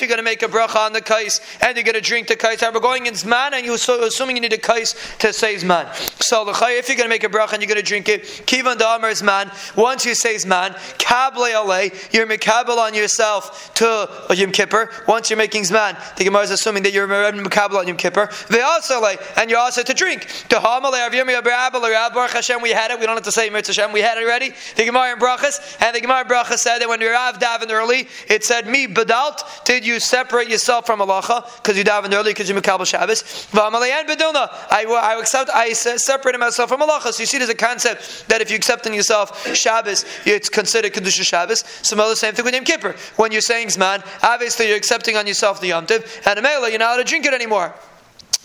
you're 0.00 0.08
going 0.08 0.18
to 0.18 0.22
make 0.22 0.42
a 0.42 0.48
bracha 0.48 0.76
on 0.76 0.92
the 0.92 1.00
kais 1.00 1.40
and 1.62 1.74
you're 1.76 1.84
going 1.84 1.94
to 1.94 2.02
drink 2.02 2.28
the 2.28 2.36
kais, 2.36 2.62
we're 2.62 2.80
going 2.80 3.06
in 3.06 3.14
Zman 3.14 3.54
and 3.54 3.64
you're 3.64 3.76
assuming 3.76 4.36
you 4.36 4.42
need 4.42 4.52
a 4.52 4.58
kais 4.58 4.94
to 5.20 5.32
say 5.32 5.54
Zman. 5.54 5.88
So 6.22 6.46
if 6.46 6.88
you're 6.88 6.98
going 6.98 7.06
to 7.06 7.08
make 7.08 7.24
a 7.24 7.28
bracha 7.28 7.54
and 7.54 7.62
you're 7.62 7.68
going 7.68 7.80
to 7.80 7.82
drink 7.82 8.10
it, 8.10 8.24
Kivan 8.24 8.76
Da'amar 8.76 9.12
Zman. 9.12 9.50
Once 9.74 10.04
you 10.04 10.14
say 10.14 10.34
Zman, 10.34 10.74
Kable 10.98 11.50
Alei, 11.54 11.90
you're 12.12 12.26
Mikabel 12.26 12.76
on 12.76 12.92
yourself 12.92 13.72
to 13.74 13.85
to 13.86 14.34
Yom 14.34 14.52
Kippur, 14.52 14.90
once 15.06 15.30
you're 15.30 15.36
making 15.36 15.62
Zman, 15.62 15.96
the 16.16 16.24
Gemara 16.24 16.42
is 16.42 16.50
assuming 16.50 16.82
that 16.82 16.92
you're 16.92 17.06
Makabal 17.08 17.78
on 17.78 17.88
Yom 17.88 17.96
Kippur. 17.96 18.30
They 18.48 18.60
also 18.60 19.00
like, 19.00 19.20
and 19.38 19.50
you're 19.50 19.60
also 19.60 19.82
to 19.82 19.94
drink. 19.94 20.26
To 20.48 20.56
Hamalei 20.56 21.06
of 21.06 21.14
Yom 21.14 21.26
Baruch 21.26 22.30
Hashem, 22.32 22.60
we 22.62 22.70
had 22.70 22.90
it. 22.90 22.98
We 22.98 23.06
don't 23.06 23.16
have 23.16 23.24
to 23.24 23.32
say 23.32 23.48
Mitzvah 23.50 23.80
Hashem, 23.80 23.92
we 23.92 24.00
had 24.00 24.18
it 24.18 24.24
already. 24.24 24.52
The 24.76 24.84
Gemara 24.84 25.12
in 25.12 25.18
Brachas, 25.18 25.76
and 25.80 25.94
the 25.94 26.00
Gemara 26.00 26.22
in 26.22 26.26
Brachas 26.26 26.58
said 26.58 26.78
that 26.78 26.88
when 26.88 27.00
Rav 27.00 27.38
davened 27.38 27.70
early, 27.70 28.08
it 28.28 28.44
said, 28.44 28.66
Me 28.66 28.86
badalt, 28.86 29.64
did 29.64 29.86
you 29.86 30.00
separate 30.00 30.48
yourself 30.48 30.86
from 30.86 31.00
Malacha 31.00 31.56
because 31.62 31.76
you 31.76 31.84
davened 31.84 32.14
early 32.14 32.30
because 32.30 32.48
you're 32.48 32.60
Makabal 32.60 32.86
Shabbos? 32.86 33.22
V'amalei 33.52 33.90
and 33.90 34.08
Beduna, 34.08 34.48
I, 34.70 34.84
I 34.84 35.20
accept, 35.20 35.50
I 35.54 35.72
separated 35.72 36.38
myself 36.38 36.68
from 36.68 36.80
Malacha. 36.80 37.12
So 37.12 37.20
you 37.20 37.26
see, 37.26 37.38
there's 37.38 37.50
a 37.50 37.54
concept 37.54 38.28
that 38.28 38.40
if 38.40 38.50
you 38.50 38.56
accept 38.56 38.86
in 38.86 38.94
yourself 38.94 39.54
Shabbos, 39.54 40.04
it's 40.24 40.48
considered 40.48 40.92
Kedusha 40.92 41.24
Shabbos. 41.24 41.60
Similar, 41.82 42.14
same 42.14 42.34
thing 42.34 42.44
with 42.44 42.54
Yom 42.54 42.64
Kippur. 42.64 42.96
When 43.16 43.32
you're 43.32 43.40
saying 43.40 43.70
Zman, 43.76 44.04
obviously 44.22 44.68
you're 44.68 44.76
accepting 44.76 45.16
on 45.16 45.26
yourself 45.26 45.60
the 45.60 45.68
Yom 45.68 45.86
Tiv, 45.86 46.22
and 46.26 46.38
Amela, 46.38 46.70
you're 46.70 46.78
not 46.78 46.94
allowed 46.94 47.02
to 47.02 47.04
drink 47.04 47.26
it 47.26 47.34
anymore. 47.34 47.74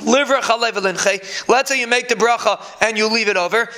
Let's 0.02 1.70
say 1.70 1.80
you 1.80 1.88
make 1.88 2.08
the 2.08 2.16
bracha 2.16 2.60
and 2.82 2.98
you 2.98 3.08
leave 3.08 3.28
it 3.28 3.38
over. 3.38 3.70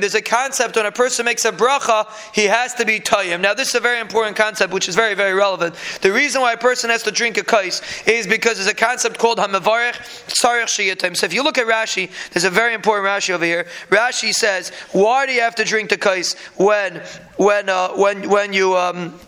There's 0.00 0.14
a 0.14 0.22
concept 0.22 0.76
when 0.76 0.86
a 0.86 0.92
person 0.92 1.24
makes 1.24 1.44
a 1.44 1.52
bracha, 1.52 2.06
he 2.34 2.44
has 2.44 2.74
to 2.74 2.84
be 2.84 3.00
tayyim. 3.00 3.40
Now, 3.40 3.54
this 3.54 3.68
is 3.68 3.74
a 3.74 3.80
very 3.80 4.00
important 4.00 4.36
concept, 4.36 4.72
which 4.72 4.88
is 4.88 4.94
very, 4.94 5.14
very 5.14 5.34
relevant. 5.34 5.74
The 6.02 6.12
reason 6.12 6.40
why 6.40 6.52
a 6.52 6.58
person 6.58 6.90
has 6.90 7.02
to 7.04 7.10
drink 7.10 7.38
a 7.38 7.44
kais 7.44 7.82
is 8.06 8.26
because 8.26 8.56
there's 8.56 8.68
a 8.68 8.74
concept 8.74 9.18
called 9.18 9.38
shayitim. 9.38 11.16
So, 11.16 11.26
if 11.26 11.34
you 11.34 11.42
look 11.42 11.58
at 11.58 11.66
Rashi, 11.66 12.10
there's 12.32 12.44
a 12.44 12.50
very 12.50 12.74
important 12.74 13.06
Rashi 13.06 13.30
over 13.30 13.44
here. 13.44 13.66
Rashi 13.88 14.32
says, 14.32 14.70
"Why 14.92 15.26
do 15.26 15.32
you 15.32 15.40
have 15.40 15.54
to 15.56 15.64
drink 15.64 15.90
the 15.90 15.96
kais 15.96 16.34
when, 16.56 17.02
when, 17.36 17.68
uh, 17.68 17.90
when, 17.90 18.28
when 18.28 18.52
you?" 18.52 18.76
Um, 18.76 19.18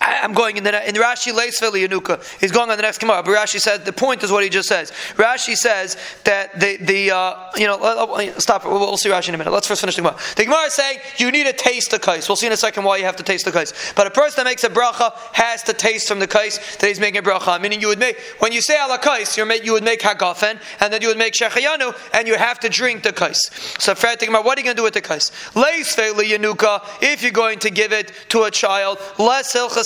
I'm 0.00 0.32
going 0.32 0.56
in 0.56 0.64
the 0.64 0.88
in 0.88 0.94
the 0.94 1.00
Rashi 1.00 1.34
Leisvel 1.34 1.72
Yanuka. 1.72 2.22
He's 2.40 2.52
going 2.52 2.70
on 2.70 2.76
the 2.76 2.82
next 2.82 2.98
Gemara. 2.98 3.22
But 3.22 3.36
Rashi 3.36 3.58
says 3.58 3.80
the 3.80 3.92
point 3.92 4.22
is 4.22 4.30
what 4.30 4.42
he 4.42 4.48
just 4.48 4.68
says. 4.68 4.92
Rashi 5.16 5.56
says 5.56 5.96
that 6.24 6.58
the 6.58 6.76
the 6.78 7.10
uh, 7.10 7.50
you 7.56 7.66
know 7.66 8.32
stop. 8.38 8.64
We'll, 8.64 8.78
we'll, 8.78 8.96
see 8.96 9.08
Rashi 9.08 9.28
in 9.30 9.34
a 9.34 9.38
minute. 9.38 9.50
Let's 9.50 9.66
first 9.66 9.80
finish 9.80 9.96
the 9.96 10.02
Gemara. 10.02 10.16
The 10.36 10.44
Gemara 10.44 10.66
is 10.66 10.74
saying 10.74 10.98
you 11.16 11.30
need 11.30 11.44
to 11.44 11.52
taste 11.52 11.90
the 11.90 11.98
kais. 11.98 12.28
We'll 12.28 12.36
see 12.36 12.46
in 12.46 12.52
a 12.52 12.56
second 12.56 12.84
why 12.84 12.98
you 12.98 13.04
have 13.04 13.16
to 13.16 13.22
taste 13.22 13.44
the 13.44 13.52
kais. 13.52 13.72
But 13.96 14.06
a 14.06 14.10
person 14.10 14.44
that 14.44 14.50
makes 14.50 14.64
a 14.64 14.70
bracha 14.70 15.12
has 15.32 15.62
to 15.64 15.72
taste 15.72 16.06
from 16.08 16.20
the 16.20 16.26
kais 16.26 16.58
that 16.78 16.86
he's 16.86 17.00
making 17.00 17.18
a 17.18 17.22
bracha. 17.22 17.60
Meaning 17.60 17.80
you 17.80 17.88
would 17.88 17.98
make 17.98 18.18
when 18.38 18.52
you 18.52 18.60
say 18.60 18.76
ala 18.82 18.98
kais, 18.98 19.36
you 19.36 19.50
you 19.62 19.72
would 19.72 19.84
make 19.84 20.00
hagafen 20.00 20.60
and 20.80 20.92
then 20.92 21.02
you 21.02 21.08
would 21.08 21.18
make 21.18 21.34
shechayanu 21.34 21.94
and 22.14 22.28
you 22.28 22.36
have 22.36 22.60
to 22.60 22.68
drink 22.68 23.02
the 23.02 23.12
kais. 23.12 23.40
So 23.78 23.94
Fred, 23.94 24.20
think 24.20 24.30
about 24.30 24.44
what 24.44 24.56
are 24.56 24.60
you 24.60 24.64
going 24.64 24.76
to 24.76 24.80
do 24.80 24.84
with 24.84 24.94
the 24.94 25.00
kais? 25.00 25.32
Leisvel 25.54 26.22
Yanuka. 26.22 26.84
If 27.02 27.22
you're 27.22 27.32
going 27.32 27.58
to 27.60 27.70
give 27.70 27.92
it 27.92 28.12
to 28.28 28.44
a 28.44 28.50
child, 28.50 28.98
less 29.18 29.54
hilchas 29.54 29.79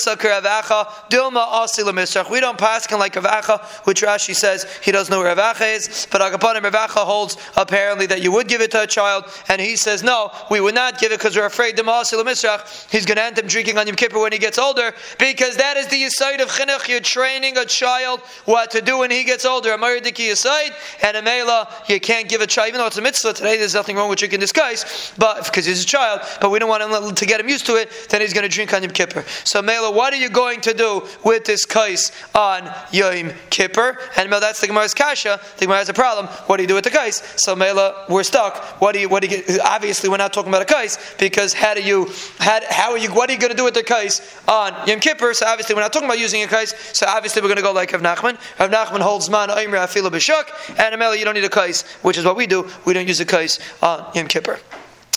We 2.31 2.41
don't 2.41 2.59
pass 2.59 2.87
him 2.87 2.99
like 2.99 3.15
Ravacha, 3.15 3.63
which 3.87 4.03
Rashi 4.03 4.35
says 4.35 4.67
he 4.83 4.93
doesn't 4.93 5.13
know 5.13 5.21
where 5.21 5.35
Ravacha 5.35 5.77
is, 5.77 6.07
but 6.11 6.21
Agapanim 6.21 6.63
Ravacha 6.63 7.05
holds 7.05 7.37
apparently 7.57 8.07
that 8.07 8.23
you 8.23 8.33
would 8.33 8.49
give 8.49 8.61
it 8.61 8.71
to 8.73 8.83
a 8.83 8.87
child, 8.87 9.25
and 9.49 9.61
he 9.61 9.77
says 9.77 10.03
no, 10.03 10.31
we 10.51 10.61
would 10.61 10.75
not 10.75 10.99
give 10.99 11.13
it 11.13 11.19
because 11.19 11.37
we're 11.37 11.47
afraid 11.47 11.75
He's 11.75 13.07
going 13.07 13.17
to 13.17 13.23
end 13.23 13.39
up 13.39 13.47
drinking 13.47 13.79
on 13.79 13.87
Yom 13.87 13.97
Kippur 13.97 14.21
when 14.21 14.33
he 14.33 14.39
gets 14.39 14.59
older, 14.59 14.95
because 15.19 15.57
that 15.57 15.77
is 15.77 15.87
the 15.89 16.05
aside 16.05 16.41
of 16.41 16.49
chinuch. 16.49 16.89
You're 16.89 17.01
training 17.01 17.57
a 17.59 17.65
child 17.65 18.21
what 18.45 18.71
to 18.73 18.81
do 18.81 18.99
when 18.99 19.11
he 19.11 19.25
gets 19.25 19.45
older. 19.45 19.73
A 19.73 19.79
Mayadiki 19.79 20.31
aside, 20.31 20.73
and 21.03 21.17
a 21.17 21.23
Mela, 21.23 21.69
you 21.89 22.01
can't 22.01 22.29
give 22.29 22.41
a 22.41 22.47
child, 22.47 22.69
even 22.69 22.79
though 22.79 22.87
it's 22.87 22.99
a 22.99 23.03
mitzvah 23.03 23.33
today, 23.33 23.57
there's 23.57 23.75
nothing 23.75 23.97
wrong 23.97 24.09
with 24.09 24.19
drinking 24.19 24.41
dis 24.41 24.53
kais, 24.53 25.13
but 25.19 25.45
because 25.45 25.67
he's 25.67 25.83
a 25.83 25.87
child, 25.87 26.21
but 26.41 26.51
we 26.51 26.59
don't 26.59 26.69
want 26.69 26.83
him 26.83 27.15
to 27.15 27.27
get 27.27 27.41
him 27.41 27.49
used 27.49 27.67
to 27.67 27.77
it, 27.77 27.91
then 28.09 28.21
he's 28.21 28.33
going 28.33 28.49
to 28.49 28.55
drink 28.55 28.73
on 28.73 28.83
Yom 28.83 28.93
Kippur. 28.93 29.25
So 29.45 29.63
Mela, 29.63 29.84
what 29.91 30.13
are 30.13 30.17
you 30.17 30.29
going 30.29 30.61
to 30.63 30.75
do 30.75 31.07
with 31.25 31.45
this 31.45 31.65
kais 31.65 32.13
on 32.35 32.71
Yom 32.93 33.33
Kippur? 33.51 33.99
And 34.17 34.33
that's 34.33 34.61
the 34.61 34.67
Gemara's 34.67 34.95
kasha. 34.95 35.41
The 35.57 35.67
Gemara 35.67 35.79
has 35.79 35.89
a 35.89 35.95
problem. 35.95 36.27
What 36.47 36.57
do 36.57 36.63
you 36.63 36.69
do 36.69 36.75
with 36.75 36.85
the 36.85 36.91
kais? 36.91 37.23
So 37.37 37.57
Mela, 37.57 38.07
we're 38.09 38.23
stuck. 38.23 38.81
What 38.81 38.93
do 38.93 39.01
you? 39.01 39.09
What 39.09 39.23
do 39.23 39.29
you? 39.29 39.43
Obviously, 39.65 40.09
we're 40.09 40.17
not 40.17 40.33
talking 40.33 40.51
about 40.51 40.63
a 40.63 40.73
kais 40.73 40.99
because 41.19 41.53
how 41.53 41.75
do 41.75 41.83
you? 41.83 42.11
How, 42.39 42.61
how 42.69 42.93
are 42.93 42.99
you? 42.99 43.13
What 43.13 43.31
are 43.31 43.33
you 43.33 43.39
going 43.39 43.53
to 43.53 43.57
do 43.57 43.65
with 43.65 43.75
the 43.75 43.83
kais 43.83 44.21
on 44.49 44.75
Yom 44.87 45.01
Kippur? 45.01 45.35
So 45.35 45.47
obviously, 45.47 45.75
we're 45.75 45.83
not 45.83 45.93
talking 45.93 46.09
about 46.09 46.19
using 46.19 46.43
a 46.43 46.47
kais. 46.47 46.75
So 46.93 47.07
obviously, 47.07 47.43
we're 47.43 47.49
going 47.49 47.57
to 47.57 47.63
go 47.63 47.73
like 47.73 47.93
Rav 47.93 48.03
Nachman. 48.03 48.39
Rav 48.59 48.71
Nachman 48.71 49.01
holds 49.01 49.31
man 49.31 49.49
Oimra 49.49 49.85
Afila 49.85 50.11
B'Shuk, 50.11 50.79
and 50.79 50.99
Mela, 50.99 51.17
you 51.17 51.25
don't 51.25 51.35
need 51.35 51.45
a 51.45 51.49
kais, 51.49 51.83
which 52.03 52.19
is 52.19 52.25
what 52.25 52.37
we 52.37 52.47
do. 52.47 52.69
We 52.85 52.93
don't 52.93 53.09
use 53.09 53.21
a 53.21 53.25
kais 53.25 53.59
on 53.83 54.11
Yom 54.15 54.29
Kippur. 54.29 54.59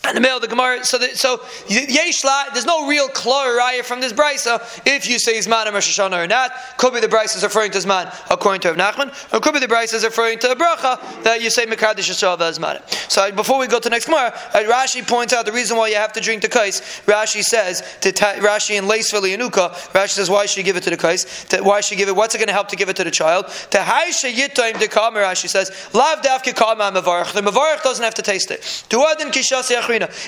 And 0.07 0.15
the 0.15 0.21
middle 0.21 0.37
of 0.37 0.41
the 0.41 0.47
Gemara, 0.47 0.85
so 0.85 0.97
the, 0.97 1.09
so 1.09 1.39
Yeshla, 1.67 2.53
there's 2.53 2.65
no 2.65 2.87
real 2.87 3.09
klor 3.09 3.59
raya 3.59 3.83
from 3.83 3.99
this 3.99 4.13
brisa. 4.13 4.61
If 4.85 5.09
you 5.09 5.19
say 5.19 5.37
Zman 5.39 5.65
and 5.65 5.73
Rosh 5.73 5.99
Hashanah 5.99 6.23
or 6.23 6.27
not, 6.27 6.51
could 6.77 6.93
be 6.93 7.01
the 7.01 7.07
brisa 7.09 7.35
is 7.35 7.43
referring 7.43 7.71
to 7.71 7.79
Zman 7.79 8.13
according 8.31 8.61
to 8.61 8.71
Rav 8.71 8.77
Nachman, 8.77 9.33
or 9.33 9.41
could 9.41 9.53
be 9.53 9.59
the 9.59 9.67
brisa 9.67 9.95
is 9.95 10.05
referring 10.05 10.39
to 10.39 10.51
a 10.51 10.55
bracha 10.55 11.23
that 11.23 11.41
you 11.41 11.49
say 11.49 11.65
Mekadosh 11.65 12.09
Yisrael 12.09 12.37
Zman. 12.37 12.81
So 13.11 13.29
before 13.33 13.59
we 13.59 13.67
go 13.67 13.79
to 13.79 13.89
next 13.89 14.05
Gemara, 14.05 14.33
uh, 14.53 14.59
Rashi 14.59 15.05
points 15.05 15.33
out 15.33 15.45
the 15.45 15.51
reason 15.51 15.75
why 15.75 15.89
you 15.89 15.95
have 15.95 16.13
to 16.13 16.21
drink 16.21 16.41
the 16.41 16.47
kais. 16.47 16.79
Rashi 17.05 17.43
says 17.43 17.83
to 17.99 18.13
ta- 18.13 18.35
Rashi 18.37 18.77
in 18.77 18.85
Leisveli 18.85 19.35
Yanuka, 19.35 19.73
Rashi 19.91 20.11
says 20.11 20.29
why 20.29 20.45
should 20.45 20.57
you 20.57 20.63
give 20.63 20.77
it 20.77 20.83
to 20.83 20.89
the 20.89 20.97
kais? 20.97 21.45
Why 21.61 21.81
should 21.81 21.91
you 21.91 21.97
give 21.97 22.09
it? 22.09 22.15
What's 22.15 22.33
it 22.33 22.37
going 22.37 22.47
to 22.47 22.53
help 22.53 22.69
to 22.69 22.77
give 22.77 22.87
it 22.87 22.95
to 22.95 23.03
the 23.03 23.11
child? 23.11 23.47
To 23.71 23.79
Haisha 23.79 24.31
Yitayim 24.31 24.75
Dekam, 24.75 25.13
Rashi 25.13 25.49
says 25.49 25.71
Lav 25.93 26.21
Davke 26.21 26.55
Kama 26.55 26.91
Mavarach. 26.91 27.33
The 27.33 27.41
Mavarach 27.41 27.83
doesn't 27.83 28.03
have 28.03 28.15
to 28.15 28.21
taste 28.21 28.51
it. 28.51 28.61
Duadin 28.89 29.31
Kishas 29.31 29.69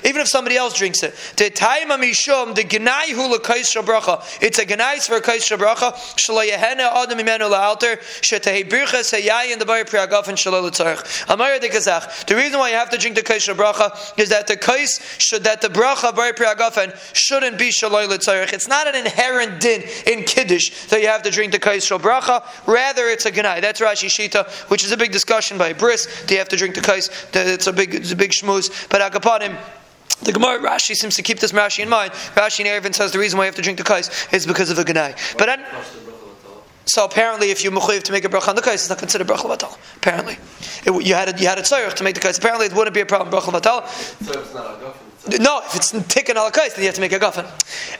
even 0.04 0.22
if 0.22 0.28
somebody 0.28 0.58
else 0.58 0.78
drinks 0.78 1.04
it. 1.04 1.14
The 1.38 1.50
time 1.50 1.90
mishum 1.90 2.56
the 2.56 2.64
gnai 2.64 3.12
hu 3.12 3.38
lekais 3.38 3.76
bracha. 3.84 4.42
It's 4.42 4.60
a 4.60 4.66
gnai 4.66 5.00
for 5.06 5.18
a 5.18 5.22
kais 5.22 5.48
bracha. 5.50 5.94
Shalayehena 6.18 6.92
adam 6.94 7.20
imenu 7.20 7.50
laalter 7.50 8.00
shetei 8.22 8.68
bircha 8.68 9.02
seyai 9.02 9.52
in 9.52 9.60
the 9.60 9.66
bayir 9.66 9.86
priagaf 9.86 10.28
and 10.28 10.38
shalal 10.38 10.70
tzarich. 10.70 11.26
Amar. 11.30 11.60
The 11.60 12.36
reason 12.36 12.60
why 12.60 12.70
you 12.70 12.76
have 12.76 12.90
to 12.92 12.98
drink 12.98 13.16
the 13.16 13.24
kais 13.24 13.48
bracha 13.48 14.18
is 14.20 14.30
that 14.30 14.48
the 14.48 14.58
kais 14.58 15.00
should 15.18 15.44
that 15.44 15.62
the 15.62 15.68
bracha 15.68 16.12
bayir 16.14 16.34
priagafen 16.34 16.96
shouldn't 17.14 17.58
be 17.58 17.70
shalal 17.70 18.08
tzarich. 18.08 18.54
It's 18.54 18.68
not 18.68 18.88
an 18.88 18.96
inherent 18.96 19.60
din 19.60 19.84
in 20.08 20.24
kiddush 20.24 20.88
that 20.88 21.02
you 21.02 21.08
have 21.08 21.24
to 21.24 21.32
drink 21.32 21.52
the 21.52 21.60
kais 21.60 21.90
bracha. 21.90 22.44
Rather, 22.66 23.08
it's 23.08 23.26
a 23.26 23.32
gnai. 23.32 23.62
That's 23.62 23.82
Rashi 23.82 24.08
Shita, 24.08 24.48
which 24.70 24.84
is 24.84 24.92
a 24.92 24.98
big 24.98 25.12
discussion 25.12 25.58
by 25.58 25.74
Bris. 25.74 26.24
Do 26.26 26.34
you 26.34 26.40
have 26.40 26.50
to 26.50 26.58
drink 26.58 26.76
the 26.76 26.82
kais? 26.82 27.10
It's 27.34 27.68
a 27.68 27.74
big, 27.74 27.96
it's 27.96 28.12
a 28.12 28.16
big 28.16 28.32
shmooze. 28.32 28.90
But 28.90 29.02
Akapanim. 29.02 29.59
The 30.22 30.34
Gemara 30.34 30.60
Rashi 30.60 30.96
seems 30.96 31.16
to 31.16 31.24
keep 31.24 31.40
this 31.40 31.52
Rashi 31.52 31.80
in 31.80 31.90
mind. 31.90 32.12
Rashi 32.36 32.60
in 32.62 32.66
Eruvin 32.68 32.94
says 32.94 33.12
the 33.12 33.20
reason 33.20 33.38
why 33.38 33.46
you 33.46 33.48
have 33.48 33.56
to 33.56 33.62
drink 33.62 33.78
the 33.78 33.84
kais 33.84 34.10
is 34.32 34.46
because 34.46 34.70
of 34.70 34.78
a 34.78 34.84
ganai. 34.84 35.16
But 35.38 35.60
so 36.86 37.06
apparently, 37.06 37.52
if 37.52 37.64
you 37.64 37.72
mechayiv 37.72 38.04
to 38.04 38.12
make 38.12 38.26
a 38.26 38.30
bracha 38.30 38.50
on 38.50 38.56
the 38.56 38.62
kais, 38.62 38.76
it's 38.76 38.90
not 38.90 38.98
considered 38.98 39.28
bracha 39.28 39.46
batal. 39.46 39.78
Apparently, 39.96 40.38
it, 40.86 41.06
you 41.06 41.14
had 41.14 41.30
a, 41.30 41.40
you 41.40 41.48
had 41.48 41.60
a 41.60 41.64
to 41.64 42.04
make 42.04 42.16
the 42.16 42.22
kais. 42.22 42.38
Apparently, 42.38 42.66
it 42.66 42.74
wouldn't 42.74 42.94
be 42.94 43.02
a 43.02 43.06
problem 43.06 43.32
bracha 43.32 43.52
batal. 43.52 43.88
So 44.26 44.40
it's 44.40 44.54
not 44.54 44.82
a 44.82 45.09
no, 45.28 45.60
if 45.66 45.76
it's 45.76 45.92
tikkun 45.92 46.36
alakais, 46.36 46.76
then 46.76 46.84
you 46.84 46.86
have 46.86 46.96
to 46.96 47.02
make 47.02 47.12
a 47.12 47.20
guffin. 47.20 47.46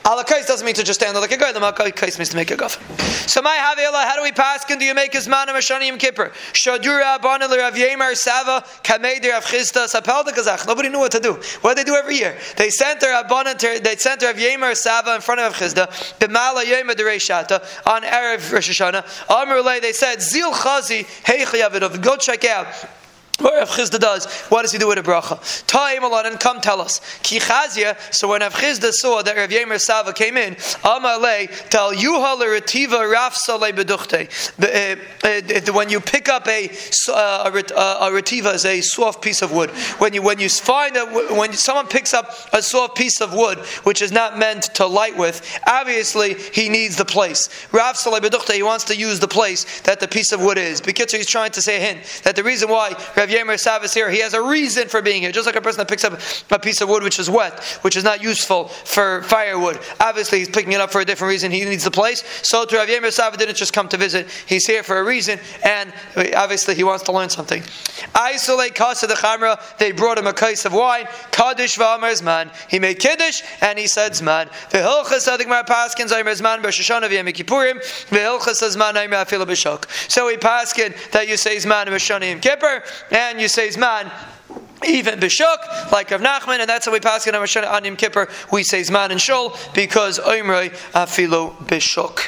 Alakais 0.04 0.46
doesn't 0.46 0.64
mean 0.64 0.74
to 0.74 0.82
just 0.82 1.00
stand 1.00 1.14
like 1.16 1.30
a 1.30 1.36
guy. 1.36 1.52
The 1.52 1.60
alakais 1.60 2.18
means 2.18 2.30
to 2.30 2.36
make 2.36 2.50
a 2.50 2.56
guffin. 2.56 2.80
So 3.28 3.42
my 3.42 3.56
havila, 3.56 4.04
how 4.04 4.16
do 4.16 4.22
we 4.22 4.32
pass? 4.32 4.64
Can 4.64 4.78
do 4.78 4.84
you 4.84 4.94
make 4.94 5.12
his 5.12 5.28
man 5.28 5.48
of 5.48 5.54
Mashani 5.54 5.88
Yom 5.88 5.98
Kippur? 5.98 6.30
Shadura 6.52 7.16
abana 7.16 7.46
Rav 7.46 7.76
Sava 8.16 8.64
Kamei 8.82 9.22
Rav 9.22 9.44
Chisda 9.44 9.86
Sapel 9.86 10.24
de 10.24 10.32
Kazach. 10.32 10.66
Nobody 10.66 10.88
knew 10.88 10.98
what 10.98 11.12
to 11.12 11.20
do. 11.20 11.34
What 11.60 11.76
do 11.76 11.84
they 11.84 11.84
do 11.84 11.94
every 11.94 12.16
year? 12.16 12.36
They 12.56 12.70
sent 12.70 13.00
their 13.00 13.20
abana. 13.20 13.54
They 13.54 13.96
sent 13.96 14.22
Rav 14.22 14.36
Yemer 14.36 14.74
Sava 14.74 15.14
in 15.14 15.20
front 15.20 15.40
of 15.40 15.52
Rav 15.52 15.60
Chisda. 15.60 15.88
B'mala 16.18 16.64
Yemer 16.64 16.94
Shata 16.94 17.60
on 17.86 18.02
erev 18.02 18.50
Rosh 18.52 18.70
Hashanah. 18.70 19.04
Amrulay 19.26 19.80
they 19.80 19.92
said 19.92 20.22
Zil 20.22 20.52
Chazi 20.52 21.04
Hey 21.24 21.44
Chayavidov. 21.44 22.02
Go 22.02 22.16
check 22.16 22.44
out 22.46 22.66
Rav 23.40 23.68
Chisda 23.70 23.98
does, 23.98 24.26
what 24.48 24.62
does 24.62 24.72
he 24.72 24.78
do 24.78 24.88
with 24.88 24.98
a 24.98 25.02
bracha? 25.02 25.66
Ta'im 25.66 26.04
alon 26.04 26.26
and 26.26 26.40
come 26.40 26.60
tell 26.60 26.80
us. 26.80 27.00
Ki 27.22 27.38
chazia, 27.38 27.96
so 28.12 28.28
when 28.28 28.40
Rav 28.40 28.54
Chisda 28.54 28.92
saw 28.92 29.22
that 29.22 29.36
Rav 29.36 29.50
Yemer 29.50 29.80
Sava 29.80 30.12
came 30.12 30.36
in, 30.36 30.54
Amalei, 30.84 31.48
tal 31.70 31.92
yuha 31.92 32.38
l'retiva 32.38 33.10
raf 33.10 33.36
salei 33.36 33.72
beduchte. 33.72 34.28
Uh, 34.60 34.96
uh, 35.26 35.72
when 35.72 35.88
you 35.88 36.00
pick 36.00 36.28
up 36.28 36.46
a, 36.48 36.70
uh, 37.08 37.50
a, 37.50 38.06
a 38.06 38.10
retiva 38.10 38.54
is 38.54 38.64
a 38.64 38.80
soft 38.80 39.22
piece 39.22 39.42
of 39.42 39.52
wood. 39.52 39.70
When 39.98 40.12
you, 40.14 40.22
when 40.22 40.38
you 40.38 40.48
find 40.48 40.96
a, 40.96 41.06
when 41.06 41.52
someone 41.52 41.86
picks 41.86 42.14
up 42.14 42.30
a 42.52 42.62
soft 42.62 42.96
piece 42.96 43.20
of 43.20 43.32
wood, 43.34 43.58
which 43.84 44.02
is 44.02 44.12
not 44.12 44.38
meant 44.38 44.64
to 44.74 44.86
light 44.86 45.16
with, 45.16 45.58
obviously 45.66 46.34
he 46.34 46.68
needs 46.68 46.96
the 46.96 47.04
place. 47.04 47.48
Raf 47.72 47.96
salei 47.96 48.20
beduchte, 48.20 48.54
he 48.54 48.62
wants 48.62 48.84
to 48.84 48.96
use 48.96 49.20
the 49.20 49.28
place 49.28 49.80
that 49.82 50.00
the 50.00 50.08
piece 50.08 50.32
of 50.32 50.40
wood 50.40 50.58
is. 50.58 50.80
Because 50.80 51.12
he's 51.12 51.26
trying 51.26 51.52
to 51.52 51.62
say 51.62 51.76
a 51.76 51.80
hint 51.80 52.22
that 52.24 52.36
the 52.36 52.42
reason 52.42 52.68
why 52.68 52.90
Rav 53.16 53.29
Yemer 53.30 53.58
Sav 53.58 53.80
here, 53.92 54.10
he 54.10 54.20
has 54.20 54.34
a 54.34 54.42
reason 54.42 54.88
for 54.88 55.00
being 55.02 55.22
here. 55.22 55.32
Just 55.32 55.46
like 55.46 55.56
a 55.56 55.60
person 55.60 55.78
that 55.78 55.88
picks 55.88 56.04
up 56.04 56.20
a 56.50 56.58
piece 56.58 56.80
of 56.80 56.88
wood 56.88 57.02
which 57.02 57.18
is 57.18 57.30
wet, 57.30 57.58
which 57.82 57.96
is 57.96 58.04
not 58.04 58.22
useful 58.22 58.68
for 58.68 59.22
firewood. 59.22 59.78
Obviously, 60.00 60.38
he's 60.38 60.48
picking 60.48 60.72
it 60.72 60.80
up 60.80 60.90
for 60.90 61.00
a 61.00 61.04
different 61.04 61.30
reason. 61.30 61.50
He 61.50 61.64
needs 61.64 61.84
the 61.84 61.90
place. 61.90 62.22
So 62.46 62.64
to 62.64 62.76
Rav 62.76 62.88
Yemer 62.88 63.12
Sav 63.12 63.36
didn't 63.36 63.56
just 63.56 63.72
come 63.72 63.88
to 63.88 63.96
visit. 63.96 64.28
He's 64.46 64.66
here 64.66 64.82
for 64.82 64.98
a 64.98 65.04
reason, 65.04 65.38
and 65.64 65.92
obviously 66.34 66.74
he 66.74 66.84
wants 66.84 67.04
to 67.04 67.12
learn 67.12 67.30
something. 67.30 67.62
Isolate 68.14 68.74
Kasa 68.74 69.06
the 69.06 69.14
Chamra, 69.14 69.60
they 69.78 69.92
brought 69.92 70.18
him 70.18 70.26
a 70.26 70.32
case 70.32 70.64
of 70.64 70.72
wine. 70.72 71.06
Kaddish 71.30 71.76
V'Amar 71.76 72.12
Zman. 72.20 72.50
He 72.68 72.78
made 72.78 72.98
Kiddush, 72.98 73.42
and 73.60 73.78
he 73.78 73.86
said 73.86 74.12
Zman. 74.12 74.48
V'Hilchas 74.70 75.28
Adik 75.28 75.48
Mar 75.48 75.64
Paskins 75.64 76.12
Omer 76.12 76.32
Zman 76.32 76.62
B'Shoshana 76.62 77.08
V'Yem 77.08 77.28
Kippurim. 77.32 77.78
V'Hilchas 78.08 78.76
Zman 78.76 79.02
Omer 79.02 79.16
Afila 79.16 79.46
B'Shok. 79.46 80.10
So 80.10 80.28
he 80.28 80.36
paskin 80.36 80.94
that 81.12 81.28
you 81.28 81.36
say 81.36 81.56
Zman 81.56 81.86
B'Shana 81.86 82.30
Yom 82.30 82.40
Kippur, 82.40 82.82
and 83.20 83.40
you 83.40 83.48
say 83.48 83.68
Zman 83.68 84.10
even 84.86 85.20
Bishuk, 85.20 85.92
like 85.92 86.10
Rav 86.10 86.20
Nachman, 86.22 86.60
and 86.60 86.68
that's 86.68 86.86
how 86.86 86.92
we 86.92 87.00
pass 87.00 87.26
it 87.26 87.34
on 87.34 87.84
Yom 87.84 87.96
Kippur. 87.96 88.28
We 88.50 88.62
say 88.62 88.80
Zman 88.80 89.10
and 89.10 89.20
Shul 89.20 89.54
because 89.74 90.18
Oimrei 90.18 90.70
Afilu 90.92 91.54
Bishuk. 91.66 92.18